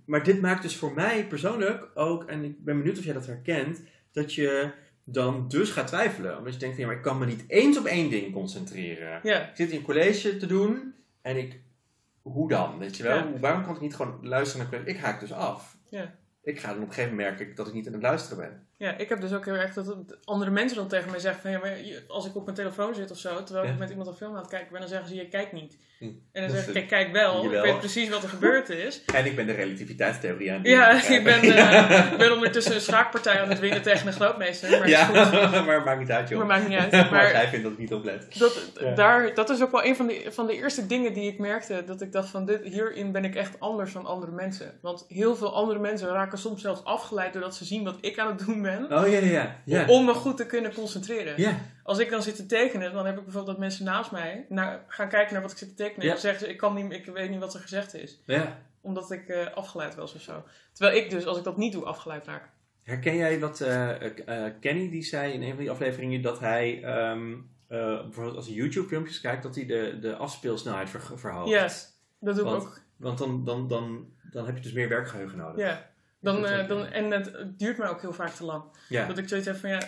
[0.06, 3.26] maar dit maakt dus voor mij persoonlijk ook, en ik ben benieuwd of jij dat
[3.26, 4.72] herkent, dat je
[5.04, 6.38] dan dus gaat twijfelen.
[6.38, 9.20] Omdat je denkt, ja, maar ik kan me niet eens op één ding concentreren.
[9.24, 11.60] Ik zit in een college te doen en ik,
[12.22, 12.78] hoe dan?
[12.80, 13.16] Weet je wel?
[13.18, 13.40] Ja.
[13.40, 14.88] Waarom kan ik niet gewoon luisteren naar?
[14.88, 15.78] Ik haak dus af.
[15.90, 16.14] Ja.
[16.44, 18.68] ik ga dan op een gegeven moment merken dat ik niet aan het luisteren ben.
[18.78, 21.52] Ja, ik heb dus ook heel erg dat andere mensen dan tegen mij zeggen van
[21.52, 23.74] ja, maar je- als ik op mijn telefoon zit of zo, terwijl Ja.
[23.74, 25.78] ik met iemand een film aan het kijken ben, dan zeggen ze je kijkt niet.
[26.02, 26.08] Hm.
[26.32, 27.66] En dan zeg ik, ik kijk wel, Jawel.
[27.66, 29.02] ik weet precies wat er gebeurd is.
[29.16, 32.82] En ik ben de relativiteitstheorie aan het Ja, ik ben, eh, ik ben ondertussen een
[32.82, 34.80] schaakpartij aan het winnen tegen een grootmeester.
[34.80, 35.32] Maar, ja, goed.
[35.66, 36.38] maar het maakt niet uit, joh.
[36.38, 37.12] maar maakt niet uit.
[37.12, 38.40] Maar jij vindt dat ik niet oplet.
[38.40, 38.96] dat, Ja.
[38.96, 41.84] daar, dat is ook wel een van de, van de eerste dingen die ik merkte.
[41.86, 44.74] Dat ik dacht van dit, hierin ben ik echt anders dan andere mensen.
[44.82, 48.28] Want heel veel andere mensen raken soms zelfs afgeleid doordat ze zien wat ik aan
[48.28, 48.84] het doen ben.
[48.84, 49.56] Oh ja, ja, ja.
[49.66, 49.86] ja.
[49.88, 51.34] Om me goed te kunnen concentreren.
[51.38, 54.46] Ja, Als ik dan zit te tekenen, dan heb ik bijvoorbeeld dat mensen naast mij
[54.50, 56.00] naar, gaan kijken naar wat ik zit te tekenen.
[56.02, 56.12] En Ja.
[56.12, 58.20] dan zeggen ze, ik, kan niet, ik weet niet wat er gezegd is.
[58.26, 58.58] ja.
[58.84, 60.44] Omdat ik eh, afgeleid was of zo.
[60.74, 62.50] Terwijl ik dus, als ik dat niet doe, afgeleid raak.
[62.84, 64.06] Herken jij wat eh,
[64.46, 67.32] eh, Kenny die zei in een van die afleveringen dat hij ehm,
[67.68, 71.50] eh, bijvoorbeeld als hij YouTube filmpjes kijkt, dat hij de, de afspeelsnelheid ver- verhoogt?
[71.50, 71.68] Ja,
[72.20, 72.82] dat doe ik ook.
[72.98, 75.66] Want dan, dan, dan, dan heb je dus meer werkgeheugen nodig.
[75.66, 75.90] Ja.
[76.20, 78.64] Dan, dan, en het duurt mij ook heel vaak te lang.
[78.90, 79.08] Ja.
[79.08, 79.80] Dat ik zoiets heb van ja,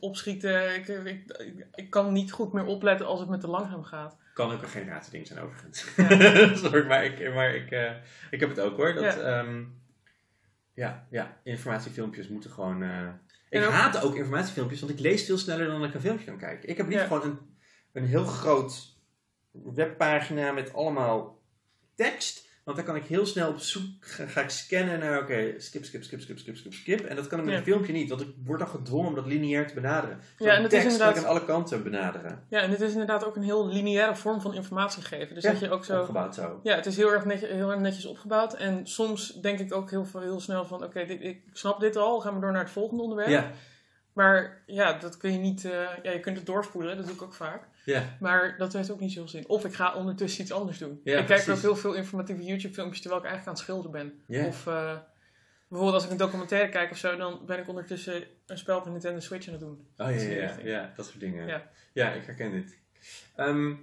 [0.00, 1.06] opschieten, ik, ik,
[1.38, 4.16] ik, ik kan niet goed meer opletten als het me te langzaam gaat.
[4.34, 5.86] Kan ook een generatieding zijn overigens.
[5.96, 6.54] Ja.
[6.64, 7.92] Sorry, maar, ik, maar ik, eh,
[8.30, 8.94] ik heb het ook hoor.
[8.94, 9.28] Dat, Ja.
[9.28, 9.46] ja.
[10.74, 12.82] ja, ja, informatiefilmpjes moeten gewoon...
[12.82, 13.08] eh,
[13.50, 16.38] Ik ook- haat ook informatiefilmpjes, want ik lees veel sneller dan ik een filmpje kan
[16.38, 16.68] kijken.
[16.68, 17.14] Ik heb liever Ja.
[17.16, 17.38] gewoon een,
[17.92, 18.96] een heel groot
[19.50, 21.42] webpagina met allemaal
[21.94, 22.47] tekst.
[22.68, 25.84] Want dan kan ik heel snel op zoek, ga, ga ik scannen naar, oké, skip,
[25.84, 27.00] skip, skip, skip, skip, skip, skip.
[27.00, 27.58] En dat kan ik met Ja.
[27.60, 30.20] een filmpje niet, want ik word dan gedwongen om dat lineair te benaderen.
[30.38, 32.44] Ja, en het is tekst kan ik inderdaad- aan alle kanten benaderen.
[32.48, 35.34] Ja, en het is inderdaad ook een heel lineaire vorm van informatie geven.
[35.34, 35.98] Dus Ja, dat je ook zo...
[36.00, 36.60] Opgebouwd zo.
[36.62, 38.54] Ja, het is heel erg, netjes, heel erg netjes opgebouwd.
[38.54, 40.84] En soms denk ik ook heel, heel snel van...
[40.84, 42.20] Oké, ik snap dit al.
[42.20, 43.28] Gaan we door naar het volgende onderwerp.
[43.30, 43.50] Ja,
[44.12, 45.64] Maar ja, dat kun je niet...
[45.64, 45.70] eh,
[46.02, 46.96] ja, je kunt het doorspoelen.
[46.96, 47.62] Dat doe ik ook vaak.
[47.88, 48.16] Ja.
[48.20, 49.48] Maar dat heeft ook niet zoveel zin.
[49.48, 51.00] Of ik ga ondertussen iets anders doen.
[51.04, 51.52] Ja, ik kijk precies.
[51.52, 54.46] ook heel veel informatieve YouTube filmpjes terwijl ik eigenlijk aan het schilderen ben.
[54.46, 54.96] Of eh,
[55.68, 58.86] bijvoorbeeld als ik een documentaire kijk of zo, dan ben ik ondertussen een spel op
[58.86, 59.86] een Nintendo Switch aan het doen.
[59.96, 61.46] Oh ja, ja, ja, dat soort dingen.
[61.46, 61.70] Ja.
[61.92, 62.78] Ja, ik herken dit.
[63.36, 63.74] Ehm,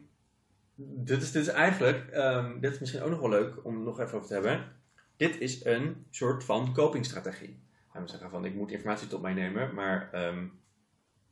[0.76, 4.00] dit, is, dit is eigenlijk, ehm, dit is misschien ook nog wel leuk om nog
[4.00, 4.72] even over te hebben.
[5.18, 7.60] Dit is een soort van copingstrategie.
[7.92, 10.46] Gaan we zeggen van, ik moet informatie tot mij nemen, maar ehm,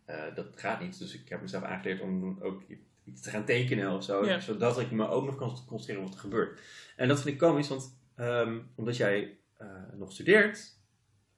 [0.06, 0.99] eh, dat gaat niet.
[0.99, 2.64] Dus ik heb mezelf aangeleerd om ook
[3.06, 4.39] iets te gaan tekenen of zo, Ja.
[4.39, 6.60] zodat ik me ook nog kan concentreren op wat er gebeurt.
[6.95, 10.78] En dat vind ik komisch, want ehm, omdat jij eh, nog studeert,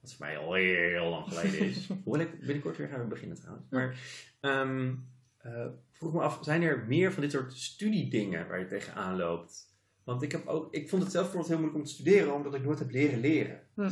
[0.00, 1.88] wat voor mij al heel lang geleden is.
[2.04, 3.66] Hoewel ik binnenkort weer gaan beginnen trouwens.
[3.70, 3.98] Maar
[4.40, 4.94] ehm,
[5.38, 9.74] eh, vroeg me af, zijn er meer van dit soort studiedingen waar je tegenaan loopt?
[10.04, 12.54] Want ik, heb ook, ik vond het zelf bijvoorbeeld heel moeilijk om te studeren, omdat
[12.54, 13.60] ik nooit heb leren leren.
[13.74, 13.88] Hm.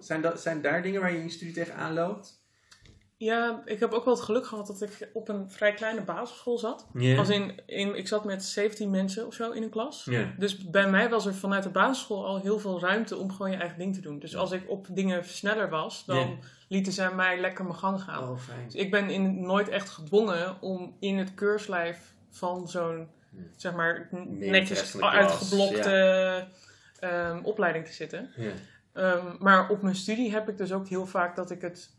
[0.00, 2.37] Zijn, dat, zijn daar dingen waar je in je studie tegenaan loopt?
[3.18, 6.58] Ja, ik heb ook wel het geluk gehad dat ik op een vrij kleine basisschool
[6.58, 6.86] zat.
[7.16, 10.08] Als in, in, ik zat met 17 mensen of zo in een klas.
[10.38, 13.56] Dus bij mij was er vanuit de basisschool al heel veel ruimte om gewoon je
[13.56, 14.18] eigen ding te doen.
[14.18, 16.38] Dus als ik op dingen sneller was, dan
[16.68, 18.28] lieten zij mij lekker mijn gang gaan.
[18.28, 18.38] Oh.
[18.64, 23.08] Dus ik ben in, nooit echt gedwongen om in het keurslijf van zo'n,
[23.56, 24.08] zeg maar,
[24.38, 26.46] netjes uitgeblokte
[26.98, 28.30] ehm, opleiding te zitten.
[28.92, 31.90] Ehm, maar op mijn studie heb ik dus ook heel vaak dat ik het,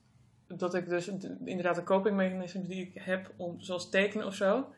[0.58, 1.08] dat ik dus
[1.46, 4.74] inderdaad de copingmechanismes die ik heb, om, zoals tekenen of zo,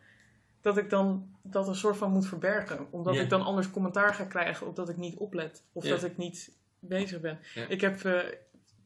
[0.61, 2.87] dat ik dan dat een soort van moet verbergen.
[2.89, 5.63] Omdat ik dan anders commentaar ga krijgen op dat ik niet oplet.
[5.73, 7.39] Of dat ik niet bezig ben.
[7.67, 8.19] Ik heb eh,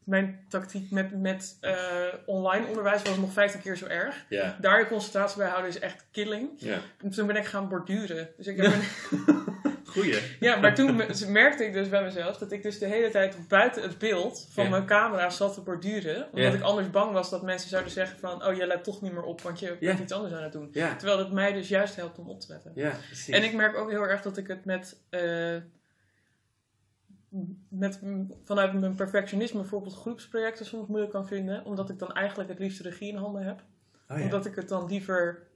[0.03, 4.25] mijn tactiek met, met eh, online onderwijs was nog 15 keer zo erg.
[4.61, 6.49] Daar je concentratie bij houden is echt killing.
[7.11, 8.29] toen ben ik gaan borduren.
[8.38, 8.83] Dus ik heb een,
[9.95, 10.19] Goeie.
[10.39, 13.47] ja, maar toen me- merkte ik dus bij mezelf dat ik dus de hele tijd
[13.47, 14.69] buiten het beeld van Ja.
[14.69, 16.15] mijn camera zat te borduren.
[16.31, 16.57] Omdat Ja.
[16.57, 19.23] ik anders bang was dat mensen zouden zeggen van, oh jij let toch niet meer
[19.23, 20.71] op, want je bent iets anders aan het doen.
[20.71, 22.71] Terwijl het mij dus juist helpt om op te letten.
[22.75, 23.27] Ja, precies.
[23.35, 25.55] En ik merk ook heel erg dat ik het met, eh,
[27.69, 27.99] met
[28.43, 31.65] vanuit mijn perfectionisme bijvoorbeeld groepsprojecten soms moeilijk kan vinden.
[31.65, 33.63] Omdat ik dan eigenlijk het liefst regie in handen heb.
[34.09, 34.23] Oh, ja.
[34.23, 35.47] Omdat ik het dan liever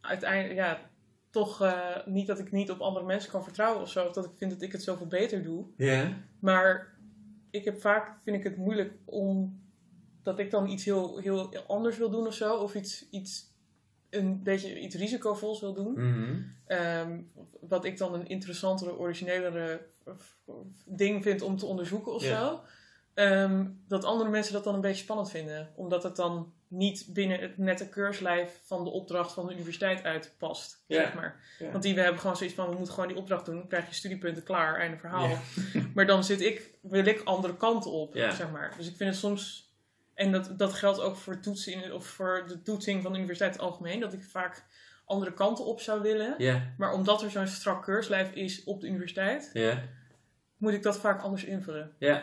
[0.00, 0.89] uiteindelijk, ja,
[1.30, 4.06] toch eh, niet dat ik niet op andere mensen kan vertrouwen of zo.
[4.06, 5.64] Of dat ik vind dat ik het zoveel beter doe.
[5.76, 6.18] Ja.
[6.38, 6.98] Maar
[7.50, 9.60] ik heb vaak, vind ik het moeilijk om,
[10.22, 12.56] dat ik dan iets heel, heel anders wil doen of zo.
[12.56, 13.54] Of iets, iets,
[14.10, 15.92] een beetje iets risicovols wil doen.
[15.92, 16.42] Mhm.
[16.66, 17.20] Ehm,
[17.60, 19.86] wat ik dan een interessantere, originelere
[20.84, 22.60] ding vind om te onderzoeken of zo.
[23.14, 25.72] Ehm, dat andere mensen dat dan een beetje spannend vinden.
[25.74, 30.84] Omdat het dan niet binnen het nette keurslijf van de opdracht van de universiteit uitpast.
[30.86, 31.02] Ja.
[31.02, 31.40] Zeg maar.
[31.58, 31.70] Ja.
[31.70, 33.56] Want die we hebben gewoon zoiets van, we moeten gewoon die opdracht doen.
[33.56, 35.28] Dan krijg je studiepunten klaar, einde verhaal.
[35.28, 35.38] Ja.
[35.94, 38.74] Maar dan zit ik, wil ik andere kanten op, zeg maar.
[38.76, 39.72] Dus ik vind het soms...
[40.14, 43.54] En dat, dat geldt ook voor, toetsen in, of voor de toetsing van de universiteit
[43.54, 44.00] in het algemeen.
[44.00, 44.64] Dat ik vaak
[45.04, 46.62] andere kanten op zou willen.
[46.76, 49.50] Maar omdat er zo'n strak keurslijf is op de universiteit,
[50.56, 51.92] moet ik dat vaak anders invullen.
[51.98, 52.22] Ja.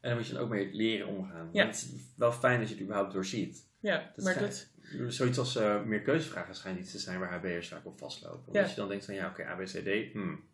[0.00, 1.48] En daar moet je dan ook mee leren omgaan.
[1.52, 1.64] Ja.
[1.64, 3.66] Maar het is wel fijn dat je het überhaupt doorziet.
[3.80, 7.32] Ja, Dat maar schijnt- dat, Zoiets als eh, meer keuzevragen schijnt iets te zijn waar
[7.32, 8.46] HB'ers vaak op vastlopen.
[8.46, 8.68] Omdat Ja.
[8.70, 10.12] je dan denkt van ja, oké, A, B, C, D.
[10.12, 10.44] Hmm.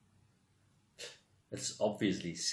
[1.48, 2.52] Het is obviously C,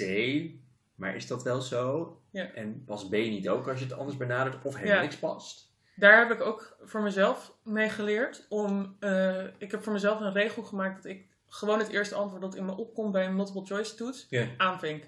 [0.96, 2.16] maar is dat wel zo?
[2.32, 2.52] Ja.
[2.54, 5.02] En past B niet ook als je het anders benadert of helemaal Ja.
[5.02, 5.70] niks past?
[5.96, 8.46] daar heb ik ook voor mezelf mee geleerd.
[8.50, 12.42] Om, eh, ik heb voor mezelf een regel gemaakt dat ik gewoon het eerste antwoord
[12.42, 14.48] dat in me opkomt bij een multiple choice toets Ja.
[14.58, 15.04] aanvink.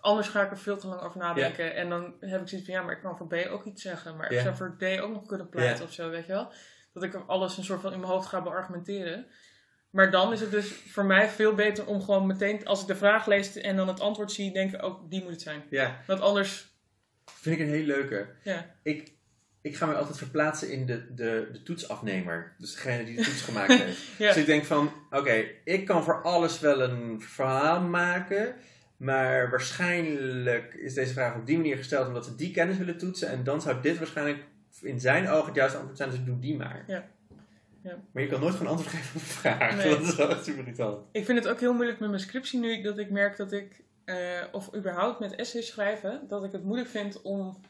[0.00, 1.74] Anders ga ik er veel te lang over nadenken.
[1.74, 4.16] En dan heb ik zoiets van, ja, maar ik kan voor B ook iets zeggen.
[4.16, 6.52] Maar ik zou voor D ook nog kunnen pleiten of zo, weet je wel.
[6.92, 9.26] Dat ik alles een soort van in mijn hoofd ga beargumenteren.
[9.90, 12.96] Maar dan is het dus voor mij veel beter om gewoon meteen, als ik de
[12.96, 15.62] vraag lees en dan het antwoord zie, denk ik ook, die moet het zijn.
[15.70, 16.68] Ja, Want anders,
[17.24, 18.28] vind ik een heel leuke.
[18.44, 19.12] ja, Ik,
[19.60, 22.54] ik ga me altijd verplaatsen in de, de, de toetsafnemer.
[22.58, 24.02] Dus degene die de toets gemaakt heeft.
[24.18, 28.54] ja, Dus ik denk van, oké, ik kan voor alles wel een verhaal maken.
[28.96, 33.28] Maar waarschijnlijk is deze vraag op die manier gesteld omdat ze die kennis willen toetsen.
[33.28, 34.44] En dan zou dit waarschijnlijk
[34.80, 36.10] in zijn ogen het juiste antwoord zijn.
[36.10, 36.84] Dus doe die maar.
[36.86, 37.08] Ja.
[37.82, 37.98] Ja.
[38.12, 39.76] Maar je kan nooit gewoon antwoord geven op een vraag.
[39.76, 39.88] Nee.
[39.96, 41.04] Dat is wel super irritant.
[41.12, 43.82] Ik vind het ook heel moeilijk met mijn scriptie nu, dat ik merk dat ik,
[44.04, 44.16] eh,
[44.52, 47.60] of überhaupt met essays schrijven, dat ik het moeilijk vind om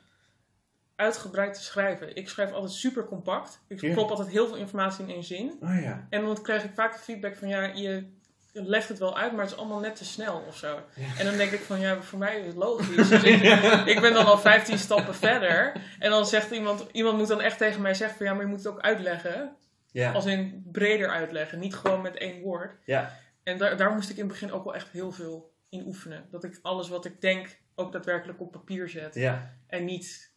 [0.98, 2.16] uitgebreid te schrijven.
[2.16, 3.60] Ik schrijf altijd super compact.
[3.68, 3.92] Ik Ja.
[3.92, 5.56] klop altijd heel veel informatie in één zin.
[5.62, 6.06] Oh ja.
[6.10, 8.16] En dan krijg ik vaak de feedback van, ja, je
[8.52, 10.80] legt het wel uit, maar het is allemaal net te snel of zo.
[11.18, 13.08] En dan denk ik van, ja, voor mij is het logisch.
[13.08, 13.42] Dus ik,
[13.94, 15.72] ik ben dan al 15 stappen verder.
[15.98, 18.48] En dan zegt iemand, iemand moet dan echt tegen mij zeggen van, ja, maar je
[18.48, 19.56] moet het ook uitleggen.
[19.90, 20.12] Ja.
[20.12, 22.72] Als in breder uitleggen, niet gewoon met één woord.
[22.84, 23.16] Ja.
[23.42, 26.24] En daar, daar moest ik in het begin ook wel echt heel veel in oefenen.
[26.30, 29.14] Dat ik alles wat ik denk ook daadwerkelijk op papier zet.
[29.14, 29.54] Ja.
[29.66, 30.27] En niet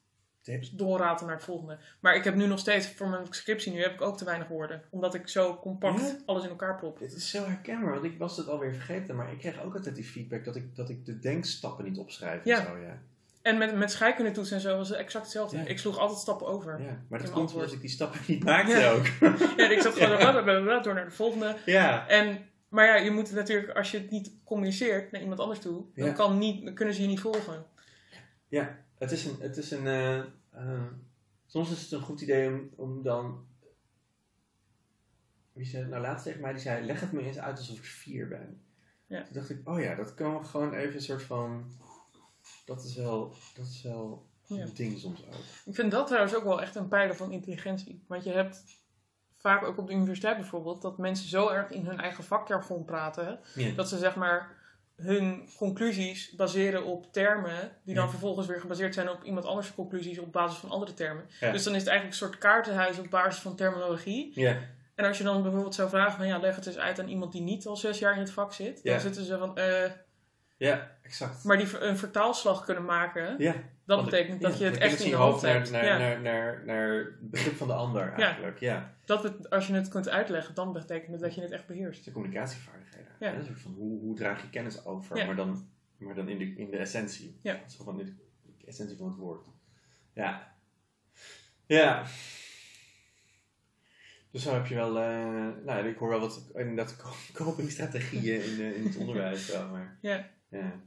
[0.42, 0.70] Tips.
[0.72, 1.78] doorraten naar het volgende.
[2.00, 4.48] Maar ik heb nu nog steeds, voor mijn scriptie nu, heb ik ook te weinig
[4.48, 4.82] woorden.
[4.90, 6.16] Omdat ik zo compact Ja?
[6.26, 7.00] alles in elkaar plop.
[7.00, 9.16] Dit is zo herkenbaar, want ik was het alweer vergeten.
[9.16, 12.44] Maar ik kreeg ook altijd die feedback dat ik, dat ik de denkstappen niet opschrijf.
[12.44, 12.60] Ja.
[12.60, 13.02] En zo, ja.
[13.42, 15.58] En met, met scheikunde toetsen en zo was het exact hetzelfde.
[15.58, 15.66] Ja.
[15.66, 16.82] Ik sloeg altijd stappen over.
[16.82, 17.02] ja.
[17.10, 19.06] Maar dat komt omdat ik die stappen niet maakte ook.
[19.58, 21.56] Ja, ik zat gewoon blablabla door naar de volgende.
[21.66, 22.08] ja.
[22.08, 25.84] En, maar ja, je moet natuurlijk, als je het niet communiceert naar iemand anders toe,
[25.96, 26.14] dan, Ja.
[26.14, 27.66] kan niet, dan kunnen ze je niet volgen.
[28.48, 29.36] Ja, het is een.
[29.40, 30.18] Het is een eh,
[30.52, 30.84] eh,
[31.46, 33.46] soms is het een goed idee om, om dan.
[35.54, 36.52] Wie zei het nou laatst tegen mij?
[36.52, 38.62] Die zei: leg het me eens uit alsof ik vier ben.
[39.08, 39.24] Ja.
[39.24, 41.72] Toen dacht ik: oh ja, dat kan gewoon even een soort van.
[42.66, 44.62] Dat is wel, dat is wel Ja.
[44.62, 45.34] een ding soms ook.
[45.66, 48.04] Ik vind dat trouwens ook wel echt een pijler van intelligentie.
[48.08, 48.64] Want je hebt
[49.38, 53.40] vaak ook op de universiteit bijvoorbeeld, dat mensen zo erg in hun eigen vakjargon praten,
[53.56, 53.72] Ja.
[53.76, 54.60] dat ze zeg maar
[55.02, 58.10] hun conclusies baseren op termen, die dan Ja.
[58.10, 61.26] vervolgens weer gebaseerd zijn op iemand anders conclusies op basis van andere termen.
[61.40, 61.52] Ja.
[61.52, 64.32] Dus dan is het eigenlijk een soort kaartenhuis op basis van terminologie.
[64.36, 64.58] Ja.
[64.96, 67.32] En als je dan bijvoorbeeld zou vragen van ja, leg het eens uit aan iemand
[67.32, 69.92] die niet al zes jaar in het vak zit, dan zitten ze van eh,
[70.66, 71.44] ja, exact.
[71.44, 73.56] maar die een vertaalslag kunnen maken, ja.
[73.86, 75.72] dat betekent dat ja, je het echt in je hoofd naar, hebt.
[75.72, 75.98] naar, ja.
[75.98, 78.60] naar, naar, naar het begrip van de ander eigenlijk.
[78.60, 78.94] Ja.
[79.06, 82.06] Dat het, als je het kunt uitleggen, dan betekent het dat je het echt beheerst.
[82.06, 83.12] De communicatievaardigheden.
[83.20, 83.34] Ja.
[83.34, 86.56] Een soort van hoe, hoe draag je kennis over, maar dan, maar dan in, de,
[86.56, 87.40] in de essentie.
[87.42, 87.60] Ja.
[87.68, 88.04] Zo van de,
[88.58, 89.46] de essentie van het woord.
[90.14, 90.56] Ja.
[91.66, 92.04] Ja.
[94.32, 96.96] Dus zo heb je wel, eh, nou ik hoor wel wat inderdaad
[97.34, 99.54] copingstrategieën in, eh, in het onderwijs.
[99.72, 100.30] Maar, Ja.
[100.52, 100.80] Ja.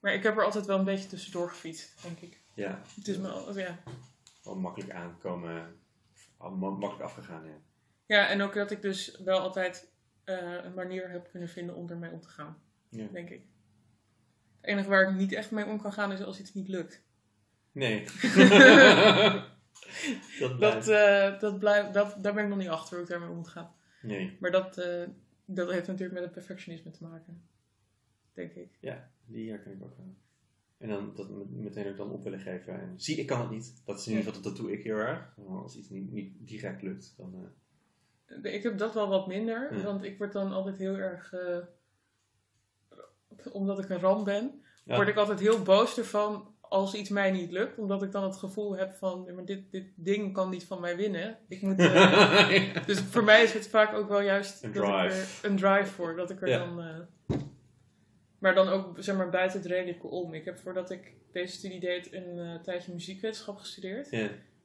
[0.00, 2.40] Maar ik heb er altijd wel een beetje tussendoor gefietst, denk ik.
[2.54, 3.78] ja, Het is me al, ja.
[4.44, 5.76] wel makkelijk aankomen,
[6.38, 7.44] makkelijk afgegaan.
[7.44, 7.56] Ja.
[8.06, 9.88] ja, en ook dat ik dus wel altijd
[10.24, 13.06] eh, een manier heb kunnen vinden om ermee om te gaan, Ja.
[13.12, 13.42] denk ik.
[14.60, 17.02] Het enige waar ik niet echt mee om kan gaan is als iets niet lukt.
[17.72, 18.04] Nee.
[20.40, 20.86] dat blijft.
[20.86, 23.36] Dat, eh, dat blijf, dat, daar ben ik nog niet achter hoe ik daarmee om
[23.36, 23.74] moet gaan.
[24.02, 24.36] Nee.
[24.40, 25.02] Maar dat, eh,
[25.44, 27.42] dat heeft natuurlijk met het perfectionisme te maken.
[28.36, 28.68] Denk ik.
[28.80, 30.14] Ja, die herken ik ook wel.
[30.78, 32.80] En dan dat met- meteen ook dan op willen geven.
[32.80, 33.82] En zie, ik kan het niet.
[33.84, 35.34] Dat is in ieder geval, dat doe ik heel erg.
[35.48, 37.50] Als iets niet, niet direct lukt, dan...
[38.42, 39.82] eh, Ik heb dat wel wat minder, Ja.
[39.82, 41.32] want ik word dan altijd heel erg.
[41.32, 41.58] eh,
[43.52, 44.96] omdat ik een ram ben, Ja.
[44.96, 47.78] word ik altijd heel boos ervan als iets mij niet lukt.
[47.78, 50.80] Omdat ik dan het gevoel heb van: "Ja, maar dit, dit ding kan niet van
[50.80, 51.38] mij winnen.
[51.48, 54.88] Ik moet, eh, dus voor mij is het vaak ook wel juist Een dat ik
[54.90, 55.16] drive.
[55.46, 56.16] er een drive voor.
[56.16, 57.06] Dat ik er dan.
[58.46, 60.34] Maar dan ook zeg maar buiten het redelijke om.
[60.34, 64.08] Ik heb voordat ik deze studie deed een eh, tijdje muziekwetenschap gestudeerd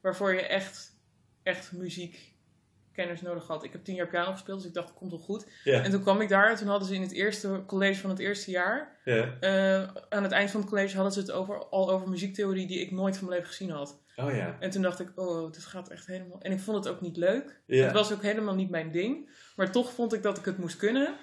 [0.01, 0.95] waarvoor je echt,
[1.43, 3.63] echt muziekkennis nodig had.
[3.63, 5.47] Ik heb tien jaar piano gespeeld, dus ik dacht, het komt wel goed.
[5.63, 8.19] En toen kwam ik daar en toen hadden ze in het eerste college van het
[8.19, 9.37] eerste jaar, ja.
[9.39, 12.79] eh, aan het eind van het college hadden ze het over, al over muziektheorie die
[12.79, 14.03] ik nooit van mijn leven gezien had.
[14.15, 14.57] Oh ja.
[14.59, 16.41] En toen dacht ik, oh, dit gaat echt helemaal...
[16.41, 17.61] En ik vond het ook niet leuk.
[17.67, 19.29] Het was ook helemaal niet mijn ding.
[19.55, 21.15] Maar toch vond ik dat ik het moest kunnen.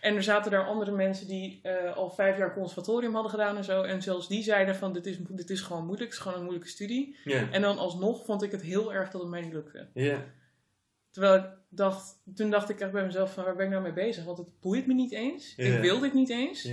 [0.00, 3.64] En er zaten daar andere mensen die eh, al vijf jaar conservatorium hadden gedaan en
[3.64, 3.82] zo.
[3.82, 6.10] En zelfs die zeiden van, dit is, dit is gewoon moeilijk.
[6.10, 7.16] Het is gewoon een moeilijke studie.
[7.52, 9.88] En dan alsnog vond ik het heel erg dat het mij niet lukte.
[11.10, 13.92] Terwijl ik dacht, toen dacht ik echt bij mezelf van, waar ben ik nou mee
[13.92, 14.24] bezig?
[14.24, 15.54] Want het boeit me niet eens.
[15.56, 16.64] Ik wil dit niet eens.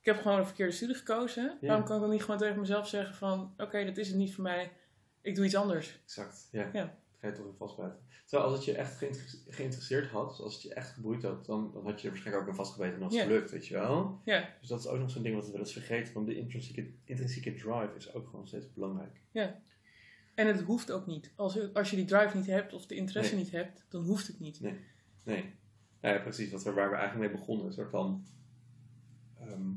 [0.00, 1.58] Ik heb gewoon een verkeerde studie gekozen.
[1.60, 3.54] Waarom kan ik dan niet gewoon tegen mezelf zeggen van...
[3.56, 4.70] Oké, dat is het niet voor mij.
[5.22, 6.00] Ik doe iets anders.
[6.04, 6.98] Exact, ja.
[7.22, 7.32] Ja.
[7.32, 7.98] Toch in vastbijten.
[8.26, 11.46] Terwijl als het je echt geïnter- geïnteresseerd had, dus als het je echt geboeid had,
[11.46, 13.22] dan, dan had je er waarschijnlijk ook in vastgebeten en het Ja.
[13.22, 14.20] gelukt, weet je wel.
[14.24, 16.36] Ja, Dus dat is ook nog zo'n ding wat we wel eens vergeten, want de
[16.36, 19.20] intrinsieke, intrinsieke drive is ook gewoon steeds belangrijk.
[20.34, 21.32] en het hoeft ook niet.
[21.36, 23.42] Als, als je die drive niet hebt of de interesse Nee.
[23.42, 24.60] niet hebt, dan hoeft het niet.
[24.60, 25.44] Nee.
[26.00, 26.50] Ja, ja, precies.
[26.50, 27.66] Wat we, waar we eigenlijk mee begonnen.
[27.66, 28.26] Een soort van...
[29.38, 29.70] ehm,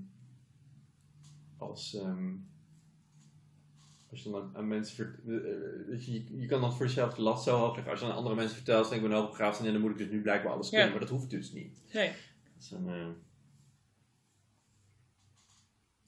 [1.58, 1.94] als...
[1.96, 2.34] ehm,
[4.12, 5.20] als je dan aan, aan mensen...
[5.26, 7.92] eh, je, je, kan dan voor jezelf de lat zo hoog leggen.
[7.92, 10.10] Als je aan andere mensen vertelt, van, ik ben hoogbegaafd en dan moet ik dus
[10.10, 10.86] nu blijkbaar alles kunnen.
[10.88, 10.92] Ja.
[10.92, 11.82] Maar dat hoeft dus niet.
[11.94, 12.08] Nee.
[12.08, 12.88] Dat is een...
[12.90, 13.10] eh,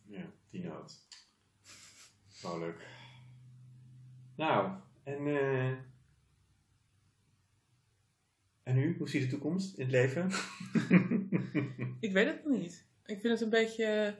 [0.06, 1.08] ja, die noot.
[2.44, 2.88] Oh, leuk.
[4.36, 5.28] Nou, en...
[5.28, 5.70] eh,
[8.64, 8.96] en nu?
[8.98, 10.30] Hoe ziet de toekomst in het leven?
[12.00, 12.86] Ik weet het nog niet.
[13.06, 14.18] Ik vind het een beetje...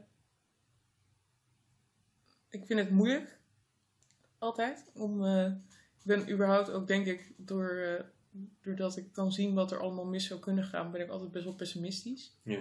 [2.50, 3.42] Ik vind het moeilijk.
[4.44, 4.86] Altijd.
[4.94, 5.46] Om, eh,
[6.00, 8.04] ik ben überhaupt ook, denk ik, door, eh,
[8.62, 11.46] doordat ik kan zien wat er allemaal mis zou kunnen gaan, ben ik altijd best
[11.46, 12.38] wel pessimistisch.
[12.44, 12.60] ja.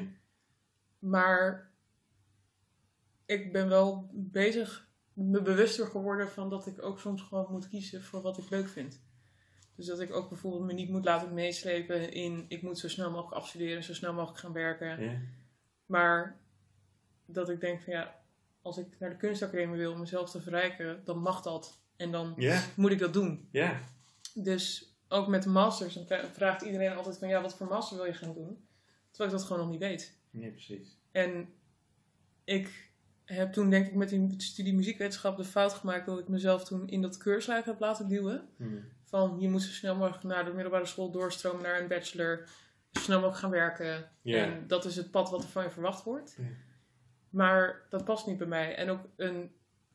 [0.99, 1.71] Maar
[3.27, 8.03] ik ben wel bezig, me bewuster geworden van dat ik ook soms gewoon moet kiezen
[8.03, 9.03] voor wat ik leuk vind.
[9.75, 13.11] Dus dat ik ook bijvoorbeeld me niet moet laten meeslepen in ik moet zo snel
[13.11, 15.03] mogelijk afstuderen, zo snel mogelijk gaan werken.
[15.03, 15.21] Ja.
[15.87, 16.41] Maar
[17.27, 18.22] dat ik denk van ja,
[18.63, 21.81] als ik naar de kunstacademie wil om mezelf te verrijken, dan mag dat.
[21.97, 22.35] En dan
[22.77, 23.49] moet ik dat doen.
[23.51, 23.81] Ja.
[24.35, 27.97] Dus ook met de masters, dan vra- vraagt iedereen altijd van ja, wat voor master
[27.97, 28.67] wil je gaan doen?
[29.11, 30.19] Terwijl ik dat gewoon nog niet weet.
[30.31, 30.97] Nee, precies.
[31.13, 31.49] En
[32.45, 32.91] ik
[33.25, 36.89] heb toen denk ik met die studie muziekwetenschap de fout gemaakt dat ik mezelf toen
[36.89, 38.49] in dat keurslijf heb laten duwen.
[38.57, 38.65] Hm.
[39.05, 42.49] Van je moet zo snel mogelijk naar de middelbare school doorstromen naar een bachelor.
[42.91, 44.11] Zo snel mogelijk gaan werken.
[44.43, 46.37] En dat is het pad wat er van je verwacht wordt.
[47.33, 48.75] Maar dat past niet bij mij.
[48.75, 49.53] En ook een,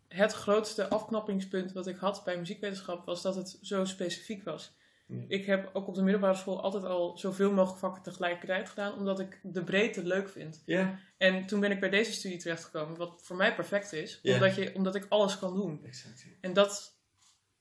[0.08, 4.76] het grootste afknappingspunt wat ik had bij muziekwetenschap was dat het zo specifiek was.
[5.08, 5.24] Ja.
[5.28, 9.20] Ik heb ook op de middelbare school altijd al zoveel mogelijk vakken tegelijkertijd gedaan, omdat
[9.20, 10.64] ik de breedte leuk vind.
[10.66, 11.00] Ja.
[11.18, 14.34] En toen ben ik bij deze studie terechtgekomen, wat voor mij perfect is, Ja.
[14.34, 15.86] omdat, je, omdat ik alles kan doen.
[15.86, 16.22] Exact.
[16.22, 16.32] ja.
[16.42, 17.00] En dat,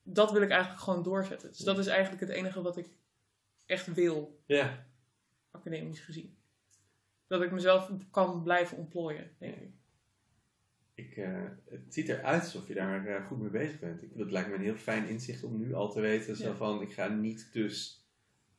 [0.02, 1.48] dat wil ik eigenlijk gewoon doorzetten.
[1.48, 2.88] Dus dat is eigenlijk het enige wat ik
[3.66, 4.86] echt wil, Ja.
[5.50, 6.36] academisch gezien.
[7.26, 9.70] Dat ik mezelf kan blijven ontplooien, denk ik.
[10.94, 14.02] Ik, eh, het ziet eruit alsof je daar eh, goed mee bezig bent.
[14.02, 16.36] Ik, dat lijkt me een heel fijn inzicht om nu al te weten.
[16.36, 16.54] Zo Ja.
[16.54, 18.06] van, ik ga niet dus...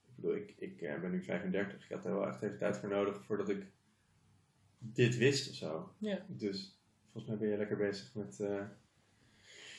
[0.06, 1.84] Ik bedoel, ik, ik eh, ben nu 35.
[1.84, 3.66] Ik had er wel echt even tijd voor nodig voordat ik
[4.78, 5.94] dit wist of zo.
[5.98, 6.26] Ja.
[6.28, 6.80] Dus
[7.12, 8.38] volgens mij ben je lekker bezig met...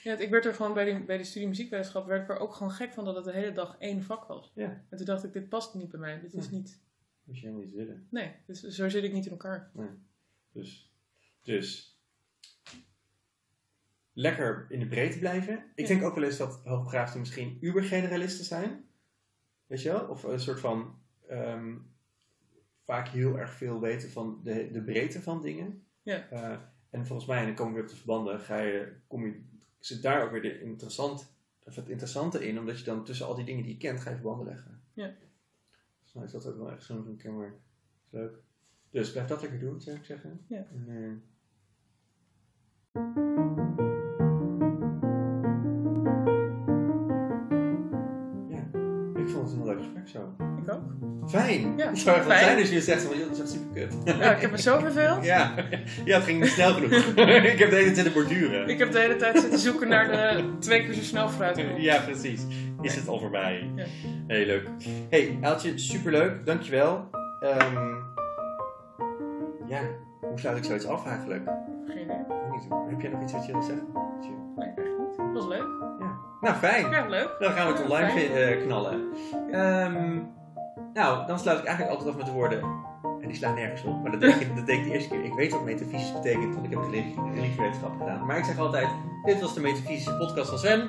[0.02, 2.54] Ja, ik werd er gewoon bij de, bij de studie muziekwetenschap werd ik er ook
[2.54, 4.52] gewoon gek van dat het de hele dag één vak was.
[4.54, 4.84] Ja.
[4.88, 6.20] En toen dacht ik, dit past niet bij mij.
[6.20, 6.50] Dit is Ja.
[6.50, 6.80] niet...
[7.28, 8.06] moet je helemaal iets willen.
[8.10, 9.70] Nee, dus, zo zit ik niet in elkaar.
[10.52, 10.92] Dus,
[11.42, 11.98] dus
[14.12, 15.54] lekker in de breedte blijven.
[15.74, 15.94] Ik Ja.
[15.94, 18.84] denk ook wel eens dat hoogbegaafden misschien ubergeneralisten zijn.
[19.66, 20.06] Weet je wel?
[20.06, 20.98] Of een soort van
[21.28, 21.74] ehm,
[22.84, 25.84] vaak heel erg veel weten van de, de breedte van dingen.
[26.02, 26.28] Ja.
[26.28, 26.58] Eh,
[26.90, 29.40] en volgens mij, en dan kom ik weer op de verbanden, ga je, kom je,
[29.78, 31.32] zit daar ook weer de interessant,
[31.64, 34.10] of het interessante in, omdat je dan tussen al die dingen die je kent, ga
[34.10, 34.82] je verbanden leggen.
[34.92, 35.14] Ja.
[36.12, 37.54] Volgens mij is dat ook wel echt zo'n kenmerk.
[38.04, 38.36] Is leuk.
[38.90, 40.40] Dus blijf dat lekker doen, zou ik zeggen.
[40.46, 40.56] Ja.
[40.56, 41.10] En, eh,
[48.48, 48.62] ja,
[49.20, 50.34] ik vond het een heel leuk gesprek zo.
[50.62, 50.82] Ik ook.
[51.28, 51.76] Fijn!
[51.76, 52.46] Ja, het zou echt wel fijn.
[52.46, 53.94] zijn als je zegt van, joh, dat is echt super kut.
[54.04, 55.24] Ja, ik heb me zo verveeld.
[55.24, 55.54] Ja,
[56.04, 56.92] ja het ging niet snel genoeg.
[57.52, 58.68] ik heb de hele tijd zitten borduren.
[58.68, 61.64] Ik heb de hele tijd zitten zoeken naar de twee keer zo snel vooruit.
[61.76, 62.42] Ja, precies.
[62.80, 63.70] Is het al voorbij?
[63.74, 63.84] Ja.
[64.26, 64.68] Heel leuk.
[65.10, 66.46] Hey, Eltje, superleuk.
[66.46, 67.04] Dankjewel.
[67.40, 67.94] Ehm
[69.66, 69.80] ja,
[70.20, 71.48] hoe sluit ik zoiets af eigenlijk?
[71.86, 72.16] Geen idee.
[72.88, 73.86] Heb jij nog iets wat je wil zeggen?
[74.56, 75.16] Nee, echt niet.
[75.16, 75.66] Dat was leuk.
[75.98, 76.16] Ja.
[76.40, 76.90] Nou, fijn.
[76.90, 77.36] Ja, leuk.
[77.38, 79.00] Dan gaan we het online eh, knallen.
[79.50, 80.18] Ehm,
[80.94, 82.60] nou, dan sluit ik eigenlijk altijd af met de woorden.
[83.20, 84.02] En die slaan nergens op.
[84.02, 85.24] Maar dat deed, ik, dat deed ik de eerste keer.
[85.24, 88.26] Ik weet wat metafysisch betekent, want ik heb religie- religiewetenschap gedaan.
[88.26, 88.88] Maar ik zeg altijd:
[89.24, 90.88] Dit was de metafysische podcast van Sven.